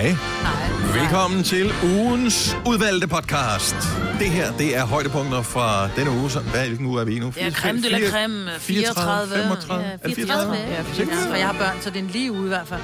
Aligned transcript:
Hej. 0.00 0.16
Nej. 0.42 1.00
Velkommen 1.02 1.42
til 1.42 1.72
ugens 1.84 2.56
udvalgte 2.66 3.08
podcast. 3.08 3.74
Det 4.18 4.30
her, 4.30 4.52
det 4.52 4.76
er 4.76 4.84
højdepunkter 4.86 5.42
fra 5.42 5.88
denne 5.96 6.10
uge. 6.10 6.30
Så, 6.30 6.40
hvad, 6.40 6.66
hvilken 6.66 6.86
uge 6.86 7.00
er 7.00 7.04
vi 7.04 7.16
i 7.16 7.18
nu? 7.18 7.32
Er 7.38 7.50
creme 7.50 7.82
de 7.82 7.88
la 7.88 7.98
creme. 8.10 8.50
34. 8.58 9.34
35. 9.36 9.84
Ja, 9.84 9.90
Er 9.92 9.96
det 9.96 10.14
34. 10.16 10.54
34? 10.56 10.56
Ja, 10.74 10.82
Sikkert. 10.94 11.16
ja, 11.24 11.30
for 11.30 11.36
jeg 11.36 11.46
har 11.46 11.52
børn, 11.52 11.76
så 11.80 11.90
det 11.90 11.96
er 11.98 12.02
en 12.02 12.10
lige 12.12 12.32
uge 12.32 12.44
i 12.44 12.48
hvert 12.48 12.66
fald. 12.68 12.80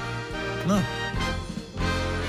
Nå. 0.67 0.73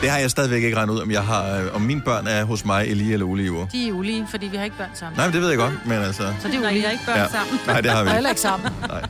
Det 0.01 0.11
har 0.11 0.19
jeg 0.19 0.31
stadigvæk 0.31 0.63
ikke 0.63 0.77
regnet 0.77 0.95
ud, 0.95 1.01
om, 1.01 1.11
jeg 1.11 1.23
har, 1.23 1.57
øh, 1.57 1.75
om 1.75 1.81
mine 1.83 2.01
børn 2.01 2.27
er 2.27 2.45
hos 2.45 2.65
mig 2.65 2.97
lige 2.97 3.13
eller 3.13 3.27
ulige 3.27 3.53
uger. 3.53 3.67
De 3.67 3.89
er 3.89 3.93
ulige, 3.93 4.27
fordi 4.31 4.47
vi 4.47 4.57
har 4.57 4.65
ikke 4.65 4.77
børn 4.77 4.91
sammen. 4.95 5.17
Nej, 5.17 5.27
men 5.27 5.33
det 5.35 5.43
ved 5.43 5.49
jeg 5.49 5.59
godt, 5.59 5.73
men 5.87 5.99
altså... 5.99 6.23
Så 6.41 6.49
det 6.49 6.55
er 6.57 6.61
Nej, 6.61 6.71
ulige. 6.71 6.79
I 6.81 6.85
har 6.85 6.91
ikke 6.91 7.05
børn 7.07 7.17
Ja. 7.17 7.23
ja. 7.23 7.29
sammen. 7.29 7.59
Nej, 7.67 7.81
det 7.81 7.91
har 7.91 8.03
vi 8.03 8.07
ikke. 8.07 8.15
heller 8.15 8.31
ikke 8.31 8.41
sammen. 8.41 8.71
Nej. 8.89 9.03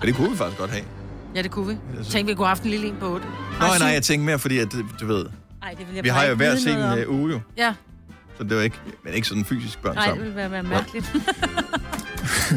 Men 0.00 0.06
det 0.08 0.14
kunne 0.14 0.30
vi 0.30 0.36
faktisk 0.36 0.58
godt 0.58 0.70
have. 0.70 0.84
Ja, 1.34 1.42
det 1.42 1.50
kunne 1.50 1.66
vi. 1.66 1.76
så- 2.04 2.10
Tænkte, 2.10 2.30
vi 2.32 2.34
kunne 2.36 2.46
have 2.46 2.50
haft 2.56 2.62
en 2.62 2.70
lille 2.70 2.86
en 2.86 2.96
på 3.00 3.06
8. 3.14 3.26
Nå, 3.60 3.66
nej, 3.78 3.88
jeg 3.88 4.02
tænkte 4.02 4.26
mere, 4.26 4.38
fordi 4.38 4.58
at, 4.58 4.72
du 5.00 5.06
ved, 5.06 5.26
Nej, 5.60 5.70
det 5.78 5.86
vil 5.88 5.94
jeg 5.94 6.04
vi 6.04 6.08
har 6.08 6.24
jo 6.24 6.34
hver 6.34 6.56
sin 6.56 6.78
øh, 6.78 7.10
uge 7.10 7.32
jo. 7.32 7.40
Ja, 7.56 7.74
Så 8.38 8.44
det 8.44 8.56
var 8.56 8.62
ikke, 8.62 8.76
men 9.04 9.14
ikke 9.14 9.28
sådan 9.28 9.44
fysisk 9.44 9.78
børn 9.82 9.94
Nej, 9.94 10.04
det 10.04 10.10
sammen. 10.10 10.26
vil 10.26 10.36
være, 10.36 10.50
være 10.50 10.62
mærkeligt. 10.62 11.12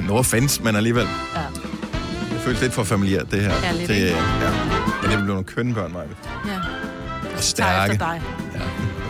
No 0.07 0.17
offense, 0.17 0.63
men 0.63 0.75
alligevel. 0.75 1.07
Ja. 1.35 1.41
Det 2.33 2.41
føles 2.41 2.61
lidt 2.61 2.73
for 2.73 2.83
familiært, 2.83 3.31
det 3.31 3.41
her. 3.41 3.53
Ja, 3.63 3.71
lidt, 3.71 3.87
det, 3.89 3.95
ikke? 3.95 4.07
ja. 4.07 4.51
Men 5.01 5.11
det 5.11 5.17
bliver 5.17 5.25
nogle 5.25 5.43
kønne 5.43 5.73
børn, 5.73 5.93
Maja. 5.93 6.05
ja. 6.47 6.59
Og 7.35 7.43
stærke. 7.43 7.91
efter 7.93 8.05
dig. 8.05 8.21
Ja, 8.55 8.59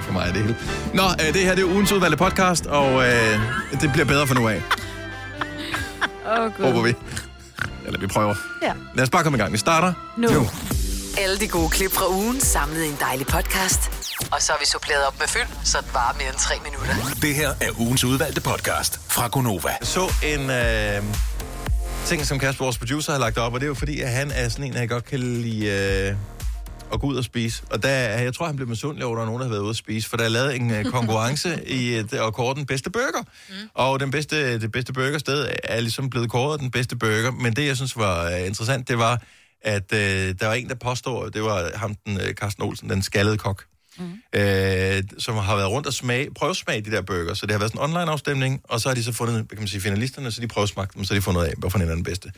for 0.01 0.13
mig 0.13 0.27
er 0.29 0.33
det 0.33 0.41
hele. 0.41 0.55
Nå, 0.93 1.03
øh, 1.27 1.33
det 1.33 1.41
her 1.41 1.55
det 1.55 1.61
er 1.63 1.67
ugens 1.67 1.91
udvalgte 1.91 2.17
podcast, 2.17 2.65
og 2.65 3.03
øh, 3.07 3.39
det 3.81 3.91
bliver 3.93 4.05
bedre 4.05 4.27
for 4.27 4.35
nu 4.35 4.47
af, 4.47 4.61
Åh, 6.37 6.45
oh, 6.45 6.51
håber 6.61 6.81
vi. 6.83 6.93
Eller 7.87 7.99
vi 7.99 8.07
prøver. 8.07 8.35
Ja. 8.61 8.73
Lad 8.95 9.03
os 9.03 9.09
bare 9.09 9.23
komme 9.23 9.37
i 9.37 9.41
gang. 9.41 9.53
Vi 9.53 9.57
starter 9.57 9.93
Nu. 10.17 10.29
nu. 10.29 10.49
Alle 11.17 11.37
de 11.39 11.47
gode 11.47 11.69
klip 11.69 11.93
fra 11.93 12.09
ugen 12.09 12.41
samlet 12.41 12.83
i 12.83 12.87
en 12.87 12.97
dejlig 12.99 13.27
podcast. 13.27 13.91
Og 14.31 14.41
så 14.41 14.51
har 14.51 14.59
vi 14.59 14.65
suppleret 14.65 15.05
op 15.07 15.19
med 15.19 15.27
fyld, 15.27 15.47
så 15.63 15.77
det 15.77 15.93
varer 15.93 16.13
mere 16.17 16.27
end 16.27 16.37
tre 16.37 16.55
minutter. 16.63 17.15
Det 17.21 17.35
her 17.35 17.49
er 17.61 17.79
ugens 17.79 18.03
udvalgte 18.03 18.41
podcast 18.41 18.99
fra 19.09 19.27
Gonova. 19.27 19.67
Jeg 19.69 19.77
så 19.81 20.13
en 20.23 20.49
øh, 20.49 21.03
ting, 22.05 22.25
som 22.25 22.39
Kasper, 22.39 22.63
vores 22.65 22.77
producer, 22.77 23.11
har 23.11 23.19
lagt 23.19 23.37
op, 23.37 23.53
og 23.53 23.59
det 23.59 23.65
er 23.65 23.67
jo 23.67 23.73
fordi, 23.73 24.01
at 24.01 24.09
han 24.11 24.31
er 24.31 24.49
sådan 24.49 24.65
en, 24.65 24.73
jeg 24.73 24.89
godt 24.89 25.05
kan 25.05 25.19
lide 25.19 25.65
øh, 25.65 26.15
at 26.93 26.99
gå 26.99 27.07
ud 27.07 27.15
og 27.15 27.23
spise. 27.23 27.63
Og 27.69 27.83
der, 27.83 27.89
jeg 27.89 28.33
tror, 28.33 28.45
han 28.45 28.55
blev 28.55 28.67
misundelig 28.67 29.05
over, 29.05 29.15
at 29.15 29.17
der 29.17 29.23
er 29.23 29.25
nogen, 29.25 29.39
der 29.39 29.47
har 29.47 29.51
været 29.51 29.61
ude 29.61 29.69
at 29.69 29.75
spise, 29.75 30.09
for 30.09 30.17
der 30.17 30.23
er 30.23 30.29
lavet 30.29 30.55
en 30.55 30.71
øh, 30.71 30.85
konkurrence 30.85 31.63
i 31.79 31.93
et, 31.93 32.13
og 32.13 32.33
kåret 32.33 32.57
den 32.57 32.65
bedste 32.65 32.89
burger. 32.89 33.23
Mm. 33.49 33.55
Og 33.73 33.99
den 33.99 34.11
bedste, 34.11 34.59
det 34.59 34.71
bedste 34.71 34.93
burgersted 34.93 35.47
er 35.63 35.79
ligesom 35.79 36.09
blevet 36.09 36.29
kåret 36.29 36.59
den 36.59 36.71
bedste 36.71 36.95
burger. 36.95 37.31
Men 37.31 37.55
det, 37.55 37.65
jeg 37.67 37.75
synes 37.75 37.97
var 37.97 38.25
øh, 38.25 38.47
interessant, 38.47 38.87
det 38.87 38.97
var, 38.97 39.21
at 39.61 39.93
øh, 39.93 40.35
der 40.39 40.47
var 40.47 40.53
en, 40.53 40.69
der 40.69 40.75
påstår, 40.75 41.29
det 41.29 41.43
var 41.43 41.71
ham, 41.75 41.95
den, 42.05 42.21
øh, 42.21 42.33
Carsten 42.33 42.63
Olsen, 42.63 42.89
den 42.89 43.01
skaldede 43.01 43.37
kok, 43.37 43.63
mm. 43.97 44.39
øh, 44.39 45.03
som 45.19 45.35
har 45.35 45.55
været 45.55 45.69
rundt 45.69 45.87
og 45.87 45.93
smage, 45.93 46.33
prøvesmage 46.33 46.81
de 46.81 46.91
der 46.91 47.01
burger. 47.01 47.33
Så 47.33 47.45
det 47.45 47.51
har 47.51 47.59
været 47.59 47.71
sådan 47.71 47.89
en 47.89 47.89
online-afstemning, 47.89 48.61
og 48.63 48.81
så 48.81 48.89
har 48.89 48.95
de 48.95 49.03
så 49.03 49.13
fundet, 49.13 49.49
kan 49.49 49.57
man 49.57 49.67
sige, 49.67 49.81
finalisterne, 49.81 50.31
så 50.31 50.41
de 50.41 50.47
prøvesmagt 50.47 50.95
dem, 50.95 51.03
så 51.03 51.13
de 51.13 51.21
fundet 51.21 51.43
af, 51.43 51.53
hvorfor 51.57 51.79
en 51.79 51.89
er 51.89 51.95
den 51.95 52.03
bedste. 52.03 52.31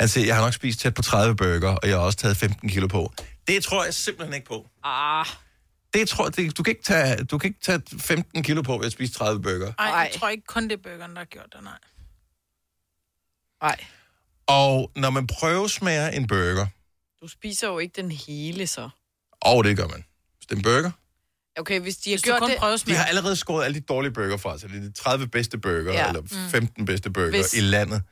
Han 0.00 0.08
siger, 0.08 0.26
jeg 0.26 0.34
har 0.34 0.42
nok 0.42 0.54
spist 0.54 0.80
tæt 0.80 0.94
på 0.94 1.02
30 1.02 1.36
burger, 1.36 1.68
og 1.68 1.88
jeg 1.88 1.96
har 1.96 2.04
også 2.04 2.18
taget 2.18 2.36
15 2.36 2.68
kilo 2.68 2.86
på. 2.86 3.12
Det 3.46 3.64
tror 3.64 3.84
jeg 3.84 3.94
simpelthen 3.94 4.34
ikke 4.34 4.46
på. 4.46 4.70
Ah, 4.84 5.26
Det 5.94 6.08
tror 6.08 6.28
det, 6.28 6.58
du, 6.58 6.62
kan 6.62 6.70
ikke 6.70 6.82
tage, 6.82 7.24
du 7.24 7.38
kan 7.38 7.48
ikke 7.48 7.60
tage 7.60 7.82
15 7.98 8.42
kilo 8.42 8.62
på 8.62 8.78
ved 8.78 8.86
at 8.86 8.92
spise 8.92 9.12
30 9.12 9.42
burger. 9.42 9.72
Ej, 9.78 9.84
jeg 9.86 10.10
tror 10.18 10.28
ikke 10.28 10.44
kun 10.46 10.62
det 10.62 10.72
er 10.72 10.76
burgeren, 10.82 11.10
der 11.10 11.18
har 11.18 11.24
gjort 11.24 11.46
det, 11.52 11.62
nej. 11.64 11.78
nej. 13.62 13.76
Og 14.46 14.90
når 14.96 15.10
man 15.10 15.26
prøvesmager 15.26 16.08
en 16.08 16.26
burger, 16.26 16.66
Du 17.22 17.28
spiser 17.28 17.66
jo 17.68 17.78
ikke 17.78 18.02
den 18.02 18.10
hele, 18.12 18.66
så. 18.66 18.88
og 19.42 19.64
det 19.64 19.76
gør 19.76 19.88
man. 19.88 20.04
Hvis 20.36 20.46
det 20.46 20.52
er 20.52 20.56
en 20.56 20.62
burger, 20.62 20.90
Okay, 21.58 21.80
hvis 21.80 21.96
de 21.96 22.10
har 22.10 22.14
Hvis 22.16 22.22
gjort 22.22 22.38
kun 22.40 22.50
det... 22.50 22.58
prøver 22.58 22.76
de 22.76 22.94
har 22.94 23.04
allerede 23.04 23.36
skåret 23.36 23.64
alle 23.64 23.74
de 23.80 23.84
dårlige 23.84 24.12
burger 24.12 24.36
fra 24.36 24.58
sig. 24.58 24.70
Det 24.70 24.76
er 24.76 24.80
de 24.80 24.92
30 24.92 25.28
bedste 25.28 25.58
burger, 25.58 25.92
ja. 25.92 26.08
Eller 26.08 26.22
15 26.50 26.84
bedste 26.86 27.10
burger 27.10 27.30
Hvis- 27.30 27.54
i 27.54 27.60
landet. 27.60 28.02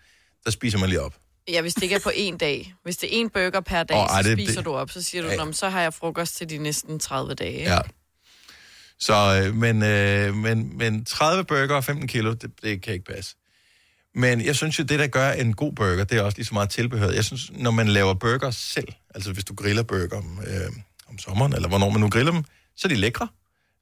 Der 0.45 0.51
spiser 0.51 0.79
man 0.79 0.89
lige 0.89 1.01
op. 1.01 1.15
Ja, 1.49 1.61
hvis 1.61 1.75
det 1.75 1.83
ikke 1.83 1.95
er 1.95 2.01
på 2.01 2.11
en 2.15 2.39
dag. 2.39 2.75
Hvis 2.83 2.97
det 2.97 3.17
er 3.17 3.21
en 3.21 3.31
burger 3.31 3.61
per 3.61 3.83
dag, 3.83 3.97
oh, 3.97 4.03
ej, 4.11 4.23
så 4.23 4.29
det- 4.29 4.39
spiser 4.39 4.55
det- 4.55 4.65
du 4.65 4.73
op. 4.75 4.91
Så 4.91 5.03
siger 5.03 5.23
du, 5.23 5.29
Ja. 5.29 5.53
så 5.53 5.69
har 5.69 5.81
jeg 5.83 5.95
frokost 5.95 6.37
til 6.37 6.51
de 6.51 6.59
næsten 6.59 6.99
30 6.99 7.35
dage. 7.35 7.63
Ja. 7.75 7.79
Så, 8.99 9.43
øh, 9.47 9.55
men, 9.55 9.83
øh, 9.83 10.35
men, 10.35 10.79
men 10.79 11.05
30 11.05 11.45
burger 11.45 11.75
og 11.75 11.85
15 11.85 12.09
kilo, 12.09 12.33
det, 12.33 12.51
det 12.63 12.83
kan 12.83 12.93
ikke 12.93 13.05
passe. 13.15 13.37
Men 14.15 14.41
jeg 14.45 14.57
synes 14.57 14.79
jo, 14.79 14.85
det 14.85 14.99
der 14.99 15.07
gør 15.07 15.31
en 15.33 15.55
god 15.55 15.73
burger, 15.73 16.05
det 16.05 16.19
er 16.19 16.23
også 16.23 16.39
lige 16.39 16.47
så 16.47 16.55
meget 16.55 16.71
tilbehør. 16.71 17.11
Jeg 17.11 17.25
synes, 17.25 17.51
når 17.53 17.71
man 17.71 17.89
laver 17.89 18.15
burger 18.15 18.51
selv, 18.51 18.89
altså 19.15 19.33
hvis 19.33 19.45
du 19.45 19.55
griller 19.55 19.83
burger 19.83 20.17
om, 20.17 20.41
øh, 20.47 20.71
om 21.09 21.19
sommeren, 21.19 21.53
eller 21.53 21.69
hvornår 21.69 21.91
man 21.91 22.01
nu 22.01 22.09
griller 22.11 22.33
dem, 22.33 22.45
så 22.77 22.87
er 22.87 22.89
de 22.89 22.95
lækre. 22.95 23.29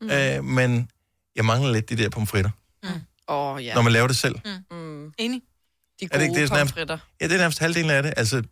Mm. 0.00 0.10
Øh, 0.10 0.44
men 0.44 0.90
jeg 1.36 1.44
mangler 1.44 1.72
lidt 1.72 1.88
de 1.90 1.96
der 1.96 2.08
pomfritter, 2.08 2.50
Åh, 2.84 2.90
oh, 3.28 3.64
ja. 3.64 3.74
når 3.74 3.82
man 3.82 3.92
laver 3.92 4.06
det 4.06 4.16
selv. 4.16 4.34
Mm, 4.70 5.12
Enig. 5.18 5.42
De 6.00 6.04
Er 6.04 6.08
det 6.08 6.20
ikke 6.22 6.26
gode 6.32 6.40
det, 6.40 6.48
sådan 6.48 6.60
er- 6.60 6.64
pomfritter. 6.64 6.98
Ja, 7.20 7.26
det 7.28 7.34
er 7.34 7.38
nærmest 7.38 7.58
halvdelen 7.58 7.90
af 7.90 8.02
det. 8.02 8.14
Altså, 8.16 8.42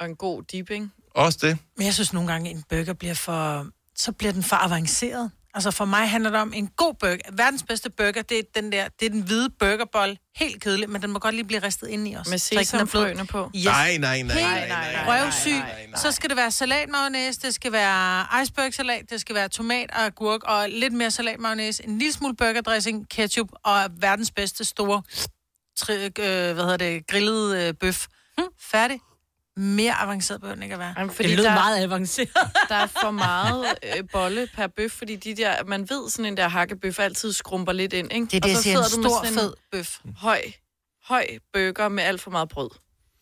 Og 0.00 0.06
en 0.06 0.16
god 0.16 0.42
dipping. 0.42 0.92
også 1.14 1.38
det. 1.42 1.58
Men 1.76 1.86
jeg 1.86 1.94
synes 1.94 2.12
nogle 2.12 2.32
gange, 2.32 2.50
en 2.50 2.64
burger 2.70 2.92
bliver 2.92 3.14
for... 3.14 3.66
Så 3.96 4.12
bliver 4.12 4.32
den 4.32 4.42
for 4.42 4.56
avanceret. 4.56 5.30
Altså 5.54 5.70
for 5.70 5.84
mig 5.84 6.10
handler 6.10 6.30
det 6.30 6.40
om 6.40 6.52
en 6.52 6.66
god 6.76 6.94
burger. 6.94 7.16
Verdens 7.32 7.62
bedste 7.62 7.90
burger, 7.90 8.22
det 8.22 8.38
er 8.38 8.42
den 8.54 8.72
der, 8.72 8.88
det 9.00 9.06
er 9.06 9.10
den 9.10 9.20
hvide 9.20 9.50
burgerbold. 9.50 10.16
Helt 10.36 10.62
kedelig, 10.62 10.90
men 10.90 11.02
den 11.02 11.10
må 11.12 11.18
godt 11.18 11.34
lige 11.34 11.44
blive 11.44 11.62
ristet 11.62 11.88
ind 11.88 12.08
i 12.08 12.16
os. 12.16 12.28
Med 12.30 12.38
Så 12.38 12.48
ikke 12.54 12.58
den 12.58 12.60
er 12.60 12.64
sesamfrøene 12.64 13.26
på. 13.26 13.50
Yes. 13.56 13.64
Nej, 13.64 13.96
nej, 13.96 14.22
nej, 14.22 14.34
nej, 14.36 14.68
nej, 14.68 14.92
nej. 14.92 15.22
røvsyg. 15.24 15.62
Så 15.96 16.12
skal 16.12 16.28
det 16.30 16.36
være 16.36 16.50
salatmayonnaise, 16.50 17.40
det 17.40 17.54
skal 17.54 17.72
være 17.72 18.26
icebergsalat, 18.42 19.10
det 19.10 19.20
skal 19.20 19.34
være 19.34 19.48
tomat 19.48 19.90
og 19.90 20.04
agurk 20.04 20.42
og 20.42 20.68
lidt 20.68 20.92
mere 20.92 21.10
salatmayonnaise, 21.10 21.84
en 21.86 21.98
lille 21.98 22.12
smule 22.12 22.36
burgerdressing, 22.36 23.08
ketchup 23.08 23.48
og 23.64 23.90
verdens 24.00 24.30
bedste 24.30 24.64
store 24.64 25.02
tri, 25.78 25.94
øh, 25.94 26.10
hvad 26.54 26.54
hedder 26.54 26.76
det, 26.76 27.06
grillet 27.06 27.56
øh, 27.56 27.74
bøf. 27.74 28.06
Færdig. 28.60 29.00
Mere 29.56 29.92
avanceret 29.92 30.40
behøver 30.40 30.54
den 30.54 30.62
ikke 30.62 30.72
at 30.72 30.78
være. 30.78 30.94
Jamen, 30.98 31.14
fordi 31.14 31.28
det 31.28 31.36
lyder 31.38 31.48
der, 31.48 31.54
meget 31.54 31.82
avanceret. 31.82 32.28
der 32.68 32.74
er 32.74 32.86
for 32.86 33.10
meget 33.10 33.66
øh, 33.82 34.04
bolle 34.12 34.48
per 34.54 34.66
bøf, 34.66 34.90
fordi 34.90 35.16
de 35.16 35.34
der, 35.36 35.64
man 35.64 35.90
ved, 35.90 36.10
sådan 36.10 36.24
en 36.24 36.36
der 36.36 36.48
hakkebøf 36.48 36.98
altid 36.98 37.32
skrumper 37.32 37.72
lidt 37.72 37.92
ind, 37.92 38.12
ikke? 38.12 38.26
Det 38.26 38.34
er 38.34 38.40
det, 38.40 38.44
og 38.44 38.48
jeg 38.48 38.56
så 38.56 38.62
siger, 38.62 38.78
en 38.78 38.84
sidder 38.84 38.96
du 38.96 39.02
med 39.02 39.10
stor, 39.10 39.24
sådan 39.24 39.38
fed 39.38 39.52
bøf. 39.72 39.98
en 40.04 40.14
høj, 40.18 40.42
høj 41.04 41.26
burger 41.52 41.88
med 41.88 42.04
alt 42.04 42.20
for 42.20 42.30
meget 42.30 42.48
brød. 42.48 42.70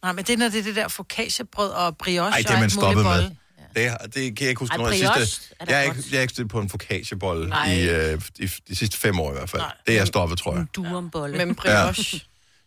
Nej, 0.02 0.12
men 0.12 0.24
det 0.24 0.32
er, 0.32 0.36
når 0.36 0.48
det 0.48 0.58
er 0.58 0.62
det 0.62 0.76
der 0.76 0.88
focaccia-brød 0.88 1.70
og 1.70 1.98
brioche 1.98 2.32
Ej, 2.32 2.38
det 2.38 2.50
er 2.50 2.60
man 2.60 2.70
stoppet 2.70 3.04
med. 3.04 3.30
Det, 3.76 4.14
det 4.14 4.36
kan 4.36 4.44
jeg 4.44 4.48
ikke 4.48 4.58
huske, 4.58 4.76
når 4.76 4.88
jeg 4.88 4.94
sidste... 5.16 5.54
er 5.60 5.66
Jeg 5.68 5.78
er, 5.78 5.82
ikke, 5.82 6.02
jeg 6.10 6.16
er 6.16 6.22
ikke 6.22 6.34
stødt 6.34 6.50
på 6.50 6.60
en 6.60 6.70
focaccia-bolle 6.70 7.54
i, 7.68 7.88
øh, 7.88 8.20
i, 8.38 8.46
de 8.68 8.76
sidste 8.76 8.98
fem 8.98 9.20
år 9.20 9.30
i 9.30 9.32
hvert 9.32 9.50
fald. 9.50 9.62
Nej. 9.62 9.72
Det 9.86 9.94
er 9.94 9.98
jeg 9.98 10.06
stoppet, 10.06 10.38
tror 10.38 10.56
jeg. 10.56 10.66
Duumbolle. 10.76 11.46
Med 11.46 11.54
brioche. 11.54 12.20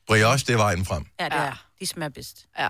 Brioche, 0.10 0.46
det 0.48 0.54
er 0.54 0.58
vejen 0.58 0.86
frem. 0.86 1.06
Ja, 1.20 1.26
det 1.26 1.34
Ja. 1.34 1.38
er. 1.42 1.66
De 1.80 1.86
smager 1.86 2.10
bedst. 2.10 2.38
Ja. 2.60 2.68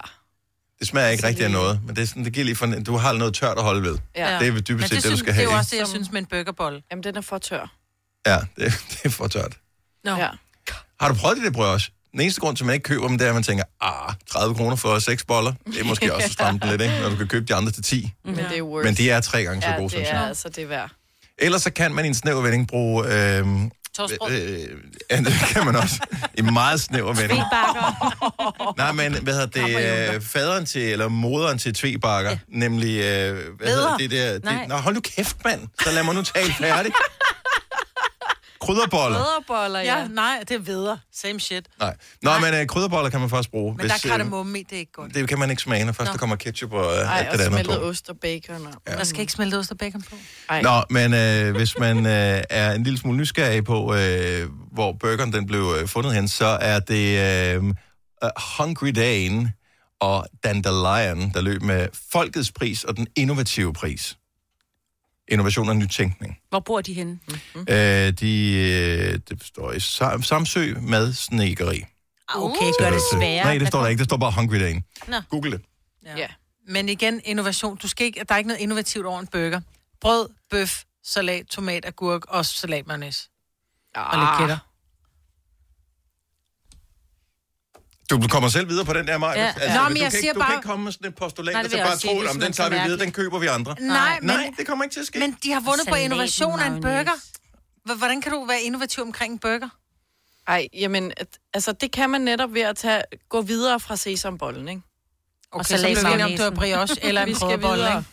Det 0.79 0.87
smager 0.87 1.07
ikke 1.07 1.27
rigtig 1.27 1.45
af 1.45 1.51
noget, 1.51 1.79
men 1.85 1.95
det, 1.95 2.01
er 2.01 2.05
sådan, 2.07 2.25
det 2.25 2.33
giver 2.33 2.45
lige 2.45 2.55
for, 2.55 2.65
du 2.65 2.97
har 2.97 3.13
noget 3.13 3.33
tørt 3.33 3.57
at 3.57 3.63
holde 3.63 3.83
ved. 3.83 3.97
ja. 4.15 4.39
Det 4.39 4.47
er 4.47 4.51
vel 4.51 4.61
dybest 4.67 4.87
set 4.89 4.95
det, 4.95 5.03
det, 5.03 5.11
du 5.11 5.17
skal 5.17 5.27
det 5.27 5.39
er 5.39 5.43
have. 5.43 5.51
jo 5.51 5.57
også 5.57 5.69
det, 5.71 5.77
jeg 5.77 5.87
Som- 5.87 5.95
synes 5.95 6.11
med 6.11 6.19
en 6.21 6.25
burgerbolle. 6.25 6.81
Jamen, 6.91 7.03
den 7.03 7.17
er 7.17 7.21
for 7.21 7.37
tør. 7.37 7.71
Ja, 8.27 8.37
det, 8.57 8.73
det 8.89 8.99
er 9.05 9.09
for 9.09 9.27
tørt. 9.27 9.57
Nå. 10.03 10.15
Ja. 10.15 10.29
Har 11.01 11.09
du 11.09 11.15
prøvet 11.15 11.37
det 11.37 11.45
der 11.45 11.51
brioche? 11.51 11.91
Den 12.11 12.21
eneste 12.21 12.41
grund 12.41 12.57
til, 12.57 12.63
at 12.63 12.65
man 12.65 12.73
ikke 12.73 12.83
køber 12.83 13.07
dem, 13.07 13.17
det 13.17 13.25
er, 13.25 13.29
at 13.29 13.33
man 13.35 13.43
tænker, 13.43 13.63
ah, 13.81 14.13
30 14.31 14.55
kroner 14.55 14.75
for 14.75 14.99
6 14.99 15.23
boller. 15.25 15.53
Det 15.65 15.79
er 15.79 15.83
måske 15.83 16.13
også 16.15 16.25
at 16.25 16.31
stramme 16.31 16.59
den 16.59 16.69
lidt, 16.69 16.81
ikke? 16.81 16.99
Når 17.01 17.09
du 17.09 17.15
kan 17.15 17.27
købe 17.27 17.45
de 17.45 17.55
andre 17.55 17.71
til 17.71 17.83
10. 17.83 18.11
Men 18.25 18.35
det 18.35 18.57
er 18.57 18.61
worth. 18.61 18.85
Men 18.85 18.95
de 18.95 19.09
er 19.09 19.21
tre 19.21 19.43
gange 19.43 19.61
så 19.61 19.67
ja, 19.67 19.73
gode, 19.75 19.83
det 19.83 19.91
synes 19.91 20.09
er 20.09 20.19
jeg. 20.19 20.27
altså 20.27 20.49
det 20.49 20.63
er 20.63 20.67
værd. 20.67 20.91
Ellers 21.37 21.61
så 21.61 21.71
kan 21.71 21.93
man 21.95 22.05
i 22.05 22.07
en 22.07 22.13
snæver 22.13 22.41
vending 22.41 22.67
bruge... 22.67 23.05
Øh, 23.37 23.45
Toastbrød. 23.99 24.31
øh, 24.31 24.59
ja, 25.11 25.17
det 25.17 25.33
kan 25.53 25.65
man 25.65 25.75
også. 25.75 25.99
I 26.33 26.41
meget 26.41 26.81
snæver. 26.81 27.13
Bakker. 27.13 28.73
Nej, 28.81 28.91
men 28.91 29.23
hvad 29.23 29.33
hedder 29.33 29.65
det? 30.07 30.15
Øh, 30.15 30.21
faderen 30.21 30.65
til, 30.65 30.81
eller 30.81 31.07
moderen 31.07 31.57
til 31.57 31.73
tvebakker, 31.73 32.31
ja. 32.31 32.37
nemlig, 32.47 32.97
øh, 32.97 33.37
hvad 33.57 33.67
hedder 33.67 33.97
det 33.97 34.11
der? 34.11 34.33
Det, 34.33 34.43
Nej. 34.43 34.65
nå, 34.67 34.75
hold 34.75 34.95
nu 34.95 35.01
kæft, 35.01 35.37
mand. 35.45 35.61
Så 35.83 35.91
lad 35.91 36.03
mig 36.03 36.15
nu 36.15 36.21
tale 36.21 36.53
færdig. 36.53 36.91
Krydderboller. 38.61 39.17
Brødreboller, 39.17 39.79
ja. 39.79 39.97
Ja, 39.97 40.07
nej, 40.07 40.43
det 40.47 40.51
er 40.55 40.59
videre. 40.59 40.99
Same 41.13 41.39
shit. 41.39 41.67
Nej. 41.79 41.95
Nå, 42.21 42.31
men 42.41 42.53
øh, 42.53 42.67
krydderboller 42.67 43.09
kan 43.09 43.19
man 43.19 43.29
faktisk 43.29 43.51
bruge. 43.51 43.75
Men 43.77 43.87
der 43.87 43.93
er 43.93 43.97
kardemomme 44.09 44.59
i, 44.59 44.63
det 44.63 44.75
er 44.75 44.79
ikke 44.79 44.91
godt. 44.91 45.13
det 45.13 45.29
kan 45.29 45.39
man 45.39 45.49
ikke 45.49 45.61
smage, 45.61 45.85
når 45.85 45.91
først 45.91 46.07
Nå. 46.07 46.11
der 46.11 46.17
kommer 46.17 46.35
ketchup 46.35 46.73
og 46.73 46.93
øh, 46.93 46.99
Ej, 46.99 47.19
alt 47.19 47.27
og 47.27 47.37
det 47.37 47.43
andet 47.43 47.53
smeltet 47.53 47.79
på. 47.79 47.87
ost 47.87 48.09
og 48.09 48.17
bacon. 48.19 48.67
Og... 48.67 48.73
Der 48.97 49.03
skal 49.03 49.21
ikke 49.21 49.33
smelte 49.33 49.55
ost 49.55 49.71
og 49.71 49.77
bacon 49.77 50.01
på. 50.01 50.15
Ej. 50.49 50.61
Nå, 50.61 50.83
men 50.89 51.13
øh, 51.13 51.55
hvis 51.55 51.79
man 51.79 52.05
øh, 52.05 52.43
er 52.49 52.71
en 52.73 52.83
lille 52.83 52.99
smule 52.99 53.17
nysgerrig 53.17 53.63
på, 53.63 53.95
øh, 53.95 54.49
hvor 54.71 54.91
burgeren 54.99 55.33
den 55.33 55.45
blev 55.47 55.75
øh, 55.81 55.87
fundet 55.87 56.13
hen, 56.13 56.27
så 56.27 56.45
er 56.45 56.79
det 56.79 57.19
øh, 57.55 57.63
uh, 57.63 58.29
Hungry 58.57 58.87
Dane 58.95 59.53
og 59.99 60.27
Dandelion, 60.43 61.31
der 61.33 61.41
løb 61.41 61.61
med 61.61 61.87
folkets 62.11 62.51
pris 62.51 62.83
og 62.83 62.97
den 62.97 63.07
innovative 63.15 63.73
pris. 63.73 64.17
Innovation 65.31 65.69
og 65.69 65.75
nytænkning. 65.75 66.37
Hvor 66.49 66.59
bor 66.59 66.81
de 66.81 66.93
henne? 66.93 67.19
Mm. 67.55 67.61
Øh, 67.69 68.11
de, 68.11 68.53
øh, 68.53 69.19
det 69.29 69.43
står 69.43 69.71
i 69.71 69.77
Sam- 69.79 70.21
Samsø 70.21 70.73
med 70.81 71.13
snekeri. 71.13 71.83
Okay, 72.35 72.71
gør 72.79 72.89
det 72.91 73.01
sværere. 73.13 73.43
Nej, 73.43 73.57
det 73.57 73.67
står 73.67 73.81
der 73.81 73.87
ikke. 73.87 73.99
Det 73.99 74.05
står 74.05 74.17
bare 74.17 74.31
Hungry 74.31 74.55
Dane. 74.59 74.81
Nå. 75.07 75.15
Google 75.29 75.51
det. 75.51 75.61
Ja. 76.17 76.27
Men 76.67 76.89
igen, 76.89 77.21
innovation. 77.25 77.77
Du 77.77 77.87
skal 77.87 78.05
ikke, 78.05 78.23
der 78.29 78.33
er 78.33 78.37
ikke 78.37 78.47
noget 78.47 78.61
innovativt 78.61 79.05
over 79.05 79.19
en 79.19 79.27
burger. 79.27 79.61
brød, 80.01 80.29
bøf, 80.51 80.83
salat, 81.05 81.45
tomat, 81.45 81.85
agurk 81.85 82.25
og 82.27 82.45
salat 82.45 82.87
mayonnaise. 82.87 83.29
Og 83.95 84.15
Ah. 84.15 84.19
lidt 84.19 84.39
kætter. 84.39 84.57
Du 88.09 88.27
kommer 88.27 88.49
selv 88.49 88.69
videre 88.69 88.85
på 88.85 88.93
den 88.93 89.07
der, 89.07 89.17
Maja. 89.17 89.41
Ja. 89.41 89.47
Altså, 89.47 89.77
Nå, 89.79 89.83
du 89.83 89.89
men 89.89 89.97
jeg 89.97 90.01
kan, 90.03 90.11
siger 90.11 90.23
ikke, 90.23 90.33
du 90.33 90.39
bare- 90.39 90.49
kan 90.49 90.57
ikke 90.57 90.67
komme 90.67 90.83
med 90.83 90.91
sådan 90.91 91.07
et 91.07 91.15
postulat, 91.15 91.53
Nej, 91.53 91.59
og 91.59 91.63
det 91.63 91.71
så 91.71 91.77
bare 91.77 91.97
sige, 91.97 92.13
tro, 92.13 92.21
det 92.21 92.29
om 92.29 92.39
den 92.39 92.53
tager 92.53 92.69
vi 92.69 92.75
så 92.77 92.83
videre, 92.83 92.99
den 92.99 93.11
køber 93.11 93.39
vi 93.39 93.47
andre. 93.47 93.75
Nej, 93.79 94.17
men, 94.21 94.27
Nej, 94.27 94.51
det 94.57 94.67
kommer 94.67 94.83
ikke 94.83 94.93
til 94.93 94.99
at 94.99 95.05
ske. 95.07 95.19
men 95.19 95.37
de 95.43 95.51
har 95.51 95.59
vundet 95.59 95.87
på 95.89 95.95
innovation 95.95 96.59
af 96.59 96.67
en 96.67 96.81
burger. 96.81 97.95
Hvordan 97.97 98.21
kan 98.21 98.31
du 98.31 98.45
være 98.45 98.61
innovativ 98.61 99.03
omkring 99.03 99.33
en 99.33 99.39
burger? 99.39 99.69
Ej, 100.47 100.67
jamen, 100.73 101.11
altså, 101.53 101.71
det 101.71 101.91
kan 101.91 102.09
man 102.09 102.21
netop 102.21 102.53
ved 102.53 102.61
at 102.61 102.75
tage, 102.77 103.01
gå 103.29 103.41
videre 103.41 103.79
fra 103.79 103.95
sesambollen, 103.95 104.67
ikke? 104.67 104.81
Okay, 105.51 105.63
salat 105.65 105.97
så 105.97 106.03
bliver 106.03 106.15
vi 106.17 106.21
enige 106.23 106.45
om, 106.47 106.53
du 106.53 106.59
brioche 106.59 106.95
eller 107.07 107.25
Vi 107.25 107.31
en 107.31 107.37
krødebolle, 107.37 107.83
ikke? 107.87 108.03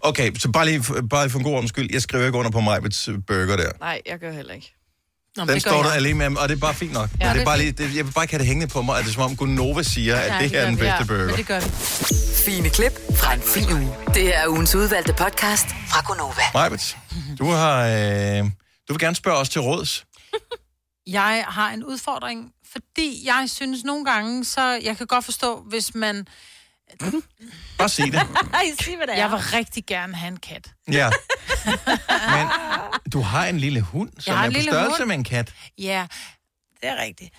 Okay, 0.00 0.34
så 0.38 0.50
bare 0.52 0.66
lige, 0.66 0.82
bare 1.10 1.30
for 1.30 1.38
en 1.38 1.44
god 1.44 1.58
omskyld. 1.58 1.88
Jeg 1.92 2.02
skriver 2.02 2.26
ikke 2.26 2.38
under 2.38 2.50
på 2.50 2.60
Majbets 2.60 3.08
burger 3.26 3.56
der. 3.56 3.70
Nej, 3.80 4.00
jeg 4.06 4.18
gør 4.18 4.30
heller 4.32 4.54
ikke. 4.54 4.74
Nå, 5.36 5.44
Den 5.44 5.60
står 5.60 5.82
der 5.82 5.88
jeg. 5.88 5.96
alene 5.96 6.30
med, 6.30 6.36
og 6.40 6.48
det 6.48 6.54
er 6.56 6.60
bare 6.60 6.74
fint 6.74 6.92
nok. 6.92 7.10
Ja, 7.20 7.32
det 7.32 7.40
er 7.40 7.44
bare 7.44 7.58
lige, 7.58 7.72
det, 7.72 7.96
jeg 7.96 8.06
vil 8.06 8.12
bare 8.12 8.24
ikke 8.24 8.32
have 8.34 8.38
det 8.38 8.46
hængende 8.46 8.72
på 8.72 8.82
mig, 8.82 8.98
at 8.98 9.04
det 9.04 9.10
er 9.10 9.14
som 9.14 9.22
om 9.22 9.36
Gunova 9.36 9.82
siger, 9.82 10.16
at 10.16 10.26
Ja, 10.28 10.32
det 10.34 10.40
det 10.40 10.50
her 10.50 10.60
er 10.60 10.66
den 10.66 10.76
bedste 10.76 10.96
Ja, 10.98 11.04
burger. 11.04 11.36
Det 11.36 11.46
gør 11.46 11.60
vi. 11.60 11.66
Fine 12.44 12.70
klip 12.70 12.92
fra 13.16 13.34
en 13.34 13.40
fin 13.42 13.72
uge. 13.72 13.94
Det 14.14 14.36
er 14.36 14.48
ugens 14.48 14.74
udvalgte 14.74 15.12
podcast 15.12 15.66
fra 15.68 16.02
Gonova. 16.06 16.42
Majbet, 16.54 16.96
du 17.38 17.50
har... 17.50 17.86
Øh, 17.86 18.44
du 18.88 18.92
vil 18.92 18.98
gerne 18.98 19.16
spørge 19.16 19.36
os 19.38 19.48
til 19.48 19.60
råds. 19.60 20.04
Jeg 21.06 21.44
har 21.48 21.70
en 21.70 21.84
udfordring, 21.84 22.50
fordi 22.72 23.22
jeg 23.26 23.44
synes 23.46 23.84
nogle 23.84 24.04
gange, 24.04 24.44
så 24.44 24.80
jeg 24.82 24.96
kan 24.96 25.06
godt 25.06 25.24
forstå, 25.24 25.64
hvis 25.68 25.94
man... 25.94 26.26
Bare 27.78 27.88
sig 27.88 28.04
det. 28.12 28.12
Sig 28.80 28.96
hvad 28.96 29.06
det 29.06 29.14
er. 29.14 29.18
Jeg 29.18 29.30
vil 29.30 29.38
rigtig 29.38 29.84
gerne 29.86 30.14
have 30.16 30.28
en 30.28 30.36
kat. 30.36 30.70
Ja. 30.92 31.10
Men 32.36 32.46
du 33.14 33.20
har 33.20 33.46
en 33.46 33.58
lille 33.58 33.80
hund, 33.80 34.10
som 34.18 34.34
er 34.34 34.50
på 34.50 34.60
størrelse 34.60 34.98
hund. 34.98 35.08
med 35.08 35.16
en 35.16 35.24
kat. 35.24 35.54
Ja, 35.78 36.06
det 36.80 36.88
er 36.88 37.02
rigtigt. 37.02 37.34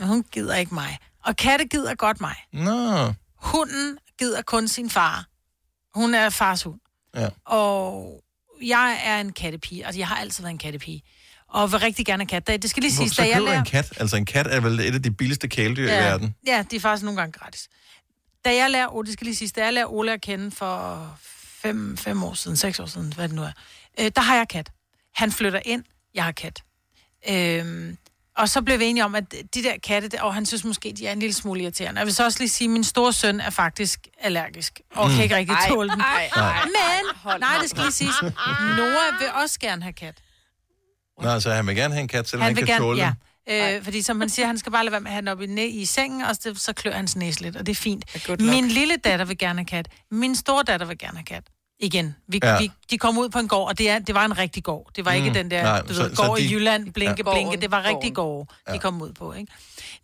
Hun 0.00 0.24
gider 0.32 0.56
ikke 0.56 0.74
mig. 0.74 0.98
Og 1.24 1.36
katte 1.36 1.64
gider 1.64 1.94
godt 1.94 2.20
mig. 2.20 2.34
Nå. 2.52 3.12
Hunden 3.36 3.98
gider 4.18 4.42
kun 4.42 4.68
sin 4.68 4.90
far. 4.90 5.26
Hun 5.94 6.14
er 6.14 6.30
fars 6.30 6.62
hund. 6.62 6.80
Ja. 7.16 7.28
Og 7.46 8.22
jeg 8.62 9.00
er 9.04 9.20
en 9.20 9.32
kattepige. 9.32 9.86
Altså, 9.86 9.98
jeg 9.98 10.08
har 10.08 10.16
altid 10.16 10.42
været 10.42 10.52
en 10.52 10.58
kattepige. 10.58 11.02
Og 11.48 11.72
vil 11.72 11.80
rigtig 11.80 12.06
gerne 12.06 12.26
have 12.30 12.40
kat. 12.40 12.62
Det 12.62 12.70
skal 12.70 12.82
lige 12.82 12.92
så 12.92 13.14
da 13.18 13.28
jeg 13.28 13.42
lærer... 13.42 13.58
en 13.58 13.64
kat. 13.64 13.92
Altså 13.96 14.16
en 14.16 14.24
kat 14.24 14.46
er 14.46 14.60
vel 14.60 14.80
et 14.80 14.94
af 14.94 15.02
de 15.02 15.10
billigste 15.10 15.48
kæledyr 15.48 15.88
i 15.88 15.92
verden. 15.92 16.34
Ja, 16.46 16.64
de 16.70 16.76
er 16.76 16.80
faktisk 16.80 17.04
nogle 17.04 17.20
gange 17.20 17.32
gratis. 17.32 17.68
Da 18.44 18.54
jeg 18.54 18.70
lærer, 18.70 18.94
oh, 18.94 19.04
det 19.04 19.12
skal 19.12 19.24
lige 19.24 19.36
siges, 19.36 19.52
da 19.52 19.64
jeg 19.64 19.72
lærer 19.72 19.92
Ole 19.92 20.12
at 20.12 20.20
kende 20.20 20.50
for 20.50 21.08
fem, 21.62 21.96
fem 21.96 22.22
år 22.22 22.34
siden, 22.34 22.56
seks 22.56 22.80
år 22.80 22.86
siden, 22.86 23.12
hvad 23.12 23.28
det 23.28 23.36
nu 23.36 23.42
er, 23.42 23.52
øh, 24.00 24.10
der 24.16 24.20
har 24.20 24.36
jeg 24.36 24.48
kat. 24.48 24.70
Han 25.14 25.32
flytter 25.32 25.60
ind, 25.64 25.84
jeg 26.14 26.24
har 26.24 26.32
kat. 26.32 26.62
Øhm, 27.30 27.96
og 28.36 28.48
så 28.48 28.62
blev 28.62 28.78
vi 28.78 28.84
enige 28.84 29.04
om, 29.04 29.14
at 29.14 29.32
de 29.32 29.62
der 29.62 29.74
katte, 29.82 30.22
og 30.22 30.34
han 30.34 30.46
synes 30.46 30.64
måske, 30.64 30.92
de 30.96 31.06
er 31.06 31.12
en 31.12 31.18
lille 31.18 31.32
smule 31.34 31.62
irriterende. 31.62 31.98
Jeg 31.98 32.06
vil 32.06 32.14
så 32.14 32.24
også 32.24 32.38
lige 32.38 32.48
sige, 32.48 32.66
at 32.66 32.70
min 32.70 32.84
store 32.84 33.12
søn 33.12 33.40
er 33.40 33.50
faktisk 33.50 34.08
allergisk, 34.20 34.80
og 34.94 35.10
kan 35.10 35.22
ikke 35.22 35.36
rigtig 35.36 35.56
tåle 35.68 35.90
den. 35.90 36.00
Ej, 36.00 36.30
ej. 36.36 36.64
Men, 36.64 37.40
nej, 37.40 37.58
det 37.60 37.70
skal 37.70 37.82
lige 37.82 37.92
siges, 37.92 38.14
Noah 38.76 39.20
vil 39.20 39.28
også 39.42 39.60
gerne 39.60 39.82
have 39.82 39.92
kat. 39.92 40.14
Nå, 41.22 41.40
så 41.40 41.52
han 41.52 41.66
vil 41.66 41.76
gerne 41.76 41.94
have 41.94 42.02
en 42.02 42.08
kat, 42.08 42.28
selvom 42.28 42.42
han, 42.44 42.56
Han 42.56 42.66
kan 42.66 42.66
gerne, 42.66 42.84
tåle 42.84 42.98
ja. 42.98 43.12
Øh, 43.76 43.84
fordi 43.84 44.02
som 44.02 44.16
man 44.16 44.28
siger, 44.28 44.46
han 44.46 44.58
skal 44.58 44.72
bare 44.72 44.84
lade 44.84 44.92
være 44.92 45.00
med 45.00 45.10
at 45.10 45.12
have 45.12 45.20
den 45.20 45.28
op 45.28 45.40
i, 45.42 45.46
næ- 45.46 45.66
i 45.66 45.84
sengen, 45.84 46.22
og 46.22 46.36
så, 46.36 46.54
så 46.56 46.72
klør 46.72 46.92
hans 46.92 47.16
næse 47.16 47.40
lidt, 47.40 47.56
og 47.56 47.66
det 47.66 47.72
er 47.72 47.76
fint. 47.80 48.04
Min 48.40 48.68
lille 48.68 48.96
datter 48.96 49.24
vil 49.24 49.38
gerne 49.38 49.58
have 49.58 49.66
kat. 49.66 49.88
Min 50.10 50.36
store 50.36 50.62
datter 50.62 50.86
vil 50.86 50.98
gerne 50.98 51.16
have 51.18 51.24
kat. 51.24 51.44
Igen. 51.82 52.16
Vi, 52.28 52.40
Ja. 52.42 52.52
ja. 52.52 52.58
vi, 52.58 52.70
de 52.90 52.98
kom 52.98 53.18
ud 53.18 53.28
på 53.28 53.38
en 53.38 53.48
gård, 53.48 53.68
og 53.68 53.78
det, 53.78 53.90
er, 53.90 53.98
det 53.98 54.14
var 54.14 54.24
en 54.24 54.38
rigtig 54.38 54.64
gård. 54.64 54.90
Det 54.96 55.04
var 55.04 55.12
ikke 55.12 55.28
Mm. 55.28 55.34
den 55.34 55.50
der, 55.50 55.62
Nej, 55.62 55.80
du 55.80 55.94
så- 55.94 56.02
ved, 56.02 56.16
så 56.16 56.22
gård 56.22 56.38
de- 56.38 56.44
i 56.44 56.52
Jylland, 56.52 56.92
blinke, 56.92 57.22
Ja. 57.26 57.30
ja. 57.30 57.34
blinke. 57.34 57.60
Det 57.60 57.70
var 57.70 57.82
rigtig 57.84 58.14
gård, 58.14 58.48
de 58.66 58.72
Ja. 58.72 58.78
kom 58.78 59.02
ud 59.02 59.12
på, 59.12 59.32
ikke? 59.32 59.52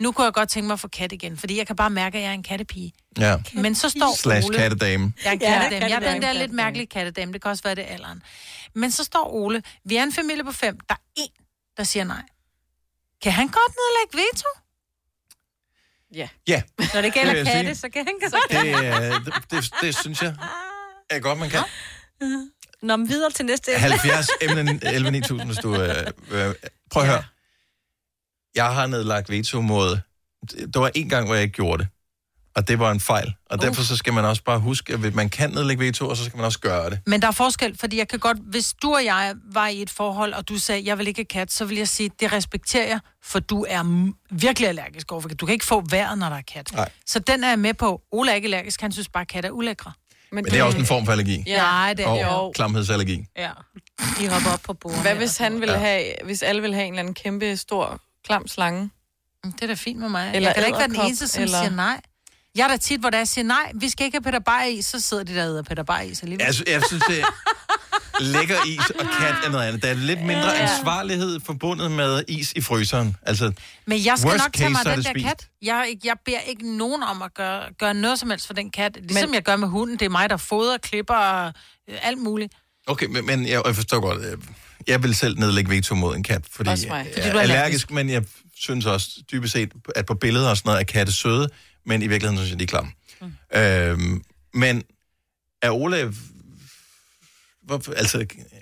Nu 0.01 0.13
kunne 0.13 0.25
jeg 0.25 0.33
godt 0.33 0.49
tænke 0.49 0.67
mig 0.67 0.73
at 0.75 0.81
få 0.81 0.89
kat 0.89 1.13
igen, 1.13 1.37
fordi 1.37 1.59
jeg 1.59 1.67
kan 1.67 1.77
bare 1.77 1.91
mærke, 1.91 2.19
at 2.19 2.23
jeg 2.25 2.31
er 2.31 2.35
en 2.35 2.43
kattepige. 2.43 2.93
Ja. 3.19 3.37
Men 3.55 3.75
så 3.75 3.89
står 3.91 4.17
Slash 4.17 4.47
Ole... 4.47 4.59
kattedame. 4.59 5.13
Jeg 5.25 5.29
er 5.31 5.33
en 5.33 5.41
Ja, 5.41 5.61
kattedame. 5.61 5.87
Jeg 5.95 6.03
er 6.09 6.13
den 6.13 6.23
der 6.23 6.33
lidt 6.33 6.53
mærkelige 6.53 6.87
kattedame. 6.87 7.33
Det 7.33 7.43
kan 7.43 7.51
også 7.51 7.63
være 7.63 7.75
det 7.75 7.85
er 7.91 7.95
alderen. 7.95 8.23
Men 8.75 8.91
så 8.91 9.05
står 9.05 9.33
Ole. 9.35 9.63
Vi 9.85 9.97
er 9.97 10.03
en 10.03 10.13
familie 10.13 10.45
på 10.45 10.53
fem. 10.53 10.79
Der 10.89 10.95
er 10.95 10.99
en, 11.17 11.31
der 11.77 11.85
siger 11.85 12.05
nej. 12.05 12.23
Kan 13.23 13.33
han 13.33 13.47
godt 13.47 13.75
nedlægge 13.77 14.29
veto? 14.33 14.49
Ja. 16.15 16.29
Ja, 16.49 16.63
Når 16.95 17.01
det 17.03 17.15
gælder 17.15 17.35
Det 17.35 17.47
katte, 17.47 17.61
sige. 17.65 17.75
så 17.75 17.89
kan 17.89 18.05
han 18.07 18.15
godt. 18.31 18.43
det, 18.51 19.35
det, 19.35 19.51
det, 19.51 19.71
det 19.81 19.97
synes 19.97 20.23
jeg 20.23 20.37
er 21.11 21.21
godt, 21.21 21.39
man 21.39 21.51
kan. 21.51 21.63
Nå, 22.83 22.97
men 22.97 23.09
videre 23.09 23.31
til 23.31 23.45
næste 23.45 23.73
emne. 23.73 23.81
70 23.81 24.29
emne 24.41 24.81
11 24.83 25.11
9000, 25.11 25.49
hvis 25.49 25.59
du... 25.59 25.75
Øh, 25.83 26.07
øh, 26.31 26.55
prøv 26.91 27.03
at 27.03 27.09
høre. 27.09 27.25
Jeg 28.55 28.75
har 28.75 28.87
nedlagt 28.87 29.31
veto 29.31 29.61
mod... 29.61 29.99
Der 30.75 30.81
var 30.81 30.91
en 30.95 31.09
gang, 31.09 31.27
hvor 31.27 31.35
jeg 31.35 31.43
ikke 31.43 31.55
gjorde 31.55 31.83
det. 31.83 31.89
Og 32.57 32.69
det 32.69 32.79
var 32.79 32.91
en 32.91 33.01
fejl. 33.01 33.35
Og 33.47 33.63
derfor 33.63 33.83
så 33.83 33.97
skal 33.97 34.13
man 34.13 34.25
også 34.25 34.43
bare 34.45 34.59
huske, 34.59 34.93
at 34.93 35.15
man 35.15 35.31
kan 35.31 35.51
nedlægge 35.51 35.85
veto, 35.85 36.09
og 36.09 36.17
så 36.17 36.25
skal 36.25 36.37
man 36.37 36.45
også 36.47 36.59
gøre 36.61 36.91
det. 36.91 37.01
Men 37.07 37.23
der 37.23 37.29
er 37.29 37.33
forskel, 37.33 37.79
fordi 37.79 37.97
jeg 37.97 38.09
kan 38.09 38.19
godt, 38.19 38.39
hvis 38.43 38.75
du 38.83 38.95
og 38.95 39.05
jeg 39.05 39.35
var 39.53 39.69
i 39.69 39.83
et 39.83 39.91
forhold, 39.91 40.33
og 40.33 40.49
du 40.49 40.59
sagde, 40.59 40.83
jeg 40.85 40.99
vil 40.99 41.07
ikke 41.09 41.25
kat, 41.25 41.53
så 41.53 41.65
vil 41.65 41.77
jeg 41.77 41.89
sige, 41.89 42.11
det 42.21 42.33
respekterer 42.33 42.89
jeg, 42.89 43.01
for 43.25 43.39
du 43.41 43.67
er 43.69 44.13
virkelig 44.31 44.69
allergisk 44.69 45.13
overfor. 45.13 45.29
Du 45.29 45.47
kan 45.47 45.53
ikke 45.53 45.65
få 45.65 45.85
vejret, 45.91 46.19
når 46.19 46.29
der 46.29 46.37
er 46.37 46.43
kat. 46.43 46.73
Nej. 46.73 46.91
Så 47.07 47.19
den 47.19 47.45
er 47.45 47.49
jeg 47.49 47.59
med 47.59 47.75
på. 47.75 48.03
Ole 48.13 48.31
er 48.31 48.35
ikke 48.35 48.47
allergisk, 48.47 48.81
han 48.81 48.93
synes 48.93 49.09
bare, 49.09 49.21
at 49.21 49.29
kat 49.29 49.45
er 49.45 49.51
ulækre. 49.51 49.93
Men 50.33 50.45
det 50.45 50.59
er 50.59 50.63
også 50.63 50.79
en 50.79 50.87
form 50.87 51.05
for 51.05 51.13
allergi. 51.13 51.45
Ja. 51.47 51.57
Nej, 51.57 51.95
det 51.95 52.05
er 52.05 52.09
Og 52.09 52.23
jo. 52.47 52.53
klamhedsallergi. 52.55 53.25
Ja. 53.37 53.51
De 54.19 54.29
hopper 54.29 54.51
op 54.53 54.61
på 54.63 54.73
bordet. 54.75 55.01
Hvad 55.01 55.15
hvis 55.15 55.37
han 55.39 55.61
ville 55.61 55.75
Ja. 55.75 55.81
have, 55.81 56.05
hvis 56.25 56.43
alle 56.43 56.61
ville 56.61 56.75
have 56.75 56.87
en 56.87 56.93
eller 56.93 57.01
anden 57.01 57.15
kæmpe, 57.15 57.57
stor, 57.57 58.01
klam 58.27 58.49
slange? 58.49 58.91
Det 59.45 59.63
er 59.63 59.67
da 59.67 59.75
fint 59.75 59.99
med 60.01 60.09
mig. 60.09 60.31
Eller 60.35 60.49
jeg 60.49 60.55
kan 60.57 60.67
ikke 60.67 60.79
være 60.79 60.89
den 60.89 61.01
eneste, 61.01 61.29
som 61.29 61.43
eller- 61.43 61.59
siger 61.63 61.71
nej. 61.71 62.01
Jeg 62.55 62.65
er 62.65 62.69
da 62.69 62.77
tit, 62.77 63.01
hvor 63.01 63.11
der 63.11 63.25
siger 63.25 63.45
nej, 63.45 63.73
vi 63.75 63.89
skal 63.89 64.05
ikke 64.05 64.17
have 64.17 64.23
Peter 64.23 64.39
Bayer 64.39 64.65
i, 64.65 64.83
så 64.83 65.01
sidder 65.01 65.23
de 65.23 65.35
der 65.35 65.59
og 65.59 65.65
Peter 65.65 65.83
Bayer 65.83 66.01
i 66.03 66.15
så 66.15 66.23
alligevel. 66.23 66.47
Jeg, 66.47 66.69
jeg 66.69 66.83
synes, 66.89 67.03
det 67.09 67.25
lækker 68.21 68.57
is 68.67 68.91
og 68.91 69.07
kat 69.21 69.35
er 69.47 69.51
noget 69.51 69.67
andet. 69.69 69.83
Der 69.83 69.89
er 69.89 69.95
lidt 69.95 70.23
mindre 70.23 70.57
ansvarlighed 70.59 71.41
forbundet 71.47 71.91
med 71.91 72.23
is 72.29 72.53
i 72.57 72.61
fryseren. 72.61 73.17
Altså, 73.23 73.53
Men 73.87 74.05
jeg 74.05 74.15
skal 74.19 74.29
nok 74.37 74.53
tage 74.55 74.71
mig 74.71 74.81
den 74.85 74.97
der 75.03 75.11
spist. 75.11 75.27
kat. 75.27 75.49
Jeg, 75.63 75.87
ikke- 75.89 76.01
jeg 76.09 76.17
beder 76.25 76.41
ikke 76.41 76.77
nogen 76.77 77.03
om 77.03 77.23
at 77.23 77.35
gøre, 77.35 77.63
gøre 77.79 77.95
noget 77.95 78.19
som 78.19 78.31
helst 78.31 78.47
for 78.47 78.55
den 78.55 78.71
kat. 78.71 78.99
Ligesom 79.03 79.29
Men- 79.29 79.35
jeg 79.35 79.43
gør 79.43 79.57
med 79.57 79.69
hunden. 79.69 79.99
Det 79.99 80.05
er 80.05 80.11
mig, 80.11 80.31
der 80.31 80.37
fodrer, 80.37 80.79
klipper 80.79 81.15
og 81.15 81.53
øh, 81.91 81.97
alt 82.03 82.19
muligt. 82.19 82.53
okay, 82.87 83.07
men, 83.07 83.27
men 83.27 83.47
jeg, 83.49 83.63
jeg 83.67 83.75
forstår 83.75 84.01
godt. 84.01 84.41
Jeg 84.87 85.03
vil 85.03 85.15
selv 85.15 85.39
nedlægge 85.39 85.71
veto 85.71 85.95
mod 85.95 86.17
en 86.17 86.23
kat, 86.23 86.43
fordi, 86.51 86.71
jeg 86.71 86.79
Fordi 86.79 86.91
er 86.93 87.03
du 87.05 87.19
er 87.19 87.23
allergisk, 87.23 87.41
allergisk. 87.55 87.91
men 87.91 88.11
jeg 88.11 88.25
synes 88.57 88.87
også 88.87 89.09
dybest 89.33 89.53
set, 89.53 89.73
at 89.97 90.07
på 90.07 90.15
billeder 90.15 90.51
og 90.51 90.57
sådan 90.57 90.69
noget 90.69 90.81
er 90.81 90.85
katte 90.85 91.13
søde, 91.13 91.49
men 91.87 92.03
i 92.03 92.07
virkeligheden 92.07 92.39
synes 92.39 92.51
jeg, 92.51 92.59
de 92.59 92.65
er 92.65 92.67
klamme. 92.69 92.91
Mm. 93.21 93.59
Øhm, 93.59 94.23
men 94.55 94.83
er 95.63 95.71
Ole... 95.71 96.15
Hvor, 97.69 97.93
altså, 97.97 98.19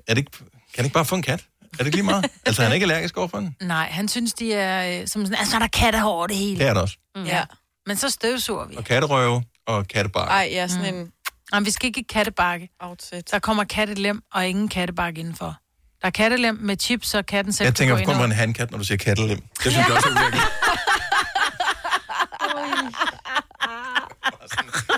er 0.06 0.14
det 0.14 0.18
ikke, 0.18 0.30
kan 0.30 0.46
han 0.76 0.84
ikke 0.84 0.94
bare 0.94 1.04
få 1.04 1.14
en 1.14 1.22
kat? 1.22 1.44
Er 1.62 1.76
det 1.76 1.86
ikke 1.86 1.96
lige 1.96 2.04
meget? 2.04 2.26
altså, 2.46 2.62
han 2.62 2.70
er 2.70 2.74
ikke 2.74 2.84
allergisk 2.84 3.16
overfor 3.16 3.38
den? 3.38 3.56
Nej, 3.62 3.88
han 3.90 4.08
synes, 4.08 4.32
de 4.32 4.54
er 4.54 5.00
øh, 5.00 5.08
som 5.08 5.24
sådan, 5.24 5.38
altså, 5.38 5.58
der 5.58 5.64
er 5.64 5.68
kattehår 5.68 6.10
over 6.10 6.26
det 6.26 6.36
hele. 6.36 6.58
Det 6.58 6.66
er 6.66 6.72
det 6.72 6.82
også. 6.82 6.96
Mm. 7.16 7.24
Ja. 7.24 7.44
Men 7.86 7.96
så 7.96 8.10
støvsuger 8.10 8.66
vi. 8.66 8.76
Og 8.76 8.84
katterøve 8.84 9.44
og 9.66 9.88
kattebark. 9.88 10.28
Ej, 10.28 10.48
jeg 10.52 10.58
er 10.62 10.66
sådan 10.66 10.94
en 10.94 11.12
Jamen, 11.52 11.66
vi 11.66 11.70
skal 11.70 11.86
ikke 11.86 12.00
i 12.00 12.06
kattebakke. 12.08 12.68
outfit. 12.80 13.30
Der 13.30 13.38
kommer 13.38 13.64
kattelem 13.64 14.22
og 14.34 14.48
ingen 14.48 14.68
kattebakke 14.68 15.20
indenfor. 15.20 15.56
Der 16.00 16.06
er 16.06 16.10
kattelem 16.10 16.58
med 16.60 16.76
chips, 16.80 17.08
så 17.08 17.22
katten 17.22 17.52
selv 17.52 17.64
Jeg 17.66 17.74
tænker 17.74 18.04
kun 18.04 18.16
på 18.16 18.24
en 18.24 18.32
handkat, 18.32 18.70
når 18.70 18.78
du 18.78 18.84
siger 18.84 18.98
kattelem. 18.98 19.38
Det 19.38 19.72
synes 19.72 19.76
jeg 19.76 19.96
også 19.96 20.08
er 20.08 20.12
ulækkert. 20.12 20.42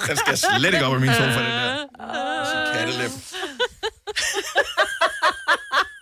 Den 0.09 0.17
skal 0.17 0.39
slet 0.39 0.75
ikke 0.75 0.87
op 0.87 0.97
i 0.97 1.01
min 1.01 1.11
sofa, 1.13 1.25
den 1.25 1.47
der. 1.47 1.87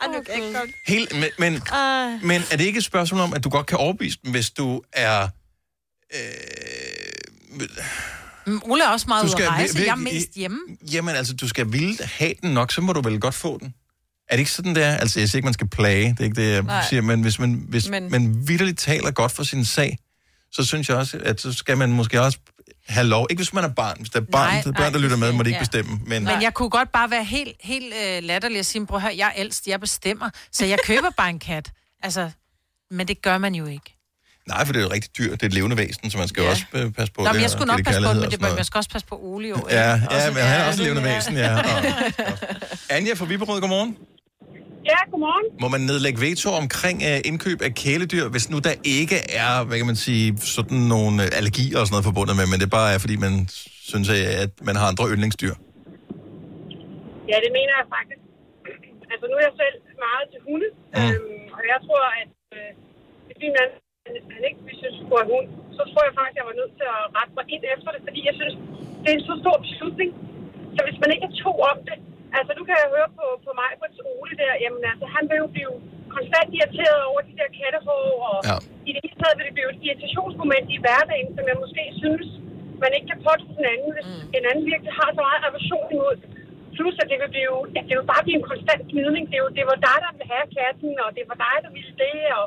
Så 0.02 0.22
kattelem. 0.26 0.72
Helt, 0.86 1.12
men, 1.14 1.24
men, 1.38 1.52
men 2.22 2.42
er 2.50 2.56
det 2.56 2.64
ikke 2.64 2.78
et 2.78 2.84
spørgsmål 2.84 3.20
om, 3.20 3.34
at 3.34 3.44
du 3.44 3.48
godt 3.48 3.66
kan 3.66 3.78
overbevise 3.78 4.18
dem, 4.24 4.30
hvis 4.30 4.50
du 4.50 4.82
er... 4.92 5.28
Øh, 6.14 6.20
Mm, 8.48 8.60
Ole 8.64 8.84
er 8.84 8.88
også 8.88 9.04
meget 9.08 9.22
Du 9.22 9.26
ude 9.26 9.32
skal 9.32 9.42
at 9.44 9.48
rejse. 9.50 9.78
vir- 9.78 9.84
Jeg 9.84 9.90
er 9.90 9.94
mest 9.96 10.32
hjemme. 10.34 10.58
jamen, 10.92 11.14
altså, 11.16 11.34
du 11.34 11.48
skal 11.48 11.72
ville 11.72 11.96
have 12.04 12.34
den 12.42 12.50
nok, 12.54 12.72
så 12.72 12.80
må 12.80 12.92
du 12.92 13.00
vel 13.00 13.20
godt 13.20 13.34
få 13.34 13.58
den. 13.58 13.74
Er 14.28 14.36
det 14.36 14.38
ikke 14.38 14.50
sådan, 14.50 14.74
der? 14.74 14.96
Altså, 14.96 15.20
jeg 15.20 15.28
siger 15.28 15.38
ikke, 15.38 15.46
man 15.46 15.54
skal 15.54 15.68
plage, 15.68 16.08
det 16.10 16.20
er 16.20 16.24
ikke 16.24 16.42
det, 16.42 16.52
jeg 16.52 16.62
Nej. 16.62 16.84
siger, 16.88 17.02
men 17.02 17.22
hvis 17.22 17.38
man, 17.38 17.64
hvis 17.68 17.88
Men- 17.88 18.10
man 18.10 18.48
vidderligt 18.48 18.78
taler 18.78 19.10
godt 19.10 19.32
for 19.32 19.42
sin 19.42 19.64
sag, 19.64 19.98
så 20.56 20.64
synes 20.64 20.88
jeg 20.88 20.96
også, 20.96 21.18
at 21.24 21.40
så 21.40 21.52
skal 21.52 21.78
man 21.78 21.92
måske 21.92 22.22
også 22.22 22.38
have 22.88 23.06
lov. 23.06 23.26
Ikke 23.30 23.40
hvis 23.40 23.52
man 23.52 23.64
er 23.64 23.68
barn. 23.68 23.96
Hvis 23.98 24.10
der 24.10 24.20
er 24.20 24.24
barn, 24.32 24.52
Nej, 24.54 24.62
så 24.62 24.72
børn, 24.72 24.92
der 24.92 24.98
lytter 24.98 25.16
med, 25.16 25.32
må 25.32 25.42
de 25.42 25.48
ikke 25.48 25.56
ja. 25.56 25.62
bestemme. 25.62 26.00
Men, 26.06 26.24
Men 26.24 26.42
jeg 26.42 26.54
kunne 26.54 26.70
godt 26.70 26.92
bare 26.92 27.10
være 27.10 27.24
helt, 27.24 27.56
helt 27.60 27.94
øh, 28.06 28.22
latterlig 28.22 28.58
og 28.58 28.64
sige, 28.64 28.86
prøv 28.86 28.96
at 28.96 29.02
høre, 29.02 29.14
jeg 29.16 29.26
er 29.26 29.32
ældst, 29.40 29.66
jeg 29.66 29.80
bestemmer, 29.80 30.30
så 30.52 30.64
jeg 30.66 30.78
køber 30.84 31.10
bare 31.16 31.30
en 31.30 31.38
kat. 31.38 31.70
Altså, 32.02 32.30
men 32.90 33.08
det 33.08 33.22
gør 33.22 33.38
man 33.38 33.54
jo 33.54 33.66
ikke. 33.66 33.92
Nej, 34.48 34.64
for 34.66 34.72
det 34.72 34.80
er 34.80 34.84
jo 34.84 34.90
rigtig 34.92 35.10
dyrt. 35.18 35.30
Det 35.30 35.42
er 35.42 35.46
et 35.46 35.52
levende 35.52 35.76
væsen, 35.76 36.10
så 36.10 36.18
man 36.18 36.28
skal 36.28 36.42
Ja. 36.42 36.50
også 36.50 36.64
øh, 36.72 36.92
passe 36.92 37.12
på 37.14 37.20
Nå, 37.20 37.26
det. 37.26 37.34
men 37.34 37.40
jeg 37.42 37.46
og 37.46 37.50
skulle 37.50 37.66
nok 37.66 37.84
passe 37.84 38.00
på 38.00 38.08
det, 38.08 38.16
men 38.16 38.24
og 38.24 38.30
det, 38.30 38.40
noget. 38.40 38.66
skal 38.66 38.78
også 38.78 38.90
passe 38.90 39.06
på 39.06 39.18
Ole, 39.22 39.48
jo. 39.48 39.66
Ja, 39.70 39.90
ja, 39.90 40.30
men 40.30 40.42
han 40.42 40.60
er 40.60 40.64
også 40.66 40.82
et 40.82 40.88
levende 40.88 41.02
væsen, 41.04 41.36
ja. 41.36 41.56
Og, 41.58 41.84
Anja 42.90 43.14
fra 43.14 43.24
Viberød, 43.24 43.60
godmorgen. 43.60 43.96
Ja, 44.90 44.98
godmorgen. 45.10 45.46
Må 45.62 45.68
man 45.74 45.82
nedlægge 45.90 46.18
veto 46.26 46.48
omkring 46.62 46.98
uh, 47.10 47.18
indkøb 47.30 47.58
af 47.68 47.72
kæledyr, 47.82 48.24
hvis 48.34 48.46
nu 48.52 48.58
der 48.68 48.74
ikke 48.98 49.18
er, 49.44 49.52
hvad 49.66 49.76
kan 49.80 49.86
man 49.92 50.00
sige, 50.06 50.24
sådan 50.56 50.82
nogle 50.94 51.14
uh, 51.24 51.38
allergier 51.38 51.76
og 51.80 51.84
sådan 51.86 51.94
noget 51.96 52.08
forbundet 52.10 52.34
med, 52.40 52.46
men 52.52 52.58
det 52.62 52.68
bare 52.78 52.88
er, 52.94 52.98
fordi 53.04 53.16
man 53.26 53.32
synes, 53.90 54.08
øh, 54.16 54.42
at 54.44 54.52
man 54.68 54.74
har 54.80 54.86
andre 54.92 55.04
yndlingsdyr? 55.14 55.54
Ja, 57.30 57.36
det 57.44 57.50
mener 57.58 57.74
jeg 57.80 57.86
faktisk. 57.96 58.22
Altså, 59.12 59.24
nu 59.30 59.34
er 59.40 59.44
jeg 59.48 59.54
selv 59.62 59.76
meget 60.06 60.26
til 60.32 60.40
hunde, 60.48 60.68
Mm. 60.96 61.02
øhm, 61.12 61.42
og 61.58 61.62
jeg 61.72 61.78
tror, 61.86 62.02
at 62.22 62.30
øh, 62.56 62.70
min 63.42 63.52
mand 63.58 63.70
han 64.36 64.42
ikke 64.48 64.60
vi 64.68 64.74
synes 64.82 64.96
på 65.10 65.14
en 65.22 65.28
hund, 65.34 65.46
så 65.78 65.82
tror 65.90 66.02
jeg 66.08 66.14
faktisk, 66.18 66.36
at 66.36 66.40
jeg 66.40 66.48
var 66.50 66.56
nødt 66.60 66.72
til 66.78 66.86
at 66.96 67.02
rette 67.16 67.32
mig 67.38 67.46
ind 67.54 67.64
efter 67.74 67.88
det, 67.94 68.00
fordi 68.06 68.20
jeg 68.28 68.34
synes, 68.40 68.54
det 69.02 69.08
er 69.10 69.16
en 69.18 69.26
så 69.30 69.34
stor 69.42 69.56
beslutning. 69.66 70.10
Så 70.74 70.80
hvis 70.86 70.98
man 71.02 71.10
ikke 71.14 71.26
er 71.30 71.34
to 71.44 71.52
om 71.70 71.78
det, 71.88 71.96
altså 72.38 72.52
nu 72.58 72.62
kan 72.68 72.76
jeg 72.82 72.88
høre 72.96 73.10
på, 73.18 73.26
på 73.46 73.50
mig 73.60 73.70
på 73.80 73.86
Ole 74.12 74.34
der, 74.42 74.52
jamen 74.64 74.82
altså, 74.92 75.06
han 75.16 75.24
vil 75.28 75.38
jo 75.44 75.48
blive 75.56 75.74
konstant 76.16 76.48
irriteret 76.58 77.00
over 77.10 77.20
de 77.28 77.32
der 77.40 77.48
kattehår, 77.60 78.06
og 78.30 78.38
Ja. 78.48 78.56
i 78.88 78.90
det 78.94 79.00
hele 79.04 79.18
taget 79.22 79.36
vil 79.38 79.46
det 79.48 79.54
blive 79.56 79.70
et 79.74 79.80
irritationsmoment 79.88 80.66
i 80.76 80.78
hverdagen, 80.84 81.28
som 81.36 81.44
jeg 81.50 81.56
måske 81.64 81.82
synes, 82.02 82.26
man 82.82 82.90
ikke 82.96 83.08
kan 83.12 83.20
påtage 83.26 83.54
den 83.58 83.66
anden, 83.74 83.90
hvis 83.96 84.08
mm. 84.12 84.36
en 84.38 84.44
anden 84.50 84.64
virkelig 84.72 84.92
har 85.00 85.08
så 85.16 85.20
meget 85.28 85.42
aversion 85.50 85.88
imod. 85.96 86.16
Plus, 86.76 86.94
at 87.02 87.08
det 87.10 87.18
vil, 87.22 87.30
blive, 87.36 87.56
at 87.78 87.84
det 87.88 87.94
vil 87.98 88.06
bare 88.14 88.24
blive 88.26 88.38
en 88.40 88.48
konstant 88.52 88.82
gnidning. 88.92 89.24
Det, 89.30 89.36
er 89.38 89.44
jo, 89.46 89.50
det 89.58 89.64
var 89.70 89.78
dig, 89.88 89.96
der 90.04 90.10
ville 90.14 90.28
have 90.34 90.46
katten, 90.58 90.90
og 91.04 91.08
det 91.16 91.24
var 91.30 91.36
dig, 91.46 91.56
der 91.64 91.70
ville 91.76 91.94
det. 92.04 92.16
Og, 92.38 92.44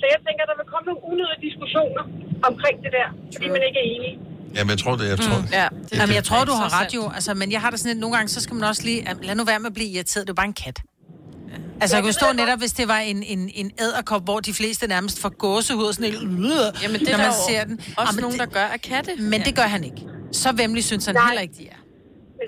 så 0.00 0.04
jeg 0.12 0.20
tænker, 0.26 0.42
der 0.50 0.56
vil 0.60 0.68
komme 0.72 0.86
nogle 0.90 1.02
unødige 1.10 1.42
diskussioner 1.48 2.04
omkring 2.48 2.76
det 2.84 2.92
der, 2.98 3.08
fordi 3.34 3.46
man 3.56 3.62
ikke 3.68 3.78
er 3.84 3.88
enige. 3.94 4.16
Jamen, 4.54 4.70
jeg 4.70 4.78
tror 4.78 4.96
det. 4.96 5.08
Jeg 5.08 5.18
tror, 5.18 5.38
mm. 5.38 5.44
Ja, 5.52 5.68
Det 5.90 5.98
Jamen, 5.98 6.14
jeg 6.14 6.24
tror, 6.24 6.44
du 6.44 6.52
har 6.52 6.80
ret 6.80 6.94
jo. 6.94 7.10
Altså, 7.14 7.34
men 7.34 7.52
jeg 7.52 7.60
har 7.60 7.70
det 7.70 7.78
sådan 7.78 7.90
lidt, 7.90 8.00
nogle 8.00 8.16
gange, 8.16 8.28
så 8.28 8.40
skal 8.40 8.54
man 8.54 8.64
også 8.68 8.82
lige... 8.82 9.16
Lad 9.22 9.34
nu 9.34 9.44
være 9.44 9.58
med 9.58 9.66
at 9.66 9.74
blive 9.74 9.88
irriteret. 9.88 10.26
Det 10.26 10.30
er 10.30 10.34
bare 10.34 10.46
en 10.46 10.52
kat. 10.52 10.80
Altså, 11.80 11.96
jeg 11.96 12.02
kunne 12.04 12.12
stå 12.12 12.32
netop, 12.34 12.58
hvis 12.58 12.72
det 12.72 12.88
var 12.88 12.96
en, 12.98 13.22
en, 13.22 13.50
en 13.54 13.70
æderkop, 13.80 14.24
hvor 14.24 14.40
de 14.40 14.54
fleste 14.54 14.86
nærmest 14.86 15.20
får 15.20 15.28
gåsehud 15.28 15.84
og 15.84 15.94
sådan 15.94 16.10
lidt... 16.10 16.22
Jamen, 16.22 17.00
det 17.00 17.08
er 17.08 17.10
når 17.10 17.10
der 17.10 17.16
man 17.16 17.26
jo 17.26 17.32
ser 17.48 17.64
den. 17.64 17.78
også 17.78 17.94
Jamen, 18.12 18.20
nogen, 18.22 18.32
det, 18.40 18.46
der 18.48 18.54
gør 18.54 18.64
af 18.66 18.80
katte. 18.80 19.10
Men 19.18 19.44
det 19.44 19.54
gør 19.56 19.62
han 19.62 19.84
ikke. 19.84 19.96
Så 20.32 20.52
vemmelig 20.52 20.84
synes 20.84 21.06
han 21.06 21.14
Nej. 21.14 21.26
heller 21.26 21.42
ikke, 21.42 21.54
de 21.58 21.68
er. 21.68 21.74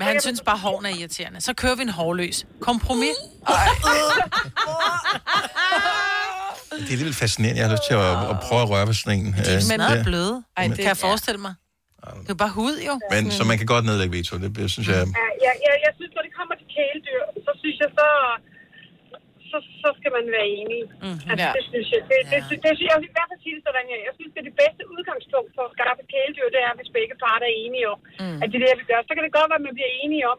Men 0.00 0.08
han 0.08 0.20
synes 0.20 0.40
bare, 0.46 0.58
hårene 0.58 0.90
er 0.90 0.94
irriterende. 0.94 1.40
Så 1.40 1.54
kører 1.54 1.74
vi 1.74 1.82
en 1.82 1.88
hårløs. 1.88 2.46
Kompromis. 2.60 3.08
Det 6.70 6.78
er 6.78 6.90
alligevel 6.90 7.14
fascinerende. 7.14 7.60
Jeg 7.60 7.68
har 7.68 7.74
lyst 7.74 7.82
til 7.88 7.94
at, 7.94 8.30
at 8.30 8.36
prøve 8.48 8.62
at 8.62 8.68
røre 8.70 8.86
ved 8.86 8.94
sådan 8.94 9.18
en. 9.18 9.32
De 9.32 9.38
er 9.38 9.90
Øh, 9.90 9.96
ja. 9.96 10.02
bløde. 10.02 10.42
Ej, 10.56 10.68
Kan 10.68 10.76
det- 10.76 10.84
jeg 10.84 10.96
forestille 10.96 11.40
mig? 11.40 11.54
Det 12.24 12.30
er 12.30 12.34
jo 12.36 12.42
bare 12.44 12.54
hud, 12.60 12.76
jo. 12.88 12.94
Men 13.14 13.22
så 13.36 13.42
man 13.50 13.56
kan 13.60 13.68
godt 13.74 13.84
nedlægge 13.88 14.12
veto. 14.16 14.32
Det, 14.42 14.50
det 14.58 14.66
synes 14.74 14.86
jeg... 14.94 15.00
Ja, 15.20 15.26
jeg, 15.46 15.54
jeg, 15.66 15.74
jeg 15.86 15.92
synes, 15.98 16.12
når 16.16 16.22
det 16.26 16.32
kommer 16.38 16.54
til 16.60 16.68
kæledyr, 16.76 17.20
så 17.46 17.52
synes 17.62 17.76
jeg, 17.82 17.90
så, 17.98 18.08
så, 19.50 19.58
så 19.82 19.88
skal 19.98 20.10
man 20.16 20.24
være 20.36 20.48
enige. 20.60 20.84
Mm-hmm. 21.04 21.30
Altså, 21.30 21.46
Ja. 21.46 21.52
det 21.58 21.64
synes 21.72 21.88
jeg. 21.94 22.00
Det, 22.10 22.18
det, 22.32 22.38
det, 22.50 22.56
det, 22.64 22.70
jeg 22.90 22.96
vil 23.00 23.08
i 23.12 23.14
hvert 23.16 23.28
fald 23.30 23.40
sige 23.44 23.54
det 23.56 23.62
sådan 23.68 23.86
her. 23.92 24.00
Jeg 24.08 24.14
synes, 24.18 24.30
det 24.34 24.40
er 24.42 24.48
det 24.50 24.56
bedste 24.62 24.82
udgangspunkt 24.94 25.50
for 25.56 25.64
at 25.68 25.72
skaffe 25.76 26.02
kæledyr, 26.14 26.48
det 26.54 26.60
er, 26.68 26.72
hvis 26.78 26.90
begge 26.98 27.14
parter 27.24 27.46
er 27.52 27.56
enige 27.64 27.86
om, 27.92 27.98
mm. 28.22 28.38
at 28.42 28.46
det 28.50 28.56
er 28.58 28.62
det, 28.62 28.70
jeg 28.72 28.80
vil 28.80 28.90
gøre. 28.92 29.02
Så 29.08 29.12
kan 29.14 29.22
det 29.26 29.32
godt 29.38 29.48
være, 29.50 29.60
at 29.62 29.66
man 29.68 29.76
bliver 29.78 29.92
enige 30.02 30.24
om, 30.32 30.38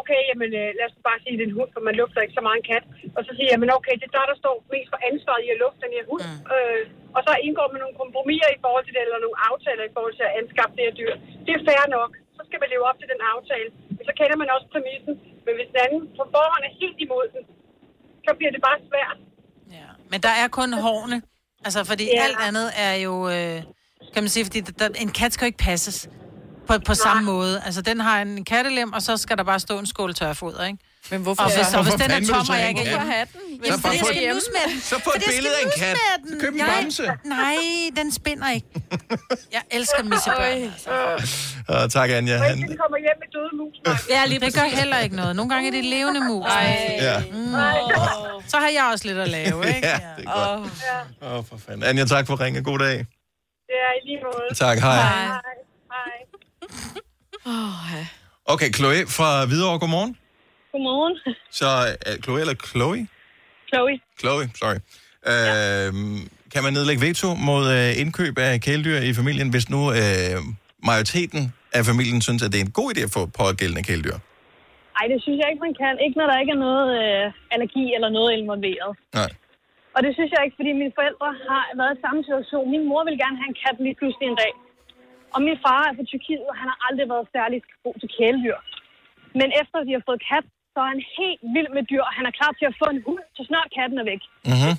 okay, 0.00 0.20
jamen 0.30 0.50
øh, 0.60 0.68
lad 0.78 0.86
os 0.88 0.96
bare 1.08 1.18
sige, 1.22 1.34
at 1.34 1.38
det 1.38 1.44
er 1.46 1.50
en 1.52 1.58
hund, 1.58 1.70
for 1.74 1.82
man 1.88 1.94
lufter 2.00 2.20
ikke 2.24 2.38
så 2.38 2.44
meget 2.46 2.58
en 2.60 2.68
kat. 2.72 2.84
Og 3.16 3.20
så 3.26 3.30
siger 3.36 3.50
jeg, 3.52 3.60
men 3.62 3.70
okay, 3.78 3.94
det 4.00 4.06
er 4.08 4.14
der, 4.18 4.26
der 4.32 4.38
står 4.42 4.54
mest 4.74 4.88
for 4.92 5.00
ansvaret 5.10 5.42
i 5.46 5.48
at 5.54 5.58
lufte 5.64 5.80
den 5.84 5.92
her 5.96 6.04
hund. 6.10 6.22
Mm. 6.26 6.40
Øh, 6.54 6.82
og 7.16 7.20
så 7.26 7.32
indgår 7.46 7.68
man 7.72 7.80
nogle 7.84 7.96
kompromiser 8.02 8.50
i 8.56 8.60
forhold 8.64 8.84
til 8.86 8.94
det, 8.96 9.02
eller 9.06 9.18
nogle 9.26 9.38
aftaler 9.50 9.84
i 9.86 9.92
forhold 9.96 10.14
til 10.18 10.26
at 10.28 10.34
anskaffe 10.40 10.74
det 10.76 10.84
her 10.86 10.94
dyr. 11.00 11.14
Det 11.46 11.52
er 11.56 11.62
fair 11.68 11.84
nok. 11.98 12.10
Så 12.36 12.42
skal 12.48 12.58
man 12.62 12.68
leve 12.74 12.84
op 12.90 12.98
til 13.00 13.08
den 13.12 13.20
aftale. 13.34 13.68
Men 13.96 14.04
så 14.08 14.12
kender 14.18 14.36
man 14.42 14.48
også 14.56 14.66
præmissen. 14.74 15.14
Men 15.46 15.52
hvis 15.58 15.68
den 15.72 15.80
anden 15.84 16.00
på 16.18 16.22
forhånd 16.34 16.64
er 16.68 16.72
helt 16.82 16.98
imod 17.06 17.26
den, 17.34 17.42
så 18.26 18.30
bliver 18.38 18.52
det 18.56 18.62
bare 18.68 18.78
svært. 18.90 19.18
Ja. 19.78 19.88
Men 20.12 20.18
der 20.26 20.34
er 20.42 20.46
kun 20.58 20.70
hårene. 20.86 21.18
Altså, 21.66 21.80
fordi 21.90 22.04
Ja. 22.14 22.22
alt 22.26 22.38
andet 22.48 22.68
er 22.86 22.94
jo... 23.06 23.14
Øh, 23.36 23.58
kan 24.14 24.22
man 24.24 24.28
sige, 24.34 24.44
fordi 24.48 24.60
der, 24.80 24.88
en 25.04 25.12
kat 25.20 25.30
skal 25.32 25.44
jo 25.44 25.50
ikke 25.52 25.64
passes 25.70 25.98
på, 26.68 26.78
på 26.86 26.94
samme 26.94 27.22
måde. 27.22 27.62
Altså, 27.66 27.82
den 27.82 28.00
har 28.00 28.22
en 28.22 28.44
kattelem, 28.44 28.92
og 28.92 29.02
så 29.02 29.16
skal 29.16 29.36
der 29.38 29.44
bare 29.44 29.60
stå 29.60 29.78
en 29.78 29.86
skål 29.86 30.14
tørfoder, 30.14 30.64
ikke? 30.66 30.78
Men 31.10 31.22
hvorfor? 31.22 31.42
Og 31.42 31.48
hvis, 31.56 31.58
og 31.74 31.82
hvis 31.82 31.94
Hvorfor 31.94 32.08
den 32.14 32.22
er 32.22 32.26
tom, 32.34 32.46
og 32.50 32.58
jeg 32.60 32.68
ikke... 32.68 32.84
kat? 32.84 33.00
have 33.00 33.26
den? 33.32 33.58
Hvis 33.60 33.68
Så 33.74 33.80
Fordi 33.80 33.94
jeg 33.94 34.00
få 34.00 34.06
skal 34.06 34.22
et- 34.28 34.34
nusse 34.34 34.50
med 34.56 34.72
den. 34.72 34.80
Så 34.80 34.94
få 35.04 35.10
et 35.16 35.22
billede 35.34 35.54
af 35.60 35.64
en 35.66 35.72
kat. 35.82 35.96
med 35.96 36.30
den. 36.30 36.40
Så 36.40 36.46
køb 36.46 36.52
en 36.54 36.60
Nej, 36.60 36.80
bamse. 36.80 37.02
Nej, 37.24 37.56
den 37.96 38.12
spinder 38.12 38.50
ikke. 38.50 38.66
Jeg 39.52 39.62
elsker 39.70 40.02
missebørn. 40.02 40.62
Altså. 40.72 40.90
Uh, 41.84 41.90
tak, 41.90 42.10
Anja. 42.10 42.36
Han, 42.36 42.56
den 42.58 42.76
kommer 42.82 42.98
hjem 43.06 43.16
med 43.22 43.28
døde 43.36 43.52
mus. 43.60 44.08
Ja, 44.10 44.26
lige 44.26 44.40
det 44.40 44.54
gør 44.54 44.62
heller 44.80 44.98
ikke 44.98 45.16
noget. 45.16 45.36
Nogle 45.36 45.50
gange 45.54 45.66
er 45.68 45.72
det 45.72 45.84
levende 45.84 46.20
mus. 46.30 46.46
ja. 47.00 47.22
Så 48.48 48.56
har 48.56 48.68
jeg 48.68 48.84
også 48.92 49.04
lidt 49.08 49.18
at 49.18 49.28
lave, 49.28 49.66
ikke? 49.68 49.86
ja, 49.88 49.98
det 50.16 50.24
er 50.26 50.56
godt. 50.56 50.70
Åh, 51.22 51.38
oh, 51.38 51.44
for 51.48 51.58
fanden. 51.66 51.82
Anja, 51.82 52.04
tak 52.04 52.26
for 52.26 52.40
ringen. 52.40 52.64
God 52.64 52.78
dag. 52.78 52.96
Det 53.68 53.76
er 53.86 53.92
i 53.98 54.06
lige 54.08 54.20
måde. 54.24 54.54
Tak. 54.54 54.78
Hej. 54.78 54.94
Hej. 55.02 55.38
Okay, 58.52 58.70
Chloe 58.76 59.00
fra 59.16 59.28
Hvidovre, 59.48 59.78
godmorgen. 59.82 60.12
Godmorgen. 60.72 61.14
Så 61.60 61.68
uh, 62.08 62.22
Chloe 62.22 62.40
eller 62.40 62.56
Chloe? 62.70 63.02
Chloe. 63.70 63.94
Chloe, 64.20 64.44
sorry. 64.62 64.78
Uh, 65.30 65.90
kan 66.52 66.60
man 66.64 66.72
nedlægge 66.76 67.02
veto 67.06 67.28
mod 67.48 67.64
uh, 67.76 68.00
indkøb 68.02 68.34
af 68.38 68.60
kæledyr 68.66 68.98
i 69.10 69.12
familien, 69.20 69.48
hvis 69.54 69.66
nu 69.74 69.80
uh, 70.00 70.38
majoriteten 70.90 71.42
af 71.78 71.82
familien 71.90 72.20
synes, 72.26 72.40
at 72.42 72.50
det 72.52 72.58
er 72.60 72.66
en 72.70 72.76
god 72.80 72.88
idé 72.92 73.00
at 73.08 73.12
få 73.16 73.22
pågældende 73.40 73.84
kæledyr? 73.88 74.16
Ej, 74.98 75.06
det 75.12 75.18
synes 75.24 75.38
jeg 75.40 75.48
ikke, 75.50 75.64
man 75.66 75.76
kan. 75.82 75.94
Ikke 76.04 76.16
når 76.20 76.26
der 76.30 76.38
ikke 76.42 76.54
er 76.58 76.62
noget 76.68 76.86
øh, 77.00 77.24
allergi 77.54 77.84
eller 77.96 78.10
noget 78.18 78.30
involveret. 78.40 78.90
Nej. 79.20 79.30
Og 79.94 80.00
det 80.04 80.12
synes 80.16 80.30
jeg 80.34 80.40
ikke, 80.44 80.56
fordi 80.60 80.72
mine 80.82 80.94
forældre 80.98 81.28
har 81.48 81.62
været 81.80 81.92
i 81.96 82.02
samme 82.04 82.20
situation. 82.28 82.64
Min 82.74 82.84
mor 82.90 83.02
ville 83.06 83.20
gerne 83.24 83.36
have 83.40 83.50
en 83.52 83.58
kat 83.64 83.76
lige 83.86 83.98
pludselig 84.00 84.26
en 84.28 84.38
dag. 84.44 84.52
Og 85.36 85.40
min 85.46 85.58
far 85.64 85.82
er 85.88 85.92
fra 85.96 86.04
Tyrkiet, 86.10 86.44
og 86.50 86.56
han 86.60 86.68
har 86.72 86.78
aldrig 86.86 87.06
været 87.12 87.26
særlig 87.36 87.58
god 87.84 87.96
til 88.02 88.10
kæledyr. 88.16 88.58
Men 89.40 89.48
efter 89.60 89.76
de 89.86 89.92
har 89.96 90.04
fået 90.08 90.20
kat, 90.30 90.46
så 90.72 90.78
er 90.84 90.88
han 90.94 91.02
helt 91.18 91.40
vild 91.54 91.70
med 91.76 91.82
dyr, 91.90 92.02
og 92.08 92.12
han 92.18 92.24
er 92.30 92.34
klar 92.38 92.52
til 92.58 92.66
at 92.70 92.78
få 92.80 92.86
en 92.94 93.00
hund, 93.06 93.24
så 93.36 93.42
snart 93.50 93.68
katten 93.76 93.98
er 94.02 94.06
væk. 94.12 94.22
Mm-hmm. 94.50 94.74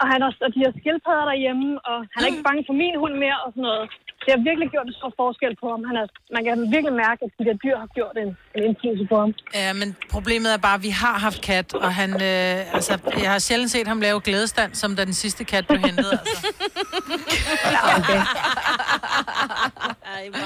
Og, 0.00 0.06
han 0.12 0.18
har, 0.24 0.30
og 0.46 0.50
de 0.54 0.60
har 0.66 0.72
skildpadder 0.80 1.26
derhjemme, 1.30 1.68
og 1.90 1.98
han 2.12 2.18
er 2.22 2.28
ikke 2.30 2.46
bange 2.48 2.62
for 2.68 2.76
min 2.82 2.96
hund 3.02 3.14
mere 3.24 3.38
og 3.44 3.48
sådan 3.52 3.66
noget. 3.70 3.84
Det 4.24 4.30
har 4.34 4.40
virkelig 4.48 4.68
gjort 4.74 4.86
en 4.90 4.96
stor 5.00 5.12
forskel 5.20 5.52
på 5.62 5.66
ham. 5.72 5.82
Han 5.88 5.96
er, 6.02 6.06
man 6.36 6.42
kan 6.46 6.54
virkelig 6.76 6.94
mærke, 7.04 7.20
at 7.26 7.32
de 7.38 7.42
der 7.48 7.56
dyr 7.64 7.76
har 7.84 7.90
gjort 7.98 8.16
en, 8.22 8.30
en 8.56 8.62
indflydelse 8.68 9.04
på 9.12 9.16
ham. 9.22 9.30
Ja, 9.62 9.72
men 9.80 9.88
problemet 10.14 10.50
er 10.56 10.60
bare, 10.68 10.78
at 10.80 10.84
vi 10.88 10.92
har 11.02 11.16
haft 11.26 11.40
kat, 11.50 11.68
og 11.84 11.90
han, 12.00 12.10
øh, 12.30 12.76
altså, 12.76 12.92
jeg 13.24 13.30
har 13.34 13.40
sjældent 13.48 13.70
set 13.74 13.86
ham 13.92 14.00
lave 14.06 14.18
glædestand, 14.28 14.70
som 14.82 14.90
da 14.96 15.02
den 15.10 15.16
sidste 15.24 15.42
kat 15.52 15.64
blev 15.68 15.80
hentet, 15.88 16.08
altså. 16.20 16.38
Okay. 17.98 18.20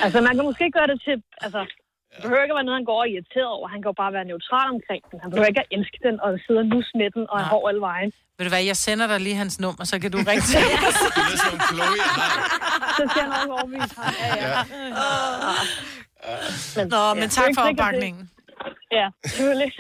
altså, 0.05 0.19
man 0.27 0.33
kan 0.37 0.45
måske 0.51 0.67
gøre 0.77 0.89
det 0.93 0.99
til... 1.07 1.17
Altså, 1.45 1.61
det 2.15 2.23
behøver 2.23 2.43
ikke 2.43 2.55
at 2.55 2.59
være 2.61 2.69
noget, 2.69 2.79
han 2.81 2.89
går 2.91 2.99
og 3.03 3.07
er 3.07 3.13
irriteret 3.15 3.51
over. 3.57 3.67
Han 3.75 3.79
kan 3.83 3.89
jo 3.93 3.97
bare 4.03 4.13
være 4.19 4.27
neutral 4.33 4.69
omkring 4.77 5.03
den. 5.11 5.17
Han 5.23 5.29
behøver 5.31 5.49
ikke 5.53 5.63
at 5.67 5.71
elske 5.77 5.99
den 6.07 6.17
og 6.25 6.29
sidde 6.47 6.61
og 6.65 6.69
lusse 6.75 6.93
med 7.01 7.09
den 7.17 7.25
og 7.31 7.37
have 7.41 7.51
hår 7.55 7.69
alle 7.69 7.83
vejen. 7.91 8.11
Ved 8.37 8.45
du 8.47 8.51
hvad, 8.55 8.65
jeg 8.73 8.77
sender 8.87 9.07
dig 9.13 9.21
lige 9.27 9.39
hans 9.45 9.57
nummer, 9.65 9.85
så 9.85 9.97
kan 10.03 10.11
du 10.15 10.19
ringe 10.31 10.45
til 10.51 10.59
Det 11.17 11.35
er 11.35 11.41
som 11.47 11.59
Chloe. 11.69 11.99
Så 12.99 13.03
skal 13.11 13.21
jeg 13.25 13.31
nok 13.37 13.49
overbevise 13.57 13.95
ham. 14.01 14.15
Ja, 14.23 14.29
ja. 14.45 14.63
Men, 16.77 16.85
Nå, 16.95 17.03
men 17.15 17.23
det 17.23 17.31
er 17.33 17.43
tak 17.43 17.51
for 17.57 17.63
opbakningen. 17.71 18.31
Ja, 18.99 19.07
selvfølgelig. 19.27 19.73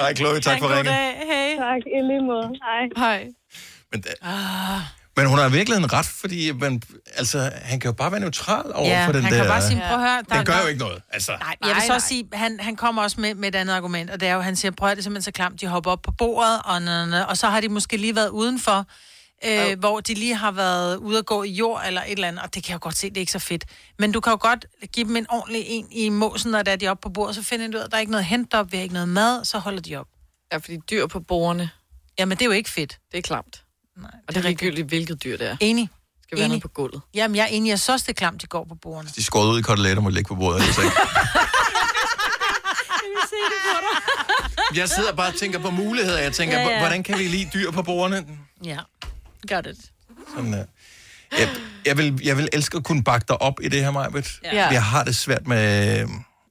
Hej, 0.00 0.14
Chloe. 0.14 0.40
Tak 0.40 0.58
for 0.58 0.68
ringen. 0.76 0.94
Hej. 0.94 1.56
tak, 1.56 1.82
i 1.96 2.00
lige 2.10 2.22
måde. 2.22 2.48
Hej. 2.66 2.82
Hej. 2.96 3.20
Men, 3.92 4.04
men 5.18 5.26
hun 5.26 5.38
har 5.38 5.48
i 5.48 5.52
virkeligheden 5.52 5.92
ret, 5.92 6.06
fordi 6.06 6.52
man, 6.52 6.82
altså, 7.16 7.50
han 7.62 7.80
kan 7.80 7.88
jo 7.88 7.92
bare 7.92 8.10
være 8.12 8.20
neutral 8.20 8.72
over 8.74 8.88
Ja, 8.88 9.06
for 9.06 9.12
den 9.12 9.22
han 9.22 9.32
der... 9.32 9.38
kan 9.38 9.48
bare 9.48 9.62
sige, 9.62 9.82
prøv 9.88 9.94
at 9.94 10.00
høre. 10.00 10.22
Der, 10.28 10.36
Den 10.36 10.44
gør 10.44 10.52
der, 10.52 10.62
jo 10.62 10.66
ikke 10.66 10.80
noget. 10.80 11.02
Altså, 11.10 11.32
Nej, 11.40 11.56
jeg 11.66 11.74
vil 11.74 11.82
så 11.86 11.94
også 11.94 12.08
sige, 12.08 12.28
han, 12.32 12.60
han 12.60 12.76
kommer 12.76 13.02
også 13.02 13.20
med, 13.20 13.34
med 13.34 13.48
et 13.48 13.54
andet 13.54 13.74
argument, 13.74 14.10
og 14.10 14.20
det 14.20 14.28
er 14.28 14.34
jo, 14.34 14.40
han 14.40 14.56
siger, 14.56 14.72
prøv 14.72 14.88
at 14.88 14.96
det 14.96 15.00
er 15.00 15.04
simpelthen 15.04 15.22
så 15.22 15.32
klamt, 15.32 15.60
de 15.60 15.66
hopper 15.66 15.90
op 15.90 16.02
på 16.02 16.12
bordet, 16.12 16.60
og, 16.64 16.82
næ, 16.82 17.06
næ, 17.06 17.22
og 17.22 17.36
så 17.36 17.46
har 17.46 17.60
de 17.60 17.68
måske 17.68 17.96
lige 17.96 18.16
været 18.16 18.28
udenfor, 18.28 18.86
øh, 19.44 19.78
hvor 19.78 20.00
de 20.00 20.14
lige 20.14 20.34
har 20.34 20.50
været 20.52 20.96
ude 20.96 21.18
at 21.18 21.26
gå 21.26 21.42
i 21.42 21.50
jord 21.50 21.82
eller 21.86 22.02
et 22.02 22.12
eller 22.12 22.28
andet, 22.28 22.42
og 22.42 22.54
det 22.54 22.64
kan 22.64 22.70
jeg 22.70 22.74
jo 22.74 22.82
godt 22.82 22.96
se, 22.96 23.08
det 23.08 23.16
er 23.16 23.20
ikke 23.20 23.32
så 23.32 23.38
fedt. 23.38 23.64
Men 23.98 24.12
du 24.12 24.20
kan 24.20 24.30
jo 24.30 24.38
godt 24.40 24.66
give 24.92 25.06
dem 25.08 25.16
en 25.16 25.26
ordentlig 25.30 25.64
en 25.66 25.86
i 25.90 26.08
måsen, 26.08 26.50
når 26.50 26.62
der 26.62 26.72
er 26.72 26.76
de 26.76 26.88
oppe 26.88 27.00
på 27.02 27.08
bordet, 27.08 27.34
så 27.34 27.42
finder 27.42 27.66
de 27.66 27.76
ud 27.76 27.80
af, 27.80 27.84
at 27.84 27.90
der 27.90 27.96
er 27.96 28.00
ikke 28.00 28.12
noget 28.12 28.24
hent 28.24 28.54
op, 28.54 28.72
vi 28.72 28.76
har 28.76 28.82
ikke 28.82 28.94
noget 28.94 29.08
mad, 29.08 29.44
så 29.44 29.58
holder 29.58 29.80
de 29.80 29.96
op. 29.96 30.06
Ja, 30.52 30.56
fordi 30.56 30.76
dyr 30.90 31.06
på 31.06 31.20
bordene, 31.20 31.70
Jamen, 32.18 32.38
det 32.38 32.42
er 32.42 32.46
jo 32.46 32.52
ikke 32.52 32.70
fedt. 32.70 32.98
det 33.12 33.18
er 33.18 33.22
klamt. 33.22 33.62
Nej, 34.02 34.10
Og 34.28 34.34
det 34.34 34.36
er 34.36 34.42
ligegyldigt, 34.42 34.88
hvilket 34.88 35.24
dyr 35.24 35.36
det 35.36 35.50
er. 35.50 35.56
Enig. 35.60 35.88
skal 36.22 36.38
være 36.38 36.44
Enig. 36.44 36.48
noget 36.48 36.62
på 36.62 36.68
gulvet. 36.68 37.00
Jamen, 37.14 37.36
jeg 37.36 37.42
er 37.42 37.46
enig, 37.46 37.70
jeg 37.70 37.78
så 37.80 38.04
det 38.06 38.16
klamt, 38.16 38.42
de 38.42 38.46
går 38.46 38.64
på 38.64 38.74
bordene. 38.82 39.10
De 39.16 39.22
skåret 39.24 39.52
ud 39.52 39.58
i 39.58 39.62
koteletter 39.62 40.02
må 40.02 40.08
ligge 40.08 40.28
på 40.28 40.34
bordet. 40.34 40.62
Altså. 40.62 40.82
Jeg 44.74 44.88
sidder 44.88 45.12
bare 45.12 45.28
og 45.28 45.34
tænker 45.34 45.58
på 45.58 45.70
muligheder. 45.70 46.18
Jeg 46.18 46.32
tænker, 46.32 46.56
Ja, 46.56 46.62
ja, 46.62 46.68
ja. 46.68 46.74
ja. 46.74 46.80
hvordan 46.82 47.02
kan 47.02 47.18
vi 47.18 47.22
lide 47.24 47.50
dyr 47.54 47.70
på 47.70 47.82
bordene? 47.82 48.26
Ja, 48.64 48.78
gør 49.48 49.60
det. 49.60 49.76
Sådan, 50.36 50.54
uh. 50.54 50.58
Jeg, 51.38 51.48
jeg, 51.86 51.96
vil, 51.98 52.20
jeg 52.24 52.36
vil 52.36 52.48
elske 52.52 52.76
at 52.76 52.84
kunne 52.84 53.04
bakke 53.04 53.24
dig 53.28 53.42
op 53.42 53.54
i 53.62 53.68
det 53.68 53.82
her, 53.84 53.90
Majbet. 53.90 54.40
Ja. 54.44 54.66
Jeg 54.68 54.82
har 54.84 55.04
det 55.04 55.16
svært 55.16 55.46
med, 55.46 56.04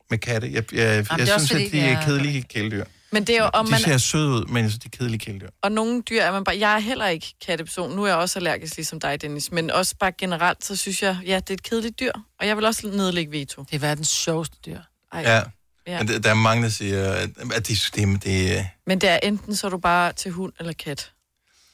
med 0.09 0.17
katte. 0.17 0.53
Jeg, 0.53 0.73
jeg, 0.73 0.81
jeg, 0.81 1.03
det 1.03 1.11
er 1.11 1.17
jeg 1.17 1.27
synes, 1.27 1.51
fordi, 1.51 1.65
at 1.65 1.71
de 1.71 1.77
det 1.77 1.85
er 1.89 1.97
er- 1.97 2.03
kedelige 2.05 2.41
kæledyr. 2.41 2.85
Men 3.11 3.23
det 3.23 3.37
er 3.37 3.43
jo, 3.43 3.49
om 3.53 3.65
De 3.65 3.71
man, 3.71 3.79
ser 3.79 3.97
søde 3.97 4.29
ud, 4.29 4.45
men 4.45 4.69
synes, 4.69 4.83
de 4.83 4.89
er 4.93 4.97
kedelige 4.97 5.19
kæledyr. 5.19 5.49
og 5.61 5.71
nogle 5.71 6.01
dyr 6.01 6.21
er 6.21 6.31
man 6.31 6.43
bare... 6.43 6.59
Jeg 6.59 6.75
er 6.75 6.79
heller 6.79 7.07
ikke 7.07 7.33
katteperson. 7.45 7.95
Nu 7.95 8.03
er 8.03 8.07
jeg 8.07 8.15
også 8.15 8.39
allergisk, 8.39 8.75
ligesom 8.75 8.99
dig, 8.99 9.21
Dennis. 9.21 9.51
Men 9.51 9.71
også 9.71 9.95
bare 9.99 10.11
generelt, 10.11 10.65
så 10.65 10.75
synes 10.75 11.03
jeg, 11.03 11.17
ja, 11.25 11.35
det 11.35 11.49
er 11.49 11.53
et 11.53 11.63
kedeligt 11.63 11.99
dyr. 11.99 12.11
Og 12.39 12.47
jeg 12.47 12.57
vil 12.57 12.65
også 12.65 12.87
nedlægge 12.87 13.31
veto. 13.31 13.63
Det 13.63 13.75
er 13.75 13.79
verdens 13.79 14.07
sjoveste 14.07 14.57
dyr. 14.65 14.79
Ej. 15.13 15.21
Ja. 15.21 15.41
Ja. 15.87 15.97
Men 15.97 16.07
der, 16.07 16.19
der 16.19 16.29
er 16.29 16.33
mange, 16.33 16.63
der 16.63 16.69
siger, 16.69 17.11
at, 17.11 17.29
at 17.53 17.67
de, 17.67 17.75
det, 17.95 18.23
det, 18.23 18.67
Men 18.87 19.01
det 19.01 19.09
er 19.09 19.19
enten, 19.23 19.55
så 19.55 19.67
er 19.67 19.71
du 19.71 19.77
bare 19.77 20.13
til 20.13 20.31
hund 20.31 20.53
eller 20.59 20.73
kat. 20.73 21.11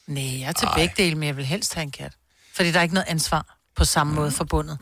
Nej, 0.07 0.39
jeg 0.39 0.47
er 0.47 0.51
til 0.51 0.67
begge 0.75 0.93
dele, 0.97 1.15
men 1.15 1.27
jeg 1.27 1.37
vil 1.37 1.45
helst 1.45 1.73
have 1.73 1.83
en 1.83 1.91
kat. 1.91 2.11
Fordi 2.55 2.71
der 2.71 2.79
er 2.79 2.83
ikke 2.83 2.93
noget 2.93 3.07
ansvar 3.09 3.57
på 3.75 3.85
samme 3.85 4.13
måde 4.13 4.31
forbundet. 4.31 4.77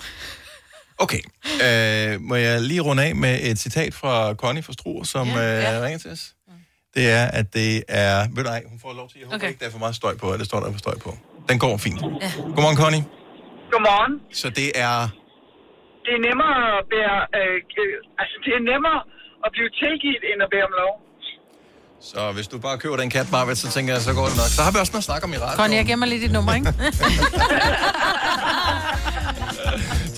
Okay. 0.97 1.19
Øh, 1.63 2.21
må 2.21 2.35
jeg 2.35 2.61
lige 2.61 2.81
runde 2.81 3.03
af 3.03 3.15
med 3.15 3.39
et 3.41 3.59
citat 3.59 3.93
fra 3.93 4.33
Connie 4.33 4.63
fra 4.63 4.73
Struer, 4.73 5.03
som 5.03 5.27
ja, 5.27 5.39
ja. 5.39 5.77
øh, 5.77 5.83
ringer 5.83 5.99
til 5.99 6.11
os? 6.11 6.33
Det 6.95 7.05
er, 7.19 7.25
at 7.39 7.47
det 7.53 7.69
er... 7.87 8.13
Ved 8.35 8.43
du 8.43 8.49
ej, 8.49 8.61
hun 8.71 8.79
får 8.83 8.93
lov 8.99 9.07
til... 9.09 9.17
Jeg 9.19 9.25
håber 9.27 9.35
okay. 9.37 9.47
Ikke, 9.49 9.59
der 9.59 9.67
er 9.69 9.73
for 9.77 9.83
meget 9.85 9.95
støj 10.01 10.13
på, 10.21 10.25
det 10.41 10.45
står 10.49 10.59
der 10.59 10.67
er 10.67 10.71
for 10.77 10.83
støj 10.87 10.97
på. 11.05 11.11
Den 11.49 11.57
går 11.59 11.77
fint. 11.77 12.01
Ja. 12.01 12.07
Godmorgen, 12.55 12.77
Connie. 12.83 13.03
Godmorgen. 13.71 14.13
Så 14.41 14.47
det 14.59 14.69
er... 14.87 14.95
Det 16.05 16.11
er 16.17 16.21
nemmere 16.29 16.57
at 16.79 16.83
bære, 16.93 17.17
øh, 17.39 17.57
øh, 17.81 17.93
altså 18.21 18.35
det 18.45 18.51
er 18.59 18.61
nemmere 18.71 18.99
at 19.45 19.49
blive 19.55 19.69
tilgivet, 19.81 20.23
end 20.31 20.39
at 20.45 20.49
bære 20.53 20.65
om 20.69 20.73
lov. 20.81 20.93
Så 22.11 22.21
hvis 22.37 22.47
du 22.47 22.55
bare 22.67 22.77
køber 22.83 22.97
den 22.97 23.09
kat, 23.09 23.27
Marvitt, 23.31 23.59
så 23.59 23.67
tænker 23.75 23.93
jeg, 23.93 24.01
så 24.01 24.13
går 24.19 24.25
det 24.29 24.35
nok. 24.41 24.49
Så 24.57 24.61
har 24.65 24.71
vi 24.71 24.77
også 24.83 24.93
noget 24.95 25.03
at 25.05 25.09
snakke 25.11 25.23
om 25.27 25.33
i 25.33 25.37
radioen. 25.37 25.57
Connie, 25.61 25.77
jeg 25.77 25.85
gemmer 25.85 26.05
lige 26.11 26.21
dit 26.25 26.33
nummer, 26.37 26.53
ikke? 26.57 26.67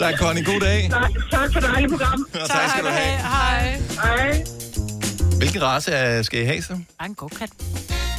Tak, 0.01 0.13
Connie. 0.19 0.43
God 0.45 0.59
dag. 0.59 0.89
Tak, 0.89 1.11
tak 1.31 1.53
for 1.53 1.59
det 1.59 1.69
dejlige 1.69 1.89
program. 1.89 2.25
Og 2.43 2.49
tak 2.55 2.69
skal 2.69 2.83
du 2.83 2.89
have. 2.89 3.17
Hej. 3.17 3.81
Hej. 4.03 4.52
Hvilken 5.43 5.61
race 5.61 5.91
er, 5.91 6.23
skal 6.23 6.41
I 6.41 6.45
have 6.45 6.61
så? 6.61 6.73
Bare 6.99 7.09
en 7.09 7.15
go-kat. 7.15 7.49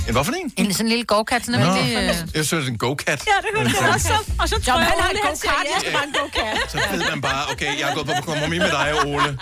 En 0.08 0.12
hvad 0.12 0.24
for 0.24 0.32
en? 0.32 0.52
En 0.56 0.72
sådan 0.72 0.86
en 0.86 0.88
lille 0.88 1.04
go-kat, 1.04 1.44
sådan 1.44 1.60
Nå, 1.60 1.74
lille... 1.74 2.00
øh, 2.00 2.06
jeg 2.06 2.44
synes, 2.44 2.48
det 2.50 2.58
er 2.62 2.66
en 2.66 2.78
go-kat. 2.78 3.26
Ja, 3.26 3.36
det 3.42 3.50
hørte 3.56 3.74
jeg 3.80 3.94
også. 3.94 4.12
Og 4.40 4.48
så 4.48 4.60
tror 4.62 4.78
jeg, 4.78 4.86
han 4.86 5.00
har 5.00 5.10
en 5.10 5.16
ja. 5.22 5.28
jeg 5.28 5.80
skal 5.80 5.92
bare 5.92 6.06
en 6.06 6.14
go-kat. 6.20 6.70
Så 6.70 6.78
ved 6.92 7.02
man 7.10 7.20
bare, 7.20 7.42
okay, 7.52 7.80
jeg 7.80 7.90
er 7.90 7.94
gået 7.94 8.06
på 8.06 8.12
kompromis 8.30 8.58
med 8.58 8.70
dig, 8.70 8.88
Ole. 9.06 9.28
Det 9.28 9.38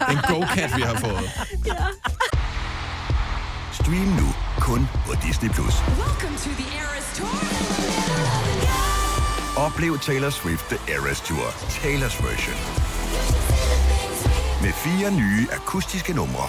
er 0.00 0.16
en 0.18 0.24
go-kat, 0.28 0.70
vi 0.76 0.82
har 0.82 0.94
fået. 0.94 1.30
Stream 3.72 4.08
nu 4.20 4.28
kun 4.60 4.88
på 5.06 5.12
Disney+. 5.26 5.50
Plus. 5.50 5.74
Oplev 9.56 9.98
Taylor 9.98 10.30
Swift 10.30 10.64
The 10.72 10.78
Eras 10.94 11.20
Tour, 11.20 11.46
Taylor's 11.82 12.26
version. 12.26 12.58
Med 14.62 14.72
fire 14.72 15.10
nye 15.10 15.48
akustiske 15.52 16.12
numre. 16.12 16.48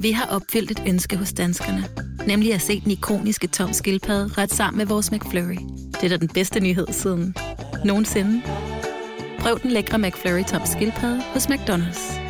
Vi 0.00 0.12
har 0.12 0.26
opfyldt 0.26 0.70
et 0.70 0.82
ønske 0.86 1.16
hos 1.16 1.32
danskerne. 1.32 1.88
Nemlig 2.26 2.54
at 2.54 2.62
se 2.62 2.80
den 2.80 2.90
ikoniske 2.90 3.46
tom 3.46 3.72
skildpadde 3.72 4.30
ret 4.38 4.52
sammen 4.52 4.78
med 4.78 4.86
vores 4.86 5.12
McFlurry. 5.12 5.58
Det 5.92 6.04
er 6.04 6.08
da 6.08 6.16
den 6.16 6.28
bedste 6.28 6.60
nyhed 6.60 6.86
siden 6.90 7.34
nogensinde. 7.84 8.42
Prøv 9.38 9.60
den 9.62 9.70
lækre 9.70 9.98
McFlurry 9.98 10.44
tom 10.44 10.62
skildpadde 10.64 11.22
hos 11.22 11.46
McDonald's. 11.46 12.20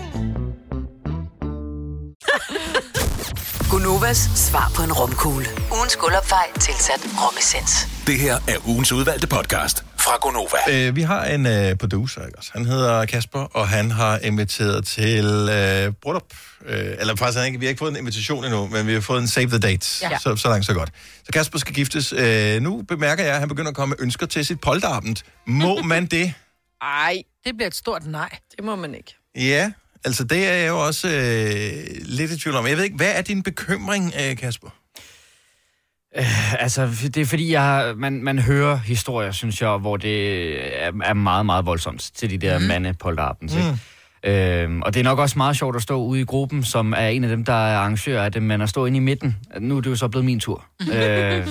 Gunovas 3.71 4.31
svar 4.35 4.73
på 4.77 4.83
en 4.83 4.93
romkugle. 4.93 5.47
Ugens 5.79 5.97
guldopfej 5.97 6.47
tilsat 6.61 7.01
romessens. 7.23 7.73
Det 8.07 8.19
her 8.19 8.35
er 8.35 8.69
ugens 8.69 8.93
udvalgte 8.93 9.27
podcast 9.27 9.85
fra 10.01 10.17
Gonova. 10.21 10.89
Øh, 10.89 10.97
vi 10.97 11.03
har 11.03 11.25
en 11.25 11.47
øh, 11.47 11.77
producer, 11.77 12.27
ikke 12.27 12.39
også? 12.39 12.51
Han 12.55 12.67
hedder 12.67 13.05
Kasper, 13.07 13.39
og 13.41 13.69
han 13.69 13.91
har 13.91 14.19
inviteret 14.19 14.85
til 14.87 15.25
øh, 15.53 15.93
bryllup. 16.03 16.25
Øh, 16.67 16.95
eller 16.99 17.17
faktisk, 17.17 17.39
han 17.39 17.47
ikke, 17.47 17.59
vi 17.61 17.67
har 17.67 17.69
ikke 17.69 17.79
fået 17.79 17.91
en 17.91 17.97
invitation 17.97 18.45
endnu, 18.45 18.67
men 18.67 18.87
vi 18.87 18.93
har 18.93 19.01
fået 19.01 19.21
en 19.21 19.29
save 19.29 19.47
the 19.49 19.59
date. 19.59 19.89
Ja. 20.11 20.19
Så, 20.19 20.37
så 20.37 20.49
langt, 20.49 20.67
så 20.67 20.75
godt. 20.75 20.91
Så 21.25 21.33
Kasper 21.33 21.59
skal 21.59 21.75
giftes. 21.75 22.13
Øh, 22.17 22.63
nu 22.63 22.83
bemærker 22.83 23.25
jeg, 23.25 23.33
at 23.35 23.39
han 23.41 23.49
begynder 23.49 23.71
at 23.71 23.77
komme 23.77 23.91
med 23.99 24.05
ønsker 24.05 24.27
til 24.27 24.47
sit 24.47 24.61
polterabend. 24.61 25.17
Må 25.47 25.83
man 25.93 26.07
det? 26.07 26.33
Ej, 26.83 27.23
Det 27.47 27.55
bliver 27.57 27.67
et 27.67 27.75
stort 27.77 28.07
nej. 28.07 28.39
det 28.57 28.65
må 28.65 28.77
man 28.77 28.95
ikke. 28.95 29.15
Ja, 29.37 29.73
altså 30.05 30.25
det 30.25 30.49
er 30.49 30.53
jeg 30.55 30.69
jo 30.69 30.87
også 30.87 31.09
øh, 31.09 31.73
lidt 32.03 32.31
i 32.31 32.39
tvivl 32.39 32.57
om. 32.57 32.67
Jeg 32.67 32.77
ved 32.77 32.85
ikke, 32.85 32.97
hvad 32.97 33.13
er 33.15 33.23
din 33.23 33.43
bekymring, 33.43 34.13
øh, 34.21 34.37
Kasper? 34.37 34.69
Altså, 36.59 36.89
det 37.03 37.17
er 37.17 37.25
fordi, 37.27 37.53
jeg, 37.53 37.63
har- 37.63 37.95
man, 37.95 38.23
man 38.25 38.39
hører 38.39 38.77
historier, 38.77 39.31
synes 39.31 39.63
jeg, 39.63 39.77
hvor 39.77 39.97
det 39.97 40.49
er, 40.85 40.91
er 41.05 41.15
meget, 41.15 41.47
meget 41.47 41.67
voldsomt 41.67 42.11
til 42.15 42.31
de 42.31 42.39
der 42.39 42.59
mm. 42.59 42.65
mandepolterabends, 42.65 43.55
ikke? 43.57 43.79
Øhm, 44.63 44.83
og 44.83 44.95
det 44.95 45.01
er 45.01 45.05
nok 45.05 45.19
også 45.19 45.39
meget 45.39 45.57
sjovt 45.57 45.77
at 45.77 45.83
stå 45.83 45.97
ude 46.05 46.21
i 46.21 46.25
gruppen, 46.25 46.65
som 46.65 46.93
er 46.97 47.07
en 47.09 47.25
af 47.25 47.31
dem, 47.31 47.45
der 47.45 47.53
er 47.53 47.77
arrangør 47.79 48.23
af 48.23 48.33
det, 48.33 48.43
men 48.43 48.61
at 48.61 48.69
stå 48.69 48.87
inde 48.87 48.97
i 48.97 49.01
midten. 49.01 49.37
Nu 49.61 49.77
er 49.77 49.81
det 49.81 49.91
jo 49.91 49.97
så 49.97 50.09
blevet 50.09 50.25
min 50.25 50.41
tur. 50.41 50.65
øh, 50.95 51.47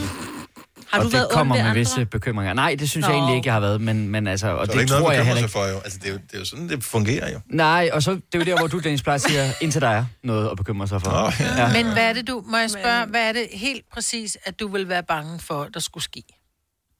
Har 0.91 0.97
og 0.99 1.03
du 1.05 1.09
det 1.09 1.13
været 1.13 1.29
kommer 1.31 1.55
med 1.55 1.63
andre? 1.63 1.75
visse 1.75 2.05
bekymringer. 2.05 2.53
Nej, 2.53 2.75
det 2.79 2.89
synes 2.89 3.03
Nå. 3.05 3.11
jeg 3.11 3.17
egentlig 3.17 3.35
ikke, 3.35 3.47
jeg 3.47 3.53
har 3.53 3.59
været, 3.59 3.81
men, 3.81 4.09
men 4.09 4.27
altså, 4.27 4.47
og 4.47 4.55
Så 4.55 4.61
er 4.61 4.65
det, 4.65 4.73
det 4.73 4.79
ikke 4.81 4.91
tror 4.91 4.99
noget, 4.99 5.15
jeg 5.15 5.25
heller 5.25 5.41
ikke. 5.41 5.51
for, 5.51 5.65
jo. 5.67 5.75
Altså, 5.77 5.99
det 5.99 6.07
er, 6.07 6.11
jo, 6.11 6.17
det 6.17 6.33
er 6.35 6.39
jo 6.39 6.45
sådan, 6.45 6.69
det 6.69 6.83
fungerer 6.83 7.31
jo. 7.33 7.39
Nej, 7.47 7.89
og 7.93 8.03
så 8.03 8.11
det 8.11 8.21
er 8.33 8.39
jo 8.39 8.45
der, 8.45 8.57
hvor 8.57 8.67
du, 8.67 8.79
Dennis, 8.79 9.01
plejer 9.01 9.15
at 9.15 9.21
sige, 9.21 9.39
indtil 9.63 9.81
der 9.81 9.87
er 9.89 10.05
noget 10.23 10.49
at 10.49 10.57
bekymre 10.57 10.87
sig 10.87 11.01
for. 11.01 11.11
Nå, 11.11 11.31
ja. 11.39 11.61
Ja. 11.67 11.83
Men 11.83 11.93
hvad 11.93 12.09
er 12.09 12.13
det, 12.13 12.27
du... 12.27 12.43
Må 12.45 12.57
jeg 12.57 12.69
spørge, 12.69 13.05
hvad 13.05 13.21
er 13.29 13.31
det 13.33 13.47
helt 13.53 13.83
præcis, 13.93 14.37
at 14.45 14.59
du 14.59 14.67
vil 14.67 14.89
være 14.89 15.03
bange 15.03 15.39
for, 15.39 15.67
der 15.73 15.79
skulle 15.79 16.03
ske? 16.03 16.23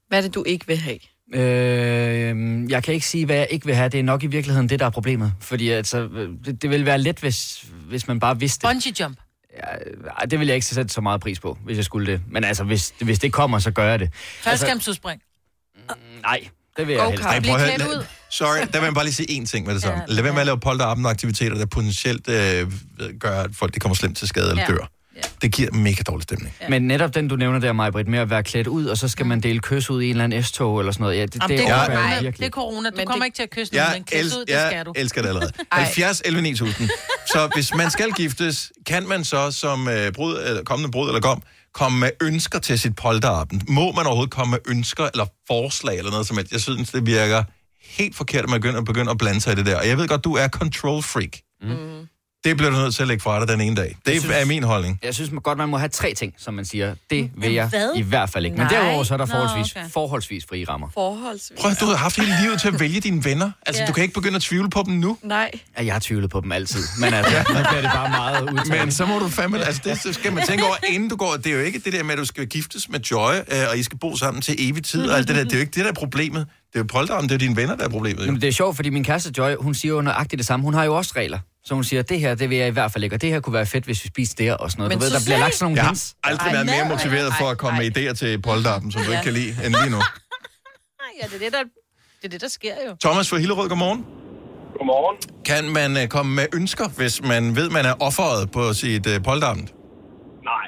Hvad 0.08 0.18
er 0.18 0.22
det, 0.22 0.34
du 0.34 0.44
ikke 0.46 0.66
vil 0.66 0.76
have? 0.78 0.98
Øh, 1.34 2.70
jeg 2.70 2.82
kan 2.84 2.94
ikke 2.94 3.06
sige, 3.06 3.26
hvad 3.26 3.36
jeg 3.36 3.46
ikke 3.50 3.66
vil 3.66 3.74
have. 3.74 3.88
Det 3.88 4.00
er 4.00 4.04
nok 4.04 4.22
i 4.22 4.26
virkeligheden 4.26 4.68
det, 4.68 4.80
der 4.80 4.86
er 4.86 4.90
problemet. 4.90 5.32
Fordi 5.40 5.68
altså, 5.70 6.08
det, 6.44 6.62
det 6.62 6.70
vil 6.70 6.86
være 6.86 6.98
let, 6.98 7.18
hvis, 7.18 7.64
hvis 7.88 8.08
man 8.08 8.20
bare 8.20 8.38
vidste 8.38 8.66
det. 8.68 8.74
Bungee 8.74 8.92
jump. 9.00 9.18
Ej, 10.18 10.24
Det 10.30 10.38
vil 10.40 10.46
jeg 10.46 10.54
ikke 10.54 10.66
sætte 10.66 10.92
så 10.94 11.00
meget 11.00 11.20
pris 11.20 11.40
på, 11.40 11.58
hvis 11.64 11.76
jeg 11.76 11.84
skulle 11.84 12.12
det. 12.12 12.20
Men 12.30 12.44
altså, 12.44 12.64
hvis, 12.64 12.92
hvis 13.00 13.18
det 13.18 13.32
kommer, 13.32 13.58
så 13.58 13.70
gør 13.70 13.84
jeg 13.90 13.98
det. 13.98 14.10
Faldskærmsudspring. 14.42 15.22
Nej, 16.22 16.48
det 16.76 16.86
vil 16.86 16.94
jeg 16.94 17.06
helst. 17.08 17.22
Go-kart. 17.22 17.34
Ej, 17.34 17.40
Bliv 17.40 17.52
prøv 17.52 17.60
at 17.64 17.82
høre. 17.82 18.04
Sorry, 18.30 18.58
der 18.72 18.78
vil 18.78 18.84
jeg 18.86 18.94
bare 18.94 19.04
lige 19.04 19.14
sige 19.14 19.40
én 19.42 19.46
ting 19.46 19.66
med 19.66 19.74
det 19.74 19.82
samme. 19.82 19.98
Ja, 20.08 20.14
Lad 20.14 20.22
være 20.22 20.32
med 20.32 20.40
at 20.40 20.46
lave 20.46 20.60
polterabend-aktiviteter, 20.60 21.56
der 21.58 21.66
potentielt 21.66 22.28
øh, 22.28 22.72
gør, 23.20 23.40
at 23.42 23.50
folk 23.54 23.74
de 23.74 23.80
kommer 23.80 23.94
slemt 23.94 24.16
til 24.16 24.28
skade 24.28 24.50
eller 24.50 24.62
Ja. 24.62 24.66
dør. 24.68 24.90
Det 25.42 25.52
giver 25.52 25.72
mega 25.72 26.02
dårlig 26.06 26.22
stemning. 26.22 26.54
Men 26.68 26.82
netop 26.82 27.14
den, 27.14 27.28
du 27.28 27.36
nævner 27.36 27.58
der, 27.58 27.72
Majbrit, 27.72 28.08
med 28.08 28.18
at 28.18 28.30
være 28.30 28.42
klædt 28.42 28.66
ud, 28.66 28.86
og 28.86 28.98
så 28.98 29.08
skal 29.08 29.26
man 29.26 29.40
dele 29.40 29.60
kys 29.60 29.90
ud 29.90 30.02
i 30.02 30.04
en 30.04 30.10
eller 30.10 30.24
anden 30.24 30.42
S-tog 30.42 30.78
eller 30.78 30.92
sådan 30.92 31.02
noget. 31.04 31.16
Ja, 31.16 31.22
det, 31.26 31.34
Jamen, 31.34 31.48
det, 31.50 31.58
det 31.58 31.68
er 31.72 31.76
jeg 31.76 31.86
corona. 31.96 32.14
det 32.16 32.24
virkelig. 32.24 32.46
er 32.46 32.50
corona. 32.50 32.90
Du 32.90 32.96
Men 32.96 33.06
kommer 33.06 33.24
det- 33.24 33.26
ikke 33.26 33.36
til 33.36 33.42
at 33.42 33.50
kysse 33.50 33.74
nogen, 33.74 33.88
Jeg, 33.92 34.02
men 34.10 34.20
els- 34.20 34.36
ud, 34.38 34.44
det 34.44 34.48
skal 34.60 34.76
jeg 34.76 34.86
du. 34.86 34.92
elsker 34.96 35.22
det 35.22 35.28
allerede. 35.28 35.52
Ej. 35.72 35.78
70 35.82 36.22
11 36.24 36.42
9000. 36.42 36.88
Så 37.26 37.50
hvis 37.54 37.74
man 37.74 37.90
skal 37.90 38.12
giftes, 38.12 38.72
kan 38.86 39.08
man 39.08 39.24
så 39.24 39.50
som 39.50 39.88
øh, 39.88 40.12
brud, 40.12 40.36
eller 40.46 40.62
kommende 40.64 40.90
brud 40.92 41.08
eller 41.08 41.20
gom, 41.20 41.42
komme 41.74 41.98
med 41.98 42.10
ønsker 42.22 42.58
til 42.58 42.78
sit 42.78 42.96
polterabend? 42.96 43.60
Må 43.68 43.92
man 43.92 44.06
overhovedet 44.06 44.32
komme 44.34 44.50
med 44.50 44.58
ønsker 44.68 45.08
eller 45.12 45.26
forslag 45.46 45.98
eller 45.98 46.10
noget 46.10 46.26
som 46.26 46.36
helst? 46.36 46.52
Jeg 46.52 46.60
synes, 46.60 46.90
det 46.90 47.06
virker 47.06 47.42
helt 47.84 48.16
forkert, 48.16 48.44
at 48.44 48.50
man 48.50 48.60
begynder, 48.60 48.82
begynder 48.82 49.12
at 49.12 49.18
blande 49.18 49.40
sig 49.40 49.52
i 49.52 49.56
det 49.56 49.66
der. 49.66 49.76
Og 49.76 49.88
jeg 49.88 49.98
ved 49.98 50.08
godt, 50.08 50.24
du 50.24 50.34
er 50.34 50.48
control 50.48 51.02
freak. 51.02 51.36
Mm. 51.62 52.06
Det 52.44 52.56
bliver 52.56 52.70
du 52.70 52.76
nødt 52.76 52.94
til 52.94 53.02
at 53.02 53.08
lægge 53.08 53.22
fra 53.22 53.40
dig 53.40 53.48
den 53.48 53.60
ene 53.60 53.76
dag. 53.76 53.96
Det 54.06 54.12
Jeg 54.12 54.20
synes- 54.20 54.36
er 54.36 54.44
min 54.44 54.62
holdning. 54.62 54.98
Jeg 55.02 55.14
synes 55.14 55.30
man 55.30 55.42
godt, 55.42 55.58
man 55.58 55.68
må 55.68 55.76
have 55.78 55.88
tre 55.88 56.14
ting, 56.14 56.34
som 56.38 56.54
man 56.54 56.64
siger. 56.64 56.94
Det 57.10 57.30
vil 57.36 57.52
jeg 57.52 57.66
hvad? 57.68 57.90
i 57.96 58.02
hvert 58.02 58.30
fald 58.30 58.44
ikke. 58.44 58.56
Men 58.56 58.66
Nej. 58.66 58.78
derudover 58.80 59.04
så 59.04 59.14
er 59.14 59.18
der 59.18 59.26
Nå, 59.26 59.32
forholdsvis, 59.32 59.76
okay. 59.76 59.90
forholdsvis 59.90 60.44
frie 60.48 60.64
rammer. 60.68 60.88
Forholdsvis. 60.94 61.58
Prøv, 61.60 61.70
du 61.80 61.84
har 61.84 61.96
haft 61.96 62.16
hele 62.16 62.32
livet 62.42 62.60
til 62.60 62.68
at 62.68 62.80
vælge 62.80 63.00
dine 63.00 63.24
venner. 63.24 63.50
Altså, 63.66 63.82
Ja. 63.82 63.86
du 63.88 63.92
kan 63.92 64.02
ikke 64.02 64.14
begynde 64.14 64.36
at 64.36 64.42
tvivle 64.42 64.70
på 64.70 64.82
dem 64.86 64.94
nu. 64.94 65.16
Nej. 65.22 65.50
Ja, 65.78 65.84
jeg 65.84 65.94
har 65.94 66.00
tvivlet 66.00 66.30
på 66.30 66.40
dem 66.40 66.52
altid. 66.52 66.82
Men 67.00 67.14
altså, 67.14 67.36
nu 67.48 67.54
bliver 67.54 67.80
det 67.80 67.90
bare 67.94 68.08
meget 68.10 68.42
udtalt. 68.52 68.68
Men 68.84 68.92
så 68.92 69.06
må 69.06 69.18
du 69.18 69.28
fandme... 69.28 69.64
Altså, 69.64 69.82
det 69.84 70.02
så 70.02 70.12
skal 70.12 70.32
man 70.32 70.46
tænke 70.46 70.64
over, 70.64 70.76
inden 70.88 71.08
du 71.08 71.16
går... 71.16 71.32
Det 71.36 71.46
er 71.46 71.52
jo 71.56 71.60
ikke 71.60 71.78
det 71.78 71.92
der 71.92 72.02
med, 72.02 72.12
at 72.12 72.18
du 72.18 72.24
skal 72.24 72.46
giftes 72.46 72.88
med 72.88 73.00
Joy, 73.00 73.32
øh, 73.34 73.42
og 73.70 73.78
I 73.78 73.82
skal 73.82 73.98
bo 73.98 74.16
sammen 74.16 74.42
til 74.42 74.54
evig 74.58 74.84
tid, 74.84 75.08
og 75.10 75.16
alt 75.16 75.28
det 75.28 75.36
der. 75.36 75.44
Det 75.44 75.52
er 75.52 75.56
jo 75.56 75.60
ikke 75.60 75.72
det, 75.74 75.84
der 75.84 75.90
er 75.90 75.94
problemet. 75.94 76.46
Det 76.72 76.76
er 76.76 76.80
jo 76.80 76.84
polterappen, 76.92 77.28
det 77.28 77.34
er 77.34 77.38
dine 77.38 77.56
venner, 77.56 77.76
der 77.76 77.84
er 77.84 77.88
problemet. 77.88 78.20
Jo. 78.20 78.24
Jamen, 78.24 78.40
det 78.40 78.48
er 78.48 78.52
sjovt, 78.52 78.76
fordi 78.76 78.90
min 78.90 79.04
kæreste 79.04 79.32
Joy, 79.38 79.54
hun 79.56 79.74
siger 79.74 79.94
jo 79.94 80.00
nøjagtigt 80.00 80.38
det 80.38 80.46
samme. 80.46 80.64
Hun 80.64 80.74
har 80.74 80.84
jo 80.84 80.96
også 80.96 81.12
regler. 81.16 81.38
Så 81.64 81.74
hun 81.74 81.84
siger, 81.84 82.02
det 82.02 82.20
her, 82.20 82.34
det 82.34 82.50
vil 82.50 82.58
jeg 82.58 82.68
i 82.68 82.70
hvert 82.70 82.92
fald 82.92 83.04
ikke, 83.04 83.16
og 83.16 83.22
det 83.22 83.30
her 83.30 83.40
kunne 83.40 83.54
være 83.54 83.66
fedt, 83.66 83.84
hvis 83.84 84.04
vi 84.04 84.08
spiste 84.08 84.44
det 84.44 84.56
og 84.56 84.70
sådan 84.70 84.80
noget. 84.80 84.90
Men 84.90 84.98
du 84.98 85.04
ved, 85.04 85.10
der 85.12 85.24
bliver 85.26 85.38
lagt 85.38 85.54
sådan 85.54 85.64
nogle 85.64 85.78
Jeg 85.80 85.86
hints. 85.86 86.14
har 86.24 86.30
aldrig 86.30 86.46
Ej, 86.46 86.52
været 86.52 86.66
mere 86.66 86.84
nej, 86.84 86.88
motiveret 86.94 87.32
for 87.40 87.46
at 87.54 87.58
komme 87.58 87.78
med 87.78 87.86
idéer 87.96 88.12
til 88.12 88.42
polterappen, 88.42 88.92
som 88.92 89.02
du 89.06 89.10
ikke 89.10 89.22
kan 89.22 89.32
lide, 89.32 89.50
end 89.64 89.72
lige 89.80 89.90
nu. 89.96 90.00
Ja, 91.22 91.26
det 91.26 91.34
er 91.34 91.38
det, 91.44 91.52
der, 91.52 91.62
det, 92.20 92.24
er 92.24 92.28
det, 92.28 92.40
der 92.40 92.48
sker 92.48 92.74
jo. 92.88 92.96
Thomas 93.04 93.30
fra 93.30 93.36
Hillerød, 93.36 93.68
godmorgen. 93.68 94.00
Godmorgen. 94.78 95.16
Kan 95.50 95.64
man 95.78 95.90
øh, 96.02 96.08
komme 96.08 96.34
med 96.34 96.46
ønsker, 96.54 96.86
hvis 96.98 97.22
man 97.32 97.56
ved, 97.56 97.70
man 97.70 97.84
er 97.86 97.94
offeret 98.08 98.50
på 98.50 98.62
sit 98.72 99.06
øh, 99.12 99.22
polterappen? 99.28 99.64
Nej. 100.50 100.66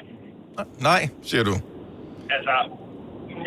Nej, 0.89 1.01
siger 1.29 1.43
du. 1.49 1.53
Altså, 2.35 2.55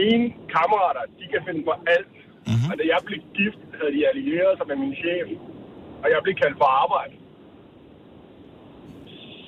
mine 0.01 0.25
kammerater, 0.55 1.03
de 1.19 1.25
kan 1.33 1.41
finde 1.49 1.63
på 1.71 1.75
alt. 1.97 2.09
Mhm. 2.47 2.53
Mm-hmm. 2.53 2.71
Og 2.71 2.75
da 2.81 2.85
jeg 2.95 3.01
blev 3.09 3.21
gift, 3.39 3.61
havde 3.79 3.93
de 3.97 4.03
allieret 4.13 4.53
sig 4.59 4.67
med 4.71 4.77
min 4.85 4.95
chef. 5.03 5.27
Og 6.03 6.07
jeg 6.13 6.19
blev 6.25 6.35
kaldt 6.43 6.57
for 6.63 6.69
arbejde. 6.85 7.15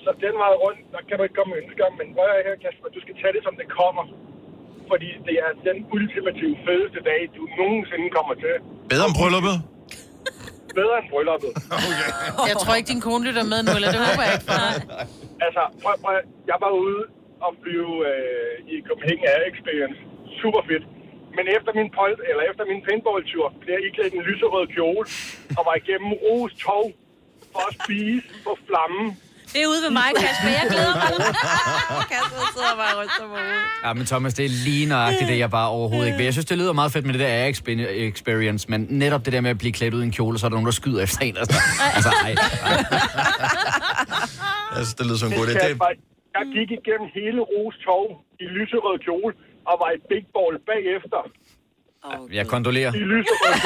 Så 0.05 0.11
den 0.25 0.35
vej 0.43 0.53
rundt, 0.65 0.81
der 0.95 1.01
kan 1.07 1.15
du 1.19 1.23
ikke 1.27 1.37
komme 1.39 1.51
med 1.53 1.59
ønsker. 1.63 1.85
Men 1.99 2.07
at 2.13 2.17
høre 2.37 2.47
her, 2.49 2.57
Kasper, 2.65 2.89
du 2.97 3.01
skal 3.05 3.15
tage 3.21 3.33
det, 3.37 3.43
som 3.49 3.55
det 3.61 3.69
kommer. 3.81 4.05
Fordi 4.91 5.09
det 5.29 5.37
er 5.47 5.51
den 5.69 5.79
ultimative 5.97 6.55
fedeste 6.67 7.01
dag, 7.11 7.21
du 7.37 7.43
nogensinde 7.61 8.07
kommer 8.19 8.35
til. 8.45 8.55
Bedre 8.93 9.07
om 9.11 9.15
brylluppet? 9.19 9.57
Bedre 10.81 10.95
end 11.01 11.09
brylluppet. 11.13 11.53
Okay. 11.91 12.11
Jeg 12.51 12.57
tror 12.63 12.75
ikke, 12.79 12.91
din 12.95 13.03
kone 13.07 13.23
lytter 13.29 13.45
med 13.53 13.61
nu, 13.67 13.71
eller 13.79 13.91
det 13.95 14.01
håber 14.07 14.23
jeg 14.27 14.33
ikke 14.37 14.49
dig. 14.59 14.73
Altså, 15.47 15.63
prøv, 15.83 15.95
prøv, 16.05 16.15
jeg 16.51 16.59
var 16.65 16.73
ude 16.85 17.01
og 17.45 17.51
flyve 17.63 17.93
øh, 18.11 18.55
i 18.73 18.75
Copenhagen 18.89 19.25
Air 19.33 19.43
Experience. 19.53 19.99
Super 20.41 20.63
fedt. 20.69 20.85
Men 21.39 21.47
efter 21.57 21.73
min, 21.79 21.89
pol, 21.97 22.13
eller 22.31 22.45
efter 22.51 22.65
min 22.71 22.81
paintball-tur 22.87 23.47
blev 23.61 23.73
jeg 23.77 23.83
iklædt 23.89 24.13
en 24.19 24.23
lyserød 24.29 24.67
kjole 24.77 25.05
og 25.59 25.63
var 25.69 25.75
igennem 25.83 26.11
Ros 26.25 26.53
Tog 26.65 26.87
for 27.53 27.63
at 27.69 27.75
spise 27.79 28.29
på 28.47 28.53
flammen. 28.69 29.07
Det 29.53 29.61
er 29.65 29.69
ude 29.73 29.83
ved 29.87 29.93
mig, 30.01 30.09
Kasper. 30.23 30.51
Jeg 30.61 30.67
glæder 30.73 30.95
mig. 31.01 31.11
Kasper 32.13 32.45
sidder 32.55 32.75
bare 32.83 32.93
og 32.95 32.99
ryster 33.03 33.27
på 33.33 33.37
hovedet. 33.47 33.85
Ja, 33.85 33.91
men 33.99 34.05
Thomas, 34.13 34.35
det 34.39 34.45
er 34.45 34.55
lige 34.69 34.87
nøjagtigt 34.95 35.29
det, 35.31 35.39
jeg 35.45 35.51
bare 35.51 35.69
overhovedet 35.79 36.07
ikke 36.07 36.19
vil. 36.19 36.25
Jeg 36.31 36.35
synes, 36.37 36.49
det 36.53 36.59
lyder 36.59 36.73
meget 36.73 36.93
fedt 36.93 37.05
med 37.07 37.13
det 37.15 37.21
der 37.21 37.33
experience, 38.11 38.71
men 38.73 38.81
netop 38.91 39.25
det 39.25 39.33
der 39.33 39.41
med 39.41 39.51
at 39.51 39.59
blive 39.59 39.73
klædt 39.79 39.95
ud 39.95 40.03
i 40.03 40.05
en 40.11 40.13
kjole, 40.19 40.39
så 40.39 40.47
er 40.47 40.49
der 40.49 40.57
nogen, 40.59 40.71
der 40.73 40.77
skyder 40.81 41.03
efter 41.03 41.21
en. 41.27 41.37
Altså, 41.43 41.59
altså 41.97 42.11
ej, 42.25 42.31
ej. 42.31 42.85
Altså, 44.79 44.93
det 44.99 45.07
lyder 45.07 45.19
som 45.23 45.29
en 45.33 45.39
god 45.39 45.47
idé. 45.47 45.69
Jeg 46.39 46.45
gik 46.57 46.71
igennem 46.79 47.09
hele 47.19 47.41
Ros 47.51 47.77
Tog 47.87 48.07
i 48.45 48.45
lyserød 48.57 48.99
kjole 49.07 49.33
og 49.71 49.75
var 49.83 49.91
i 49.97 49.99
big 50.11 50.25
ball 50.37 50.55
bagefter 50.71 51.21
Jeg 52.39 52.47
kondolerer. 52.55 52.91
i 53.01 53.03
lyserød 53.13 53.55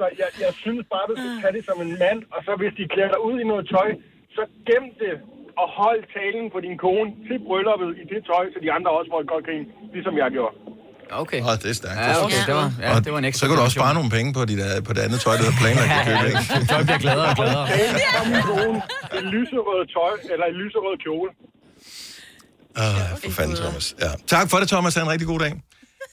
så 0.00 0.06
jeg, 0.22 0.28
jeg 0.44 0.52
synes 0.64 0.82
bare, 0.92 1.04
du 1.10 1.14
skal 1.20 1.32
tage 1.42 1.54
det 1.58 1.64
som 1.70 1.78
en 1.86 1.92
mand, 2.04 2.20
og 2.34 2.40
så 2.46 2.52
hvis 2.60 2.72
de 2.78 2.84
klæder 2.94 3.10
dig 3.14 3.20
ud 3.28 3.36
i 3.42 3.44
noget 3.52 3.64
tøj, 3.74 3.88
så 4.36 4.42
gem 4.70 4.84
det 5.02 5.14
og 5.62 5.66
hold 5.80 6.00
talen 6.16 6.44
på 6.54 6.58
din 6.66 6.76
kone 6.84 7.08
til 7.26 7.36
brylluppet 7.46 7.90
i 8.02 8.04
det 8.12 8.20
tøj, 8.30 8.44
så 8.52 8.58
de 8.64 8.68
andre 8.76 8.90
også 8.98 9.08
får 9.12 9.20
et 9.24 9.28
godt 9.34 9.44
grin, 9.48 9.64
ligesom 9.96 10.14
jeg 10.22 10.28
gjorde. 10.36 10.54
Okay. 11.22 11.40
Åh, 11.48 11.54
det 11.62 11.68
er 11.74 11.78
stærkt. 11.82 11.98
Ja, 12.00 12.06
okay, 12.24 12.42
det 12.48 12.54
var, 12.60 12.68
ja, 12.84 12.88
Og 12.96 13.00
det 13.04 13.10
var 13.14 13.18
en 13.24 13.28
ekstra 13.30 13.40
så 13.42 13.46
kan 13.48 13.54
du 13.58 13.62
også 13.66 13.76
spare 13.80 13.94
nogle 13.98 14.10
penge 14.16 14.28
på, 14.38 14.42
dit, 14.50 14.60
øh, 14.68 14.76
på 14.88 14.92
det 14.96 15.02
andet 15.06 15.18
tøj, 15.24 15.34
du 15.40 15.44
havde 15.46 15.58
planlagt 15.62 15.90
at 15.98 16.02
købe, 16.08 16.24
ikke? 16.30 16.42
Joy 16.70 16.82
bliver 16.88 17.00
gladere 17.06 17.28
og 17.32 17.36
gladere. 17.40 17.66
I 19.18 19.20
lyserød 19.34 19.82
tøj, 19.96 20.14
eller 20.32 20.46
i 20.52 20.54
lyserød 20.60 20.96
kjole. 21.04 21.30
Åh, 22.78 22.84
for 23.24 23.30
fanden, 23.30 23.56
Thomas. 23.56 23.94
Ja. 24.00 24.10
Tak 24.26 24.50
for 24.50 24.58
det, 24.58 24.68
Thomas. 24.68 24.94
Ha' 24.94 25.02
en 25.02 25.08
rigtig 25.08 25.26
god 25.28 25.38
dag. 25.40 25.54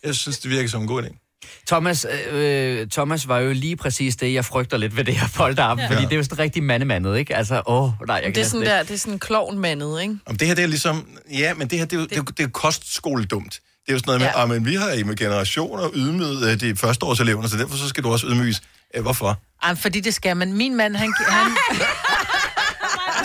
Jeg 0.04 0.16
synes, 0.16 0.40
det 0.40 0.52
virker 0.52 0.70
som 0.70 0.82
en 0.82 0.88
god 0.88 1.04
idé. 1.04 1.20
Thomas, 1.68 2.06
øh, 2.32 2.88
Thomas 2.88 3.28
var 3.28 3.40
jo 3.40 3.54
lige 3.54 3.76
præcis 3.76 4.16
det, 4.16 4.34
jeg 4.34 4.46
frygter 4.46 4.78
lidt 4.78 4.98
ved 4.98 5.04
det 5.04 5.16
her 5.16 5.28
polterappen, 5.36 5.84
ja. 5.86 5.90
fordi 5.96 6.02
det 6.06 6.12
er 6.14 6.18
jo 6.18 6.24
sådan 6.24 6.40
rigtig 6.40 6.64
mandemandet, 6.64 7.18
ikke? 7.18 7.36
Altså, 7.36 7.62
åh, 7.68 7.90
nej, 8.08 8.16
jeg 8.16 8.24
kan 8.24 8.36
Det 8.36 8.42
er 8.42 8.46
sådan 8.46 8.62
ikke. 8.62 8.72
der, 8.72 8.84
det 8.84 8.92
er 8.94 8.98
sådan 8.98 9.20
klovnmandet, 9.20 10.02
ikke? 10.02 10.16
Om 10.26 10.36
det 10.36 10.48
her, 10.48 10.56
det 10.56 10.64
er 10.64 10.68
ligesom... 10.68 11.08
Ja, 11.32 11.54
men 11.54 11.68
det 11.70 11.80
her, 11.80 11.86
det 11.86 11.96
er 11.96 12.00
jo, 12.02 12.06
det 12.06 12.12
er, 12.12 12.18
jo- 12.18 12.24
det 12.24 12.40
er 12.40 12.44
jo 12.44 12.50
kostskoledumt. 12.54 13.54
Det 13.54 13.60
er 13.90 13.94
jo 13.94 14.00
sådan 14.00 14.08
noget 14.10 14.22
med, 14.22 14.28
Ja. 14.28 14.40
ja. 14.40 14.46
men 14.46 14.66
vi 14.66 14.76
har 14.76 14.92
i 14.92 15.04
med 15.04 15.16
generationer 15.16 15.90
ydmyget 15.94 16.52
øh, 16.52 16.60
de 16.60 16.76
førsteårseleverne, 16.76 17.50
så 17.50 17.58
derfor 17.58 17.78
så 17.78 17.88
skal 17.90 18.04
du 18.04 18.12
også 18.12 18.28
ydmyges. 18.28 18.62
Øh, 18.96 19.02
hvorfor? 19.02 19.40
Ej, 19.64 19.76
fordi 19.76 20.00
det 20.00 20.14
skal 20.14 20.38
man. 20.38 20.54
Min 20.54 20.76
mand, 20.78 20.96
han... 20.96 21.14
han 21.28 21.52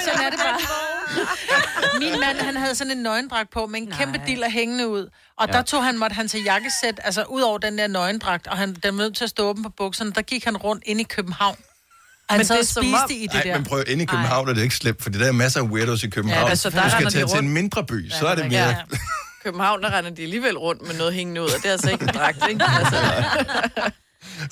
sådan 0.05 0.21
er 0.27 0.31
det 0.31 0.39
bare. 0.39 0.59
Min 1.99 2.21
mand, 2.21 2.39
han 2.39 2.57
havde 2.57 2.75
sådan 2.75 2.91
en 2.91 3.03
nøgendragt 3.03 3.51
på 3.51 3.67
med 3.67 3.81
en 3.81 3.87
kæmpe 3.99 4.21
diller 4.27 4.51
hængende 4.51 4.89
ud. 4.89 5.09
Og 5.39 5.47
ja. 5.49 5.53
der 5.53 5.63
tog 5.63 5.85
han, 5.85 5.99
måtte 5.99 6.15
han 6.15 6.29
tage 6.29 6.45
jakkesæt, 6.45 7.01
altså 7.05 7.23
ud 7.23 7.41
over 7.43 7.59
den 7.59 7.79
der 7.79 7.87
nøgendragt, 7.87 8.47
og 8.47 8.57
han, 8.57 8.69
den 8.75 8.97
var 8.97 9.03
nødt 9.03 9.17
til 9.17 9.25
at 9.25 9.31
stå 9.31 9.49
åben 9.49 9.63
på 9.63 9.69
bukserne, 9.77 10.13
der 10.13 10.23
gik 10.23 10.45
han 10.45 10.57
rundt 10.57 10.83
ind 10.87 11.01
i 11.01 11.05
København. 11.05 11.57
Og 12.29 12.35
han 12.35 12.39
Men 12.39 12.47
sad 12.47 12.57
det 12.57 12.61
og 12.63 12.67
som 12.67 12.83
spiste 12.83 12.95
om- 13.05 13.11
i 13.11 13.23
det 13.27 13.33
Nej, 13.35 13.43
der. 13.43 13.55
men 13.55 13.65
prøv 13.65 13.85
inde 13.87 14.03
i 14.03 14.07
København 14.07 14.49
er 14.49 14.53
det 14.53 14.63
ikke 14.63 14.75
slemt, 14.75 15.03
fordi 15.03 15.19
der 15.19 15.27
er 15.29 15.33
masser 15.33 15.61
af 15.61 15.65
weirdos 15.67 16.03
i 16.03 16.09
København. 16.11 16.45
Ja, 16.45 16.51
altså, 16.51 16.71
der 16.71 16.83
du 16.83 16.91
skal 16.91 17.11
tage 17.11 17.27
til 17.27 17.39
en 17.39 17.49
mindre 17.49 17.85
by, 17.85 18.11
så 18.11 18.27
er 18.27 18.35
det 18.35 18.47
mere... 18.49 18.69
Ja. 18.69 18.77
København, 19.45 19.83
der 19.83 19.99
render 19.99 20.11
de 20.11 20.23
alligevel 20.23 20.59
rundt 20.59 20.87
med 20.87 20.95
noget 20.99 21.15
hængende 21.15 21.43
ud, 21.43 21.47
og 21.47 21.57
det 21.63 21.67
er 21.67 21.73
altså 21.73 21.91
ikke 21.91 22.03
en 22.03 22.09
dragt, 22.15 22.49
ikke? 22.49 22.65
Altså, 22.65 22.97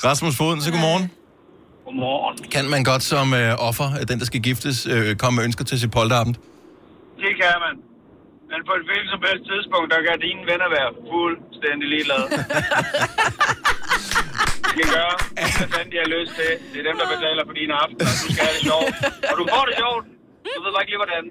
Rasmus 0.05 0.37
Foden, 0.37 0.63
så 0.63 0.71
godmorgen. 0.71 1.11
Godmorgen. 1.85 2.51
Kan 2.51 2.65
man 2.71 2.85
godt 2.85 3.03
som 3.03 3.35
øh, 3.35 3.55
offer, 3.59 3.95
øh, 4.01 4.09
den 4.09 4.19
der 4.19 4.25
skal 4.27 4.41
giftes, 4.43 4.87
øh, 4.87 5.17
komme 5.17 5.37
med 5.37 5.45
ønsker 5.45 5.65
til 5.65 5.81
sit 5.81 5.91
polterappen? 5.91 6.37
Det 7.23 7.33
kan 7.41 7.55
man. 7.65 7.75
Men 8.51 8.59
på 8.69 8.73
et 8.79 8.85
hvilket 8.89 9.11
som 9.15 9.21
helst 9.29 9.45
tidspunkt, 9.53 9.89
der 9.95 10.01
kan 10.07 10.17
dine 10.27 10.43
venner 10.51 10.69
være 10.79 10.91
fuldstændig 11.13 11.87
ligeglade. 11.95 12.27
De 14.67 14.73
kan 14.81 14.89
gøre, 14.99 15.15
hvad 15.59 15.69
fanden 15.73 15.91
de 15.95 15.99
har 16.05 16.11
lyst 16.17 16.33
til. 16.39 16.51
Det 16.73 16.79
er 16.83 16.87
dem, 16.91 16.97
der 17.03 17.07
betaler 17.15 17.43
for 17.49 17.55
dine 17.61 17.73
aftener. 17.83 18.13
Du 18.23 18.27
skal 18.33 18.43
have 18.49 18.57
det 18.59 18.65
sjovt. 18.71 18.95
Og 19.31 19.35
du 19.41 19.45
får 19.55 19.65
det 19.69 19.75
sjovt. 19.83 20.05
Du 20.55 20.59
ved 20.65 20.71
bare 20.75 20.83
ikke 20.85 20.93
lige, 20.95 21.03
hvordan. 21.05 21.25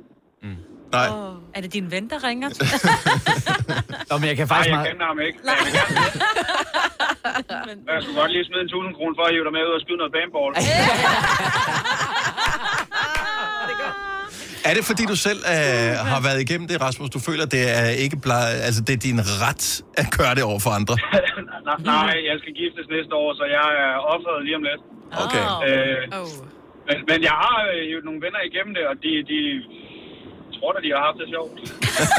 Nej. 0.98 1.08
Er 1.56 1.62
det 1.62 1.74
din 1.74 1.91
ven, 1.91 2.06
der 2.10 2.19
ringer? 2.30 2.50
Nå, 4.10 4.13
men 4.19 4.28
jeg 4.32 4.38
kan 4.39 4.48
Nej, 4.48 4.52
faktisk 4.54 4.69
jeg 4.69 4.78
meget... 4.78 4.89
kender 4.91 5.06
ham 5.12 5.19
ikke. 5.28 5.39
Men 5.43 5.74
jeg 5.78 5.86
det. 7.65 7.78
Jeg 7.93 7.98
skulle 8.04 8.19
godt 8.21 8.32
lige 8.32 8.45
smide 8.50 8.62
en 8.62 8.67
1000 8.67 8.95
kroner 8.98 9.15
for 9.19 9.24
at 9.28 9.32
hive 9.34 9.43
dig 9.48 9.54
med 9.58 9.63
ud 9.69 9.74
og 9.78 9.82
skyde 9.82 9.98
noget 10.02 10.13
paintball. 10.15 10.52
Er 13.62 14.14
det 14.78 14.84
fordi, 14.91 15.04
du 15.13 15.17
selv 15.28 15.41
øh, 15.56 15.91
har 16.12 16.21
været 16.28 16.39
igennem 16.45 16.67
det, 16.71 16.78
Rasmus? 16.82 17.10
Du 17.10 17.19
føler, 17.19 17.45
det 17.45 17.63
er 17.80 17.88
ikke 18.04 18.17
pleje, 18.25 18.56
altså 18.67 18.82
det 18.88 18.93
er 18.97 19.01
din 19.10 19.19
ret 19.43 19.65
at 20.01 20.08
gøre 20.17 20.34
det 20.38 20.43
over 20.51 20.60
for 20.65 20.71
andre? 20.80 20.95
Nej, 21.69 21.78
nej, 21.93 22.15
jeg 22.30 22.36
skal 22.41 22.54
giftes 22.62 22.86
næste 22.95 23.13
år, 23.23 23.30
så 23.39 23.43
jeg 23.58 23.67
er 23.86 23.95
offeret 24.13 24.39
lige 24.45 24.56
om 24.60 24.63
lidt. 24.69 24.82
Okay. 25.25 25.45
Øh, 25.67 26.01
oh. 26.19 26.32
men, 26.88 26.97
men 27.10 27.19
jeg 27.30 27.36
har 27.45 27.58
øh, 27.73 27.84
jo 27.93 27.97
nogle 28.08 28.19
venner 28.25 28.41
igennem 28.49 28.73
det, 28.78 28.84
og 28.91 28.95
de, 29.04 29.12
de 29.32 29.39
da, 30.75 30.80
de 30.86 30.89
har 30.95 31.01
haft 31.08 31.17
det 31.21 31.28
sjovt. 31.36 31.56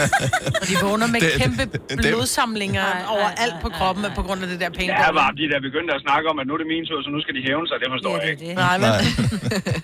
Og 0.60 0.64
de 0.70 0.74
vågner 0.86 1.06
med 1.14 1.20
Det- 1.24 1.32
kæmpe 1.42 1.62
det- 1.90 1.98
blodsamlinger 2.10 2.86
overalt 3.14 3.56
på 3.64 3.68
kroppen 3.78 4.04
på 4.18 4.22
grund 4.26 4.38
af 4.44 4.48
det 4.52 4.58
der 4.64 4.70
penge. 4.80 4.92
Ja, 5.04 5.10
var 5.20 5.28
de 5.40 5.44
der 5.52 5.60
begyndte 5.68 5.90
at 5.98 6.00
snakke 6.06 6.26
om, 6.32 6.36
at 6.40 6.44
nu 6.48 6.52
er 6.56 6.60
det 6.62 6.68
min 6.74 6.84
tur, 6.88 6.98
så 7.06 7.10
nu 7.14 7.20
skal 7.24 7.34
de 7.38 7.42
hævne 7.48 7.66
sig. 7.70 7.76
Det 7.82 7.88
forstår 7.94 8.14
jeg 8.22 8.28
ikke. 8.34 8.54
Nej, 8.64 8.74
men... 8.82 8.90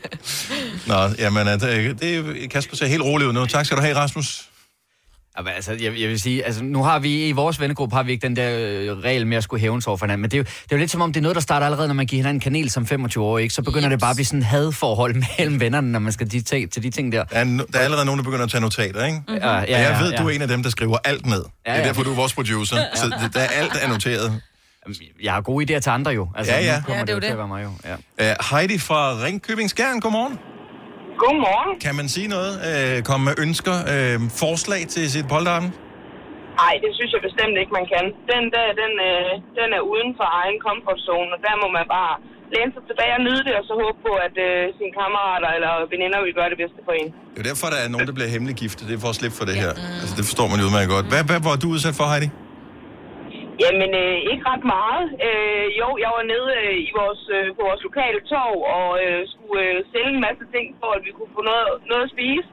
Nå, 0.91 0.99
jamen, 1.25 1.47
det, 1.47 2.01
det 2.03 2.09
er 2.19 2.49
Kasper 2.55 2.77
ser 2.77 2.87
helt 2.87 3.03
rolig 3.11 3.25
ud 3.29 3.33
nu. 3.33 3.47
Tak 3.47 3.65
skal 3.67 3.77
du 3.79 3.83
have, 3.83 3.97
Rasmus. 3.97 4.29
Jamen, 5.39 5.53
altså, 5.57 5.73
jeg, 5.73 5.83
jeg 6.01 6.09
vil 6.09 6.21
sige, 6.21 6.45
altså, 6.45 6.65
nu 6.65 6.83
har 6.85 6.99
vi 6.99 7.29
i 7.29 7.33
vores 7.33 7.61
vennegruppe 7.61 7.97
har 7.97 8.03
vi 8.03 8.13
ikke 8.13 8.27
den 8.29 8.37
der 8.37 8.51
øh, 8.59 8.99
regel 8.99 9.27
med 9.27 9.37
at 9.37 9.43
skulle 9.45 9.61
hævnes 9.61 9.87
over 9.87 9.97
for 9.97 10.07
hinanden, 10.07 10.21
men 10.23 10.31
det 10.31 10.37
er, 10.37 10.39
jo, 10.39 10.43
det 10.45 10.51
er 10.73 10.77
jo 10.77 10.79
lidt 10.79 10.91
som 10.91 11.01
om, 11.01 11.13
det 11.13 11.21
er 11.21 11.23
noget, 11.23 11.35
der 11.35 11.41
starter 11.41 11.67
allerede, 11.67 11.89
når 11.89 11.95
man 11.95 12.07
giver 12.07 12.19
hinanden 12.23 12.41
kanel 12.41 12.71
som 12.71 12.87
25 12.87 13.25
år, 13.25 13.39
ikke? 13.39 13.55
Så 13.55 13.63
begynder 13.63 13.89
det 13.89 14.01
bare 14.01 14.11
at 14.11 14.17
blive 14.17 14.27
sådan 14.27 14.43
hadforhold 14.43 15.15
mellem 15.39 15.61
vennerne, 15.61 15.93
når 15.93 15.99
man 15.99 16.13
skal 16.13 16.31
de, 16.31 16.41
til, 16.41 16.69
til 16.69 16.83
de 16.83 16.91
ting 16.91 17.13
der. 17.13 17.25
Der 17.25 17.37
er, 17.37 17.45
no- 17.45 17.67
der 17.73 17.79
er 17.79 17.83
allerede 17.85 18.05
nogen, 18.07 18.19
der 18.19 18.25
begynder 18.25 18.45
at 18.45 18.51
tage 18.51 18.61
notater, 18.61 19.05
ikke? 19.05 19.23
Ja, 19.29 19.35
ja, 19.35 19.61
Og 19.61 19.69
jeg 19.71 19.97
ved, 20.01 20.11
ja, 20.13 20.17
du 20.19 20.27
er 20.27 20.31
ja. 20.31 20.37
en 20.37 20.43
af 20.43 20.49
dem, 20.49 20.63
der 20.63 20.71
skriver 20.71 20.97
alt 21.05 21.27
ned. 21.27 21.37
Det 21.43 21.47
er 21.65 21.77
ja. 21.79 21.85
derfor, 21.85 22.03
du 22.03 22.11
er 22.11 22.17
vores 22.17 22.35
producer. 22.35 22.77
Så 22.95 23.07
det- 23.23 23.35
der 23.35 23.41
er 23.41 23.49
alt 23.49 23.73
er 23.83 23.89
noteret. 23.89 24.41
Jeg 25.23 25.33
har 25.33 25.41
gode 25.41 25.77
idéer 25.77 25.81
til 25.81 25.91
andre 25.91 26.11
jo. 26.11 26.29
Altså, 26.37 26.53
Ja, 26.53 26.61
ja. 26.65 26.77
Nu 26.77 26.83
kommer 26.83 26.99
Ja, 26.99 27.01
det 27.01 27.03
er 27.03 27.05
det, 27.05 27.11
jo 27.13 27.15
jo 27.15 27.21
til 27.21 27.27
det. 27.29 27.33
at 27.33 27.39
være 27.39 27.49
mig 27.49 27.65
jo. 27.65 27.71
Ja. 28.19 28.33
Uh, 28.51 28.59
Heidi 28.59 28.79
fra 28.79 29.23
Ringkøbing 29.25 29.71
Skjern, 29.71 30.01
godmorgen. 30.01 30.39
Godmorgen. 31.23 31.71
Kan 31.87 31.95
man 32.01 32.07
sige 32.17 32.29
noget? 32.37 32.53
Uh, 32.69 32.97
komme 33.09 33.23
med 33.29 33.35
ønsker, 33.45 33.77
uh, 33.93 34.17
forslag 34.43 34.83
til 34.95 35.05
sit 35.15 35.27
polterappen? 35.35 35.71
Nej, 36.63 36.75
det 36.85 36.91
synes 36.99 37.11
jeg 37.15 37.23
bestemt 37.29 37.55
ikke, 37.61 37.73
man 37.81 37.87
kan. 37.95 38.05
Den 38.33 38.45
der, 38.55 38.67
den, 38.83 38.93
øh, 39.11 39.31
den 39.59 39.69
er 39.79 39.83
uden 39.93 40.11
for 40.19 40.27
egen 40.41 40.59
comfort 40.67 41.01
zone, 41.09 41.29
og 41.35 41.39
der 41.47 41.55
må 41.63 41.67
man 41.79 41.87
bare 41.97 42.13
læne 42.55 42.71
sig 42.77 42.83
tilbage 42.91 43.13
og 43.19 43.23
nyde 43.27 43.43
det, 43.49 43.55
og 43.61 43.65
så 43.69 43.73
håbe 43.83 43.99
på, 44.09 44.13
at 44.27 44.35
øh, 44.49 44.63
sine 44.79 44.93
kammerater 45.01 45.51
eller 45.57 45.73
veninder 45.95 46.19
vil 46.27 46.35
gøre 46.39 46.51
det 46.53 46.59
bedste 46.63 46.81
for 46.87 46.93
en. 47.01 47.09
Det 47.33 47.39
er 47.39 47.43
jo 47.43 47.47
derfor, 47.51 47.67
der 47.75 47.81
er 47.85 47.89
nogen, 47.95 48.07
der 48.11 48.17
bliver 48.19 48.31
hemmelig 48.35 48.57
giftet. 48.63 48.83
Det 48.89 48.95
er 48.99 49.03
for 49.07 49.13
at 49.15 49.19
slippe 49.21 49.37
for 49.41 49.47
det 49.51 49.57
her. 49.65 49.73
Altså, 50.03 50.15
det 50.19 50.25
forstår 50.29 50.47
man 50.51 50.57
jo 50.61 50.65
udmærket 50.69 50.91
godt. 50.97 51.07
Hvad, 51.13 51.23
hvad 51.31 51.41
var 51.49 51.55
du 51.63 51.67
udsat 51.75 51.95
for, 52.01 52.07
Heidi? 52.13 52.29
Jamen, 53.63 53.91
øh, 54.03 54.17
ikke 54.31 54.45
ret 54.53 54.65
meget. 54.77 55.05
Øh, 55.27 55.67
jo, 55.81 55.89
jeg 56.05 56.11
var 56.17 56.25
nede 56.33 56.49
øh, 56.61 56.75
i 56.89 56.91
vores, 57.01 57.23
øh, 57.37 57.47
på 57.57 57.61
vores 57.69 57.83
lokale 57.89 58.21
torv 58.31 58.59
og 58.79 58.89
øh, 59.05 59.19
skulle 59.33 59.59
øh, 59.67 59.77
sælge 59.93 60.13
en 60.17 60.23
masse 60.29 60.45
ting, 60.55 60.67
for 60.81 60.91
at 60.97 61.03
vi 61.07 61.11
kunne 61.17 61.33
få 61.37 61.43
noget, 61.51 61.67
noget 61.91 62.05
at 62.07 62.13
spise. 62.17 62.49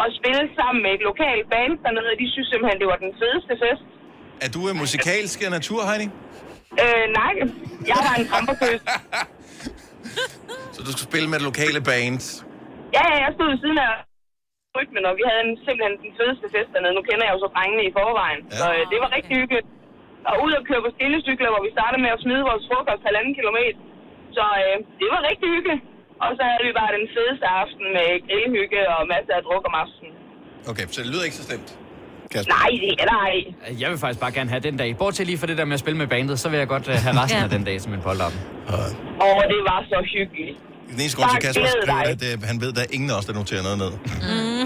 Og 0.00 0.06
spille 0.20 0.42
sammen 0.58 0.80
med 0.84 0.92
et 0.96 1.02
lokalt 1.10 1.44
band 1.52 1.72
dernede, 1.84 2.08
og 2.14 2.18
de 2.22 2.26
synes 2.34 2.48
simpelthen, 2.52 2.78
det 2.82 2.88
var 2.92 2.98
den 3.06 3.12
fedeste 3.20 3.54
fest. 3.62 3.84
Er 4.44 4.48
du 4.54 4.60
øh, 4.68 4.74
musikalsk 4.82 5.38
af 5.46 5.50
natur, 5.58 5.80
Heidi? 5.88 6.06
Øh, 6.82 7.04
nej, 7.20 7.32
jeg 7.90 7.98
var 8.06 8.14
en 8.20 8.26
tramperkøs. 8.30 8.82
Så 10.74 10.80
du 10.86 10.90
skulle 10.92 11.10
spille 11.12 11.28
med 11.30 11.36
det 11.40 11.46
lokale 11.50 11.80
band. 11.88 12.22
Ja, 12.96 13.02
ja, 13.10 13.16
jeg 13.24 13.30
stod 13.36 13.46
ved 13.52 13.58
siden 13.64 13.78
af 13.88 13.92
rytmen, 14.76 15.02
og 15.08 15.12
vi 15.18 15.22
havde 15.28 15.42
en, 15.46 15.52
simpelthen 15.66 15.94
den 16.04 16.12
fedeste 16.18 16.46
fest 16.54 16.70
dernede. 16.74 16.94
Nu 16.98 17.02
kender 17.08 17.24
jeg 17.26 17.34
jo 17.36 17.40
så 17.44 17.48
drengene 17.56 17.82
i 17.90 17.92
forvejen, 17.98 18.40
ja. 18.44 18.56
så 18.60 18.66
øh, 18.76 18.82
det 18.90 18.98
var 19.02 19.08
rigtig 19.16 19.34
hyggeligt. 19.40 19.68
Og 20.30 20.34
ud 20.46 20.52
og 20.58 20.62
køre 20.68 20.82
på 20.86 20.90
skinnecykler, 20.96 21.48
hvor 21.54 21.62
vi 21.66 21.70
startede 21.76 22.00
med 22.04 22.10
at 22.16 22.20
smide 22.24 22.42
vores 22.50 22.64
frokost 22.68 23.02
halvanden 23.08 23.34
kilometer. 23.40 23.78
Så 24.36 24.44
øh, 24.64 24.74
det 25.00 25.08
var 25.14 25.20
rigtig 25.30 25.48
hyggeligt. 25.56 25.82
Og 26.24 26.30
så 26.38 26.42
havde 26.50 26.64
vi 26.68 26.72
bare 26.80 26.92
den 26.98 27.06
fedeste 27.16 27.46
aften 27.62 27.84
med 27.96 28.08
grillhygge 28.26 28.80
og 28.94 29.00
masser 29.14 29.32
af 29.38 29.42
druk 29.46 29.62
om 29.70 29.74
aftenen. 29.84 30.12
Okay, 30.70 30.84
så 30.94 30.98
det 31.02 31.08
lyder 31.12 31.24
ikke 31.28 31.38
så 31.40 31.44
slemt. 31.50 31.70
Kasper. 32.32 32.52
Nej, 32.58 32.70
det 32.84 32.92
er 33.02 33.06
der 33.12 33.18
ej. 33.30 33.36
Jeg 33.82 33.88
vil 33.90 33.98
faktisk 34.04 34.20
bare 34.24 34.32
gerne 34.38 34.50
have 34.54 34.62
den 34.68 34.76
dag. 34.82 34.88
Bortset 35.02 35.26
lige 35.30 35.38
for 35.42 35.46
det 35.50 35.56
der 35.60 35.64
med 35.70 35.74
at 35.78 35.82
spille 35.84 35.98
med 36.02 36.08
bandet, 36.14 36.36
så 36.42 36.46
vil 36.50 36.58
jeg 36.62 36.68
godt 36.74 36.86
uh, 36.88 36.94
have 37.06 37.14
resten 37.22 37.38
Ja. 37.40 37.44
af 37.48 37.50
den 37.56 37.64
dag 37.68 37.76
som 37.84 37.90
en 37.96 38.00
polterappen. 38.06 38.40
Og 39.26 39.36
det 39.52 39.60
var 39.70 39.78
så 39.92 39.98
hyggeligt. 40.14 40.56
Den 40.90 40.98
eneste 41.02 41.16
grund 41.18 41.30
til, 41.34 41.40
Kasper 41.46 41.66
skriver, 41.66 42.02
at 42.14 42.20
uh, 42.28 42.42
han 42.50 42.56
ved, 42.62 42.68
at 42.72 42.76
der 42.78 42.82
er 42.88 42.92
ingen 42.96 43.10
af 43.12 43.16
os, 43.18 43.24
der 43.30 43.34
noterer 43.40 43.62
noget 43.68 43.78
ned. 43.84 43.92
Mm. 44.28 44.64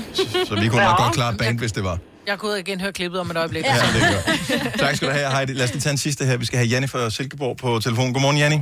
Så 0.48 0.52
vi 0.62 0.66
kunne 0.70 0.84
nok 0.90 0.96
Ja. 0.98 1.02
godt 1.04 1.14
klare 1.18 1.34
band, 1.42 1.56
hvis 1.62 1.72
det 1.78 1.84
var. 1.90 1.96
Jeg 2.30 2.38
går 2.38 2.48
ud 2.50 2.54
og 2.58 2.62
igen 2.66 2.78
høre 2.84 2.94
klippet 3.00 3.18
om 3.24 3.28
et 3.32 3.38
øjeblik. 3.42 3.62
Ja, 3.64 3.74
det 3.96 4.02
gør. 4.12 4.22
Tak 4.84 4.92
skal 4.96 5.04
du 5.08 5.12
have, 5.18 5.28
Heidi. 5.36 5.52
Lad 5.58 5.64
os 5.68 5.72
lige 5.76 5.84
tage 5.86 5.94
en 5.98 6.02
sidste 6.06 6.22
her. 6.28 6.34
Vi 6.42 6.46
skal 6.50 6.58
have 6.62 6.68
Janni 6.72 6.88
fra 6.94 7.00
Silkeborg 7.16 7.54
på 7.64 7.68
telefon. 7.86 8.08
Godmorgen, 8.14 8.38
Janni. 8.42 8.58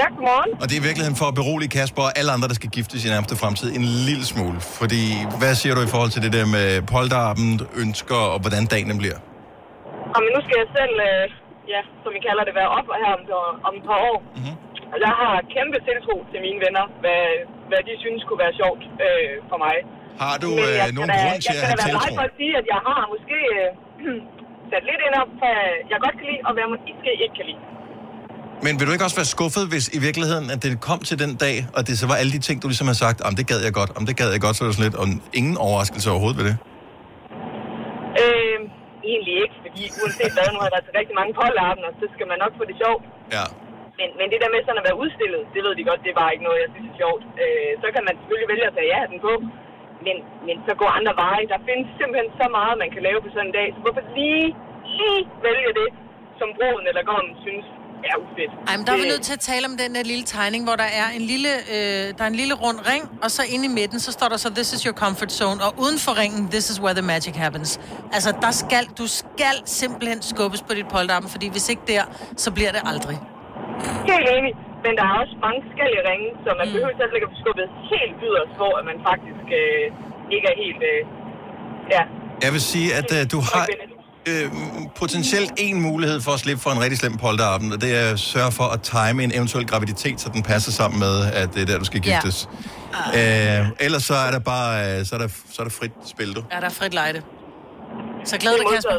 Ja, 0.00 0.06
godmorgen. 0.16 0.50
Og 0.60 0.64
det 0.68 0.74
er 0.76 0.80
i 0.82 0.86
virkeligheden 0.88 1.18
for 1.22 1.26
at 1.32 1.36
berolige 1.40 1.70
Kasper 1.76 2.02
og 2.08 2.12
alle 2.18 2.30
andre, 2.36 2.46
der 2.52 2.56
skal 2.60 2.70
giftes 2.76 2.98
i 3.06 3.08
nærmeste 3.14 3.34
fremtid 3.42 3.68
en 3.78 3.86
lille 4.08 4.24
smule. 4.32 4.58
Fordi, 4.80 5.02
hvad 5.40 5.52
siger 5.60 5.74
du 5.76 5.80
i 5.88 5.90
forhold 5.94 6.10
til 6.16 6.22
det 6.26 6.32
der 6.38 6.46
med 6.56 6.66
polterappen, 6.94 7.48
ønsker 7.82 8.20
og 8.34 8.38
hvordan 8.42 8.62
dagen 8.74 8.98
bliver? 9.02 9.18
Og 10.14 10.18
men 10.24 10.30
nu 10.36 10.40
skal 10.46 10.56
jeg 10.62 10.68
selv, 10.78 10.94
øh, 11.10 11.24
ja, 11.74 11.80
som 12.02 12.10
vi 12.16 12.20
kalder 12.28 12.42
det, 12.48 12.54
være 12.60 12.70
op 12.78 12.86
her 13.02 13.12
om, 13.16 13.22
om 13.68 13.72
et 13.78 13.84
par 13.90 14.00
år. 14.10 14.18
Mm-hmm. 14.36 14.56
Og 14.92 14.96
jeg 15.04 15.12
har 15.20 15.34
kæmpe 15.56 15.78
tiltro 15.88 16.16
til 16.30 16.38
mine 16.46 16.58
venner, 16.64 16.84
hvad, 17.02 17.22
hvad 17.70 17.80
de 17.88 17.94
synes 18.04 18.20
kunne 18.26 18.42
være 18.44 18.54
sjovt 18.60 18.82
øh, 19.06 19.34
for 19.50 19.58
mig. 19.66 19.76
Har 20.22 20.34
du 20.44 20.50
øh, 20.52 20.60
jeg 20.60 20.86
skal 20.86 20.94
nogen 20.98 21.10
da- 21.12 21.20
grund 21.24 21.38
til 21.44 21.50
Jeg 21.50 21.54
at 21.54 21.60
skal 21.60 21.68
have 21.70 21.78
da 21.80 21.82
være 21.82 21.90
tiltro? 21.90 22.02
meget 22.02 22.18
for 22.20 22.26
at 22.30 22.34
sige, 22.40 22.52
at 22.60 22.66
jeg 22.74 22.80
har 22.88 23.00
måske 23.14 23.38
øh, 23.58 23.68
sat 24.70 24.82
lidt 24.90 25.00
ind 25.06 25.14
op, 25.22 25.30
hvad 25.40 25.58
jeg 25.92 25.98
godt 26.04 26.14
kan 26.20 26.26
lide, 26.30 26.40
og 26.46 26.52
hvad 26.56 26.64
måske 26.74 27.10
ikke 27.24 27.36
kan 27.40 27.46
lide. 27.50 27.62
Men 28.66 28.72
vil 28.78 28.84
du 28.88 28.92
ikke 28.96 29.06
også 29.08 29.18
være 29.22 29.30
skuffet, 29.36 29.64
hvis 29.72 29.86
i 29.98 30.00
virkeligheden, 30.08 30.46
at 30.54 30.58
det 30.64 30.70
kom 30.88 31.00
til 31.10 31.16
den 31.24 31.32
dag, 31.44 31.56
og 31.76 31.80
det 31.88 31.94
så 32.00 32.04
var 32.10 32.16
alle 32.20 32.32
de 32.36 32.40
ting, 32.48 32.56
du 32.62 32.66
ligesom 32.72 32.88
har 32.92 32.98
sagt, 33.06 33.18
om 33.28 33.32
det 33.38 33.44
gad 33.52 33.60
jeg 33.68 33.74
godt, 33.80 33.90
om 33.98 34.04
det 34.08 34.14
gad 34.20 34.28
jeg 34.34 34.40
godt, 34.46 34.54
så 34.56 34.60
er 34.64 34.68
det 34.68 34.74
sådan 34.76 34.86
lidt, 34.88 34.98
og 35.02 35.06
ingen 35.40 35.56
overraskelse 35.66 36.06
overhovedet 36.14 36.38
ved 36.40 36.46
det? 36.50 36.56
Øh, 38.22 38.58
egentlig 39.12 39.34
ikke, 39.44 39.56
fordi 39.64 39.82
uanset 40.00 40.32
hvad, 40.36 40.46
nu 40.54 40.58
har 40.60 40.66
jeg 40.68 40.74
været 40.76 40.86
til 40.88 40.94
rigtig 41.00 41.14
mange 41.20 41.32
polterappen, 41.40 41.82
og 41.88 41.92
så 42.00 42.04
skal 42.14 42.26
man 42.32 42.38
nok 42.44 42.52
få 42.60 42.64
det 42.70 42.76
sjovt. 42.82 43.02
Ja. 43.36 43.44
Men, 43.98 44.08
men 44.18 44.26
det 44.32 44.38
der 44.42 44.50
med 44.54 44.60
sådan 44.66 44.80
at 44.82 44.86
være 44.88 45.00
udstillet, 45.04 45.42
det 45.54 45.60
ved 45.66 45.72
de 45.78 45.84
godt, 45.90 46.00
det 46.04 46.10
bare 46.22 46.30
ikke 46.34 46.46
noget, 46.48 46.58
jeg 46.64 46.70
synes 46.74 46.88
er 46.92 46.96
sjovt. 47.02 47.22
Øh, 47.44 47.70
så 47.82 47.86
kan 47.94 48.02
man 48.08 48.14
selvfølgelig 48.20 48.50
vælge 48.52 48.66
at 48.70 48.74
tage 48.76 48.90
ja 48.94 49.00
den 49.12 49.18
på, 49.26 49.32
men, 50.06 50.16
men 50.46 50.56
så 50.66 50.72
går 50.80 50.90
andre 50.98 51.14
veje. 51.24 51.44
Der 51.52 51.58
findes 51.68 51.88
simpelthen 51.98 52.30
så 52.40 52.46
meget, 52.58 52.74
man 52.84 52.90
kan 52.94 53.02
lave 53.08 53.18
på 53.24 53.28
sådan 53.34 53.48
en 53.50 53.54
dag, 53.58 53.68
så 53.74 53.78
hvorfor 53.84 54.02
lige, 54.18 54.46
lige 54.98 55.20
vælge 55.46 55.70
det, 55.80 55.88
som 56.38 56.48
broden 56.56 56.84
eller 56.90 57.02
gommen 57.10 57.34
synes 57.46 57.66
er 58.10 58.16
ufedt. 58.24 58.52
Ej, 58.68 58.76
men 58.76 58.84
der 58.86 58.92
er 58.92 59.00
vi 59.04 59.08
nødt 59.12 59.24
til 59.28 59.34
at 59.38 59.44
tale 59.52 59.64
om 59.70 59.74
den 59.82 59.90
der 59.94 60.02
lille 60.12 60.24
tegning, 60.36 60.60
hvor 60.66 60.76
der 60.82 60.88
er 61.02 61.08
en 61.18 61.24
lille, 61.32 61.52
øh, 61.74 62.04
der 62.16 62.22
er 62.26 62.30
en 62.34 62.38
lille 62.42 62.54
rund 62.54 62.78
ring, 62.92 63.04
og 63.24 63.30
så 63.36 63.42
inde 63.54 63.64
i 63.70 63.72
midten, 63.80 63.98
så 64.00 64.12
står 64.12 64.28
der 64.28 64.36
så, 64.36 64.48
this 64.54 64.72
is 64.76 64.82
your 64.82 64.96
comfort 65.04 65.32
zone, 65.40 65.58
og 65.66 65.70
uden 65.84 65.98
for 66.04 66.12
ringen, 66.22 66.40
this 66.56 66.70
is 66.72 66.80
where 66.84 66.94
the 67.00 67.06
magic 67.14 67.34
happens. 67.44 67.70
Altså, 68.16 68.30
der 68.40 68.50
skal, 68.62 68.84
du 69.00 69.06
skal 69.06 69.56
simpelthen 69.64 70.22
skubbes 70.22 70.62
på 70.62 70.72
dit 70.78 70.88
polterappen, 70.94 71.30
fordi 71.30 71.46
hvis 71.50 71.68
ikke 71.68 71.82
der, 71.86 72.02
så 72.36 72.48
bliver 72.56 72.72
det 72.76 72.82
aldrig. 72.92 73.16
Helt 74.12 74.28
enig, 74.38 74.52
men 74.84 74.92
der 74.98 75.04
er 75.10 75.14
også 75.22 75.34
mange 75.46 75.60
forskellige 75.66 76.02
ringe, 76.10 76.28
så 76.44 76.48
man 76.60 76.66
mm. 76.68 76.72
behøver 76.74 76.92
slet 76.98 77.14
ikke 77.16 77.26
at 77.28 77.32
blive 77.32 77.42
skubbet 77.44 77.66
helt 77.92 78.16
yderst, 78.28 78.52
hvor 78.60 78.72
at 78.80 78.84
man 78.90 78.98
faktisk 79.10 79.44
øh, 79.60 79.84
ikke 80.34 80.46
er 80.52 80.56
helt... 80.64 80.82
Øh, 80.92 81.00
ja, 81.94 82.02
Jeg 82.44 82.50
vil 82.54 82.62
sige, 82.72 82.88
at 83.00 83.08
uh, 83.16 83.22
du 83.34 83.38
har 83.52 83.64
øh, 84.30 84.46
potentielt 85.02 85.52
en 85.66 85.76
mulighed 85.88 86.18
for 86.26 86.32
at 86.36 86.40
slippe 86.44 86.62
for 86.64 86.70
en 86.76 86.80
rigtig 86.84 86.98
slem 87.02 87.14
polterappen, 87.24 87.68
og 87.74 87.78
det 87.84 87.90
er 88.00 88.06
at 88.12 88.20
sørge 88.34 88.52
for 88.58 88.66
at 88.74 88.80
time 88.94 89.18
en 89.26 89.32
eventuel 89.38 89.66
graviditet, 89.72 90.16
så 90.20 90.28
den 90.36 90.42
passer 90.42 90.72
sammen 90.80 90.98
med, 91.06 91.14
at 91.40 91.48
det 91.54 91.60
er 91.62 91.66
der, 91.70 91.78
du 91.78 91.84
skal 91.90 92.00
Ja. 92.04 92.10
giftes. 92.12 92.48
Ja. 93.14 93.60
Øh, 93.60 93.66
ellers 93.86 94.02
så 94.10 94.14
er 94.26 94.30
der 94.30 94.38
bare 94.54 94.98
øh, 94.98 95.06
så 95.06 95.14
er 95.14 95.18
der, 95.18 95.28
så 95.52 95.56
er 95.62 95.64
der 95.68 95.74
frit 95.80 95.92
spil, 96.06 96.30
du. 96.36 96.42
Er 96.50 96.60
der 96.60 96.66
er 96.66 96.70
frit 96.80 96.94
lejde. 96.94 97.22
Så 98.24 98.38
glæder 98.38 98.56
dig, 98.56 98.66
Kasper. 98.74 98.98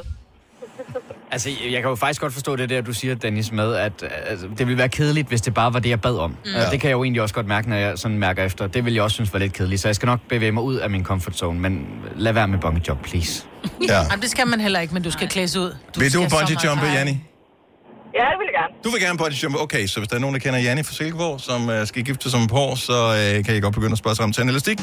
Altså, 1.34 1.50
jeg 1.50 1.82
kan 1.82 1.90
jo 1.90 1.96
faktisk 1.96 2.22
godt 2.22 2.34
forstå 2.34 2.56
det 2.56 2.70
der, 2.70 2.82
du 2.82 2.94
siger, 2.94 3.16
Dennis, 3.16 3.52
med, 3.52 3.76
at 3.76 3.92
altså, 4.26 4.48
det 4.58 4.68
ville 4.68 4.78
være 4.78 4.90
kedeligt, 4.90 5.28
hvis 5.28 5.42
det 5.42 5.54
bare 5.54 5.74
var 5.74 5.80
det, 5.80 5.90
jeg 5.90 6.02
bad 6.02 6.18
om. 6.18 6.30
Mm. 6.30 6.38
Mm. 6.46 6.54
Det 6.72 6.80
kan 6.80 6.90
jeg 6.90 6.96
jo 6.96 7.04
egentlig 7.04 7.22
også 7.22 7.36
godt 7.36 7.48
mærke, 7.48 7.70
når 7.70 7.76
jeg 7.76 7.98
sådan 7.98 8.18
mærker 8.18 8.44
efter. 8.44 8.68
Det 8.68 8.86
vil 8.86 8.94
jeg 8.94 9.04
også 9.04 9.14
synes 9.16 9.34
var 9.34 9.40
lidt 9.40 9.54
kedeligt, 9.54 9.82
så 9.82 9.88
jeg 9.88 9.96
skal 9.96 10.06
nok 10.06 10.20
bevæge 10.30 10.52
mig 10.52 10.64
ud 10.64 10.76
af 10.76 10.90
min 10.90 11.04
comfort 11.04 11.36
zone, 11.36 11.60
men 11.60 11.88
lad 12.16 12.34
være 12.34 12.48
med 12.48 12.60
bungee 12.60 12.84
jump, 12.88 13.04
please. 13.04 13.44
Ja. 13.90 13.96
Jamen, 13.96 14.22
det 14.22 14.30
skal 14.32 14.48
man 14.48 14.60
heller 14.60 14.80
ikke, 14.80 14.94
men 14.94 15.04
du 15.04 15.12
skal 15.12 15.30
klædes 15.30 15.56
ud. 15.56 15.76
Du 15.96 16.00
Vil 16.00 16.14
du 16.14 16.20
bungee 16.20 16.58
jumpe. 16.66 16.86
Janni? 16.86 17.12
ja 17.12 18.26
det 18.32 18.38
vil 18.40 18.48
jeg 18.52 18.56
gerne. 18.60 18.74
Du 18.84 18.90
vil 18.90 19.02
gerne 19.02 19.18
bungee 19.18 19.38
jumpe. 19.44 19.62
Okay, 19.62 19.88
så 19.88 20.00
hvis 20.00 20.08
der 20.08 20.16
er 20.16 20.20
nogen, 20.20 20.34
der 20.34 20.40
kender 20.40 20.60
Janni 20.60 20.84
fra 20.84 20.94
Silkeborg, 20.94 21.42
som 21.42 21.68
uh, 21.70 21.88
skal 21.88 22.04
gifte 22.04 22.30
sig 22.30 22.40
om 22.40 22.44
et 22.44 22.50
par 22.50 22.58
år, 22.58 22.76
så 22.76 22.94
uh, 23.38 23.46
kan 23.46 23.56
I 23.56 23.60
godt 23.60 23.74
begynde 23.74 23.92
at 23.92 23.98
spørge 23.98 24.16
sig 24.16 24.26
om 24.26 24.32
til 24.34 24.44
en 24.44 24.50
elastik. 24.50 24.80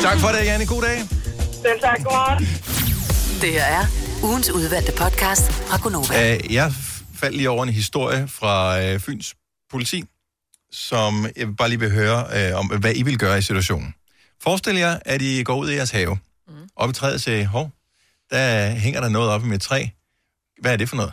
tak 0.00 0.18
for 0.18 0.28
det, 0.28 0.44
Janni. 0.44 0.64
God 0.64 0.82
dag. 0.82 0.98
Selv 1.52 1.80
tak, 1.80 1.96
godmorgen. 2.04 2.44
Det 3.42 3.50
her 3.52 3.64
er 3.64 4.09
ugens 4.22 4.50
udvalgte 4.50 4.92
podcast 4.92 5.52
fra 5.52 5.78
Gonova. 5.82 6.36
Uh, 6.36 6.54
jeg 6.54 6.72
faldt 7.14 7.36
lige 7.36 7.50
over 7.50 7.62
en 7.62 7.68
historie 7.68 8.28
fra 8.28 8.78
uh, 8.94 9.00
Fyns 9.00 9.34
politi, 9.70 10.04
som 10.72 11.26
jeg 11.36 11.56
bare 11.56 11.68
lige 11.68 11.80
vil 11.80 11.90
høre 11.90 12.50
uh, 12.52 12.58
om, 12.58 12.66
hvad 12.66 12.92
I 12.96 13.02
vil 13.02 13.18
gøre 13.18 13.38
i 13.38 13.42
situationen. 13.42 13.94
Forestil 14.42 14.76
jer, 14.76 14.98
at 15.04 15.22
I 15.22 15.42
går 15.42 15.56
ud 15.56 15.70
i 15.70 15.74
jeres 15.74 15.90
have. 15.90 16.18
Mm. 16.48 16.54
Op 16.76 16.90
i 16.90 16.92
træet 16.92 17.14
og 17.14 17.20
siger, 17.20 17.46
hov, 17.46 17.70
der 18.30 18.70
hænger 18.70 19.00
der 19.00 19.08
noget 19.08 19.30
op 19.30 19.44
i 19.44 19.46
mit 19.46 19.60
træ. 19.60 19.86
Hvad 20.60 20.72
er 20.72 20.76
det 20.76 20.88
for 20.88 20.96
noget? 20.96 21.12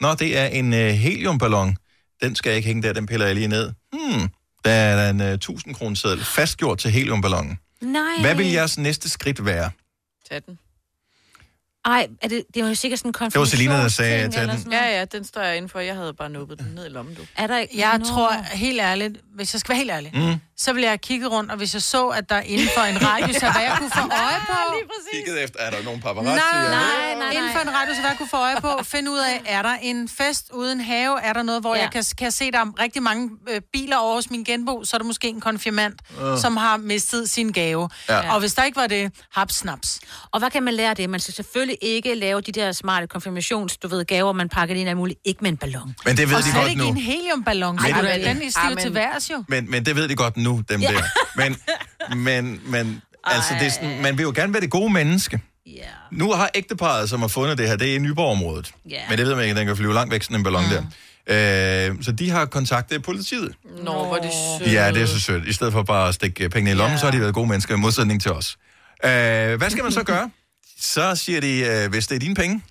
Nå, 0.00 0.14
det 0.14 0.38
er 0.38 0.46
en 0.46 0.72
uh, 0.72 0.78
heliumballon. 0.78 1.76
Den 2.22 2.36
skal 2.36 2.50
jeg 2.50 2.56
ikke 2.56 2.66
hænge 2.66 2.82
der, 2.82 2.92
den 2.92 3.06
piller 3.06 3.26
jeg 3.26 3.34
lige 3.34 3.48
ned. 3.48 3.72
Hmm, 3.92 4.28
der 4.64 4.70
er 4.70 5.10
en 5.10 5.20
uh, 5.20 5.26
1000 5.26 5.74
kroner 5.74 5.96
seddel 5.96 6.24
fastgjort 6.24 6.78
til 6.78 6.90
heliumballonen. 6.90 7.58
Nej. 7.80 8.02
Hvad 8.20 8.34
vil 8.34 8.46
jeres 8.46 8.78
næste 8.78 9.08
skridt 9.08 9.44
være? 9.44 9.70
Tag 10.30 10.42
den. 10.46 10.58
Ej, 11.84 12.08
er 12.22 12.28
det, 12.28 12.42
det 12.54 12.62
var 12.62 12.68
jo 12.68 12.74
sikkert 12.74 12.98
sådan 12.98 13.08
en 13.24 13.30
Det 13.30 13.38
var 13.38 13.44
Selina, 13.44 13.74
der 13.82 13.88
sagde, 13.88 14.12
eller 14.24 14.30
den. 14.40 14.46
noget. 14.46 14.66
Ja, 14.72 14.98
ja, 14.98 15.04
den 15.04 15.24
står 15.24 15.40
jeg 15.42 15.56
inden 15.56 15.68
for. 15.68 15.80
Jeg 15.80 15.94
havde 15.94 16.14
bare 16.14 16.30
nubbet 16.30 16.58
den 16.58 16.66
ned 16.74 16.86
i 16.86 16.88
lommen, 16.88 17.14
du. 17.14 17.22
Er 17.36 17.46
der 17.46 17.58
ikke 17.58 17.78
Jeg 17.78 17.98
Nå. 17.98 18.04
tror 18.04 18.32
helt 18.52 18.80
ærligt, 18.80 19.18
hvis 19.34 19.54
jeg 19.54 19.60
skal 19.60 19.68
være 19.72 19.78
helt 19.78 19.90
ærlig, 19.90 20.10
Mm. 20.14 20.34
Så 20.64 20.72
vil 20.72 20.82
jeg 20.82 21.00
kigge 21.00 21.26
rundt, 21.26 21.50
og 21.50 21.56
hvis 21.56 21.74
jeg 21.74 21.82
så, 21.82 22.06
at 22.08 22.30
der 22.30 22.40
inden 22.40 22.68
for 22.76 22.82
en 22.82 22.98
radius 23.08 23.36
af, 23.42 23.52
hvad 23.52 23.62
jeg 23.62 23.74
kunne 23.78 23.90
få 23.90 24.00
øje 24.00 24.40
på... 24.50 24.56
Lige 24.74 24.86
præcis. 24.92 25.12
Kigget 25.24 25.44
efter, 25.44 25.58
er 25.60 25.70
der 25.70 25.82
nogen 25.82 26.00
Nej, 26.04 26.12
paparazzi? 26.14 26.40
nej, 26.54 26.64
eller- 26.64 26.70
nej, 26.78 27.14
nej. 27.18 27.30
Inden 27.36 27.50
for 27.52 27.60
en 27.60 27.74
radius 27.74 27.96
af, 27.96 28.02
hvad 28.02 28.10
jeg 28.10 28.18
kunne 28.18 28.28
få 28.28 28.36
øje 28.36 28.56
på, 28.60 28.70
finde 28.84 29.10
ud 29.10 29.18
af, 29.18 29.42
er 29.46 29.62
der 29.62 29.74
en 29.82 30.08
fest 30.08 30.46
uden 30.54 30.80
have? 30.80 31.20
Er 31.22 31.32
der 31.32 31.42
noget, 31.42 31.60
hvor 31.60 31.74
Ja. 31.74 31.80
jeg 31.82 31.90
kan, 31.90 32.04
kan 32.18 32.32
se, 32.32 32.50
der 32.52 32.58
er 32.58 32.82
rigtig 32.82 33.02
mange 33.02 33.30
øh, 33.50 33.60
biler 33.72 33.96
over 33.96 34.14
hos 34.14 34.30
min 34.30 34.44
genbo, 34.44 34.84
så 34.84 34.96
er 34.96 34.98
der 34.98 35.04
måske 35.04 35.28
en 35.28 35.40
konfirmand, 35.40 35.94
Øh. 36.22 36.38
som 36.38 36.56
har 36.56 36.76
mistet 36.76 37.30
sin 37.30 37.52
gave. 37.52 37.88
Ja. 38.08 38.34
Og 38.34 38.40
hvis 38.40 38.54
der 38.54 38.64
ikke 38.64 38.76
var 38.76 38.86
det, 38.86 39.12
haps 39.32 39.54
snaps. 39.54 40.00
Og 40.30 40.38
hvad 40.38 40.50
kan 40.50 40.62
man 40.62 40.74
lære 40.74 40.90
af 40.90 40.96
det? 40.96 41.10
Man 41.10 41.20
skal 41.20 41.34
selvfølgelig 41.34 41.78
ikke 41.82 42.14
lave 42.14 42.40
de 42.40 42.52
der 42.52 42.72
smarte 42.72 43.06
konfirmations, 43.06 43.76
du 43.76 43.88
ved, 43.88 44.04
gaver, 44.04 44.32
man 44.32 44.48
pakker 44.48 44.74
ind 44.74 44.88
af 44.88 44.96
muligt. 44.96 45.20
Ikke 45.24 45.38
med 45.42 45.50
en 45.50 45.56
ballon. 45.56 45.94
Men 46.04 46.16
det 46.16 46.28
ved 46.30 46.36
og 46.36 46.42
de 46.42 46.48
godt 46.54 46.68
ikke 46.68 46.78
nu. 46.80 46.84
i 46.86 46.88
en 46.88 46.96
heliumballon. 46.96 47.78
Ej, 47.78 48.02
Men- 48.02 48.24
den 48.24 48.50
stiger 48.50 48.66
Amen. 48.66 48.78
til 48.78 48.94
værs 48.94 49.30
jo. 49.30 49.44
Men, 49.48 49.70
men 49.70 49.86
det 49.86 49.96
ved 49.96 50.08
de 50.08 50.16
godt 50.16 50.36
nu, 50.36 50.51
dem 50.58 50.80
Ja. 50.80 50.88
der. 50.92 51.02
Men, 51.36 51.56
men, 52.18 52.60
men 52.66 53.02
altså, 53.24 53.54
det 53.60 53.66
er 53.66 53.70
sådan, 53.70 54.02
man 54.02 54.18
vil 54.18 54.22
jo 54.22 54.32
gerne 54.36 54.52
være 54.52 54.60
det 54.60 54.70
gode 54.70 54.92
menneske. 54.92 55.40
Yeah. 55.68 55.86
Nu 56.12 56.32
har 56.32 56.50
ægteparet, 56.54 57.08
som 57.08 57.20
har 57.20 57.28
fundet 57.28 57.58
det 57.58 57.68
her, 57.68 57.76
det 57.76 57.90
er 57.90 57.94
i 57.94 57.98
Nyborg-området. 57.98 58.72
Ja. 58.90 59.00
Men 59.08 59.18
det 59.18 59.26
ved 59.26 59.34
man 59.34 59.44
ikke, 59.44 59.58
den 59.58 59.66
kan 59.66 59.76
flyve 59.76 59.94
langt 59.94 60.12
væk, 60.12 60.22
sådan 60.22 60.36
en 60.36 60.42
ballon 60.42 60.64
mm. 60.64 60.70
der. 60.70 61.90
Øh, 61.90 61.96
så 62.02 62.12
de 62.12 62.30
har 62.30 62.44
kontaktet 62.46 63.02
politiet. 63.02 63.54
Nå, 63.84 63.92
hvor 63.92 64.16
er 64.16 64.20
det 64.20 64.30
sødt. 64.60 64.72
Ja, 64.72 64.92
det 64.92 65.02
er 65.02 65.06
så 65.06 65.20
sødt. 65.20 65.48
I 65.48 65.52
stedet 65.52 65.72
for 65.72 65.82
bare 65.82 66.08
at 66.08 66.14
stikke 66.14 66.48
pengene 66.48 66.70
i 66.70 66.74
lommen, 66.74 66.98
så 66.98 67.04
har 67.04 67.10
de 67.12 67.20
været 67.20 67.34
gode 67.34 67.48
mennesker 67.48 67.74
i 67.74 67.78
modsætning 67.78 68.22
til 68.22 68.32
os. 68.32 68.56
Øh, 69.04 69.10
hvad 69.58 69.70
skal 69.70 69.82
man 69.82 69.92
så 69.92 70.02
gøre? 70.02 70.30
Så 70.94 71.14
siger 71.16 71.40
de, 71.40 71.58
øh, 71.58 71.90
hvis 71.90 72.06
det 72.06 72.14
er 72.14 72.18
dine 72.18 72.34
penge, 72.34 72.62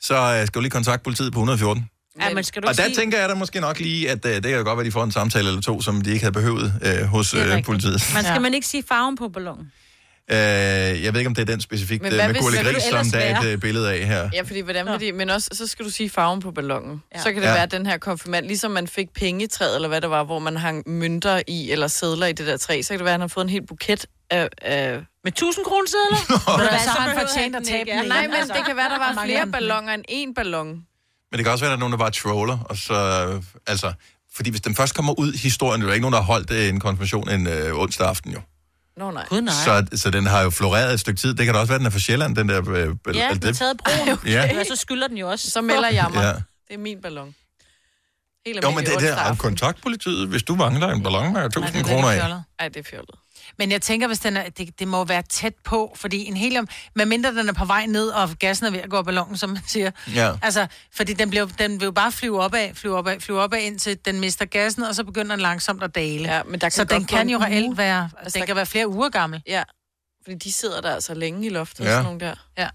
så 0.00 0.14
øh, 0.40 0.46
skal 0.46 0.54
du 0.54 0.60
lige 0.60 0.70
kontakte 0.70 1.04
politiet 1.04 1.32
på 1.32 1.38
114. 1.38 1.90
Ja, 2.20 2.34
men 2.34 2.44
skal 2.44 2.62
du 2.62 2.68
Og 2.68 2.76
der 2.76 2.82
sige... 2.82 2.94
tænker 2.94 3.18
jeg 3.18 3.28
da 3.28 3.34
måske 3.34 3.60
nok 3.60 3.80
lige, 3.80 4.10
at 4.10 4.24
uh, 4.24 4.30
det 4.30 4.42
kan 4.42 4.50
jo 4.52 4.56
godt 4.56 4.66
være, 4.66 4.78
at 4.80 4.86
de 4.86 4.92
får 4.92 5.04
en 5.04 5.12
samtale 5.12 5.48
eller 5.48 5.60
to, 5.62 5.82
som 5.82 6.00
de 6.02 6.10
ikke 6.10 6.22
havde 6.22 6.32
behøvet 6.32 6.72
uh, 7.02 7.06
hos 7.06 7.34
rigtigt. 7.34 7.66
politiet. 7.66 8.02
Man 8.14 8.24
skal 8.24 8.40
man 8.42 8.54
ikke 8.54 8.66
sige 8.66 8.82
farven 8.88 9.16
på 9.16 9.28
ballonen? 9.28 9.72
Uh, 10.32 10.34
jeg 10.36 11.12
ved 11.12 11.20
ikke, 11.20 11.26
om 11.28 11.34
det 11.34 11.42
er 11.42 11.52
den 11.52 11.60
specifikt 11.60 12.02
Men 12.02 12.12
uh, 12.12 12.16
hvad 12.16 12.28
med 12.28 12.62
hvad 12.62 12.72
Gris, 12.72 12.82
som 12.82 13.06
der 13.12 13.18
er 13.18 13.40
et 13.40 13.54
uh, 13.54 13.60
billede 13.60 13.92
af 13.92 14.06
her. 14.06 14.30
Ja, 14.34 14.42
fordi 14.42 14.60
hvordan 14.60 14.86
vil 14.86 15.00
de, 15.00 15.12
men 15.12 15.30
også, 15.30 15.48
så 15.52 15.66
skal 15.66 15.84
du 15.84 15.90
sige 15.90 16.10
farven 16.10 16.40
på 16.40 16.50
ballonen. 16.50 17.02
Ja. 17.14 17.18
Så 17.22 17.24
kan 17.32 17.34
det 17.36 17.42
Ja. 17.42 17.48
ja. 17.48 17.54
være 17.56 17.66
den 17.66 17.86
her 17.86 17.98
konfirmand, 17.98 18.46
ligesom 18.46 18.70
man 18.70 18.88
fik 18.88 19.06
pengetræet, 19.14 19.74
eller 19.74 19.88
hvad 19.88 20.00
det 20.00 20.10
var, 20.10 20.24
hvor 20.24 20.38
man 20.38 20.56
hang 20.56 20.82
mønter 20.86 21.42
i, 21.46 21.70
eller 21.70 21.86
sædler 21.88 22.26
i 22.26 22.32
det 22.32 22.46
der 22.46 22.56
træ, 22.56 22.82
så 22.82 22.88
kan 22.88 22.98
det 22.98 23.04
være, 23.04 23.10
at 23.14 23.14
han 23.14 23.20
har 23.20 23.28
fået 23.28 23.44
en 23.44 23.50
hel 23.50 23.66
buket 23.66 24.06
af... 24.30 24.48
af 24.62 25.00
Med 25.24 25.32
1000 25.32 25.64
kroner 25.64 25.86
sædler? 25.88 26.56
Men 26.58 26.68
Hvad, 26.68 26.78
så 26.78 26.84
så 26.84 26.90
har 26.90 27.08
han 27.08 27.18
fortjent 27.26 27.56
at 27.56 27.64
tabe 27.64 27.90
den. 27.90 28.08
Nej, 28.08 28.26
men 28.26 28.36
Altså, 28.36 28.54
det 28.56 28.64
kan 28.66 28.76
være, 28.76 28.88
der 28.88 28.98
var 28.98 29.22
flere 29.24 29.46
ballonger 29.46 29.94
end 29.94 30.04
én 30.10 30.32
ballon. 30.34 30.82
Men 31.30 31.38
det 31.38 31.44
kan 31.44 31.52
også 31.52 31.64
være, 31.64 31.72
at 31.72 31.76
der 31.76 31.76
er 31.76 31.80
nogen, 31.80 31.92
der 31.92 31.98
bare 31.98 32.10
troller, 32.10 32.58
og 32.58 32.76
så, 32.76 32.94
øh, 33.28 33.42
altså, 33.66 33.92
fordi 34.34 34.50
hvis 34.50 34.60
den 34.60 34.74
først 34.76 34.94
kommer 34.94 35.18
ud 35.20 35.32
i 35.32 35.36
historien, 35.36 35.80
det 35.80 35.86
er 35.86 35.90
jo 35.90 35.94
ikke 35.94 36.02
nogen, 36.02 36.12
der 36.12 36.20
har 36.20 36.26
holdt 36.26 36.50
en 36.50 36.80
konfirmation 36.80 37.30
en 37.30 37.46
øh, 37.46 37.74
onsdag 37.74 38.06
aften 38.08 38.32
jo. 38.32 38.40
Nå 38.96 39.10
nej. 39.10 39.26
Gud, 39.28 39.40
nej. 39.40 39.54
Så, 39.64 39.86
så 39.96 40.10
den 40.10 40.26
har 40.26 40.42
jo 40.42 40.50
floreret 40.50 40.94
et 40.94 41.00
stykke 41.00 41.20
tid. 41.20 41.34
Det 41.34 41.44
kan 41.46 41.54
da 41.54 41.60
også 41.60 41.68
være, 41.70 41.74
at 41.74 41.80
den 41.80 41.86
er 41.86 41.90
fra 41.90 41.98
Sjælland, 41.98 42.36
den 42.36 42.48
der... 42.48 42.70
Øh, 42.70 42.96
Ja, 43.14 43.30
den 43.34 43.48
er 43.48 43.52
taget 43.52 43.76
broen. 43.84 44.08
Okay. 44.12 44.30
Ja. 44.30 44.42
Ja. 44.44 44.64
Så 44.64 44.76
skylder 44.76 45.08
den 45.08 45.16
jo 45.16 45.30
også. 45.30 45.50
Så 45.50 45.60
melder 45.60 45.88
jeg 45.88 46.06
mig. 46.14 46.22
Ja. 46.22 46.32
Det 46.68 46.74
er 46.74 46.78
min 46.78 47.02
ballon. 47.02 47.34
Helt 48.46 48.64
Jo, 48.64 48.70
men 48.70 48.78
det 48.78 48.86
der, 48.86 48.94
onsdag 48.94 49.30
og 49.30 49.38
kontaktpolitiet, 49.38 50.28
hvis 50.28 50.42
du 50.42 50.54
mangler 50.54 50.88
en 50.88 51.02
ballon 51.02 51.32
med 51.32 51.44
1000 51.46 51.84
kroner 51.84 52.08
af. 52.08 52.42
Ej, 52.58 52.68
det 52.68 52.76
er 52.76 52.82
fjollet. 52.90 53.14
Men 53.58 53.70
jeg 53.72 53.82
tænker, 53.82 54.06
hvis 54.06 54.18
den 54.18 54.36
er, 54.36 54.48
det, 54.48 54.78
det 54.78 54.88
må 54.88 55.04
være 55.04 55.22
tæt 55.22 55.52
på, 55.64 55.92
fordi 55.96 56.24
en 56.24 56.36
helium, 56.36 56.68
medmindre 56.94 57.34
den 57.34 57.48
er 57.48 57.52
på 57.52 57.64
vej 57.64 57.86
ned, 57.86 58.08
og 58.08 58.30
gassen 58.38 58.66
er 58.66 58.70
ved 58.70 58.78
at 58.80 58.90
gå 58.90 58.96
af 58.96 59.04
ballonen, 59.04 59.36
som 59.36 59.50
man 59.50 59.62
siger. 59.66 59.90
Ja. 60.14 60.32
Altså, 60.42 60.66
fordi 60.96 61.12
den, 61.12 61.30
bliver, 61.30 61.46
den 61.58 61.80
vil 61.80 61.84
jo 61.84 61.90
bare 61.92 62.12
flyve 62.12 62.42
opad, 62.42 62.68
flyve 62.74 62.96
opad, 62.96 63.20
flyve 63.20 63.40
opad, 63.42 63.58
indtil 63.58 63.98
den 64.04 64.20
mister 64.20 64.44
gassen, 64.44 64.82
og 64.82 64.94
så 64.94 65.04
begynder 65.04 65.36
den 65.36 65.42
langsomt 65.42 65.82
at 65.82 65.94
dale. 65.94 66.34
Ja, 66.34 66.42
men 66.42 66.52
der 66.60 66.66
kan 66.66 66.70
så 66.70 66.84
den 66.84 67.04
kan 67.04 67.28
jo 67.28 67.38
reelt 67.38 67.78
være, 67.78 68.10
Altså, 68.18 68.34
den 68.34 68.40
der- 68.40 68.46
kan 68.46 68.56
være 68.56 68.66
flere 68.66 68.88
uger 68.88 69.08
gammel. 69.08 69.42
Ja, 69.48 69.62
fordi 70.24 70.36
de 70.36 70.52
sidder 70.52 70.80
der 70.80 70.94
altså 70.94 71.14
længe 71.14 71.46
i 71.46 71.48
loftet, 71.48 71.84
Ja. 71.84 71.90
sådan 71.90 72.04
nogle 72.04 72.20
der. 72.20 72.34
Ja. 72.58 72.68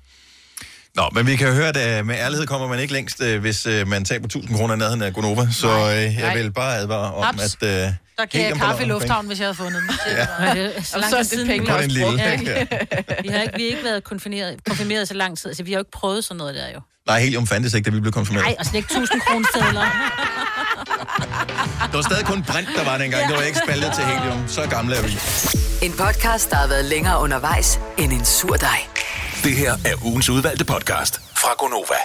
Nå, 0.96 1.10
men 1.14 1.28
vi 1.28 1.36
kan 1.36 1.48
jo 1.48 1.54
høre, 1.54 1.68
at 1.68 2.00
øh, 2.00 2.06
med 2.06 2.16
ærlighed 2.16 2.48
kommer 2.48 2.68
man 2.68 2.80
ikke 2.80 2.94
længst, 2.94 3.22
øh, 3.22 3.42
hvis 3.42 3.66
øh, 3.66 3.88
man 3.88 4.06
taber 4.06 4.26
1000 4.26 4.56
kroner 4.58 4.74
i 4.76 4.78
nærheden 4.78 5.02
af 5.02 5.14
Gonova. 5.14 5.48
Så 5.52 5.68
øh, 5.70 5.96
jeg 5.96 6.14
nej. 6.20 6.38
vil 6.38 6.52
bare 6.52 6.76
advare 6.78 7.14
om, 7.14 7.24
Haps. 7.40 7.58
at... 7.62 7.94
Der 8.18 8.26
kan 8.26 8.42
jeg 8.42 8.54
kaffe 8.56 8.84
i 8.84 8.86
lufthavnen, 8.86 9.28
hvis 9.28 9.40
jeg 9.40 9.46
havde 9.46 9.56
fundet 9.56 9.82
den. 9.82 9.90
Ja. 10.08 10.82
Så 10.82 10.98
lang 10.98 11.10
så 11.10 11.18
er 11.18 11.24
tid 11.24 11.30
siden. 11.30 11.48
penge 11.48 11.74
også 11.76 11.88
lille. 11.88 12.06
brugt, 12.06 12.20
Ja. 12.22 12.36
Vi 13.24 13.28
har 13.30 13.42
ikke, 13.42 13.54
vi 13.58 13.64
har 13.64 13.70
ikke 13.70 13.84
været 13.84 14.04
konfirmeret, 14.04 14.64
konfirmeret 14.68 15.08
så 15.08 15.14
lang 15.14 15.38
tid. 15.38 15.50
Altså, 15.50 15.64
vi 15.64 15.72
har 15.72 15.78
jo 15.78 15.82
ikke 15.82 15.92
prøvet 15.92 16.24
sådan 16.26 16.38
noget 16.38 16.56
der 16.56 16.68
jo. 16.74 16.80
Nej, 17.08 17.20
helium 17.20 17.48
fandtes 17.48 17.74
ikke, 17.74 17.90
da 17.90 17.96
vi 17.96 18.00
blev 18.02 18.14
konfirmeret. 18.14 18.46
Nej, 18.46 18.56
og 18.60 18.66
slet 18.66 18.76
ikke 18.76 18.92
1000 18.92 19.22
kroner 19.22 19.48
sædler. 19.54 19.82
Det 21.88 21.94
var 21.94 22.02
stadig 22.02 22.26
kun 22.26 22.44
brint, 22.44 22.70
der 22.78 22.84
var 22.86 22.98
dengang. 22.98 23.28
Det 23.28 23.36
var 23.38 23.42
ikke 23.42 23.60
spaltet 23.68 23.92
til 23.96 24.04
helium. 24.04 24.48
Så 24.48 24.68
gamle 24.70 24.96
er 24.96 25.02
vi. 25.02 25.12
En 25.86 25.92
podcast, 25.92 26.50
der 26.50 26.56
har 26.56 26.68
været 26.68 26.86
længere 26.86 27.20
undervejs 27.20 27.80
end 27.98 28.14
en 28.14 28.26
sur 28.26 28.56
dej. 28.56 28.80
Det 29.44 29.56
her 29.56 29.72
er 29.86 30.06
ugens 30.06 30.30
udvalgte 30.30 30.66
podcast 30.66 31.22
fra 31.38 31.50
Gonova. 31.58 32.04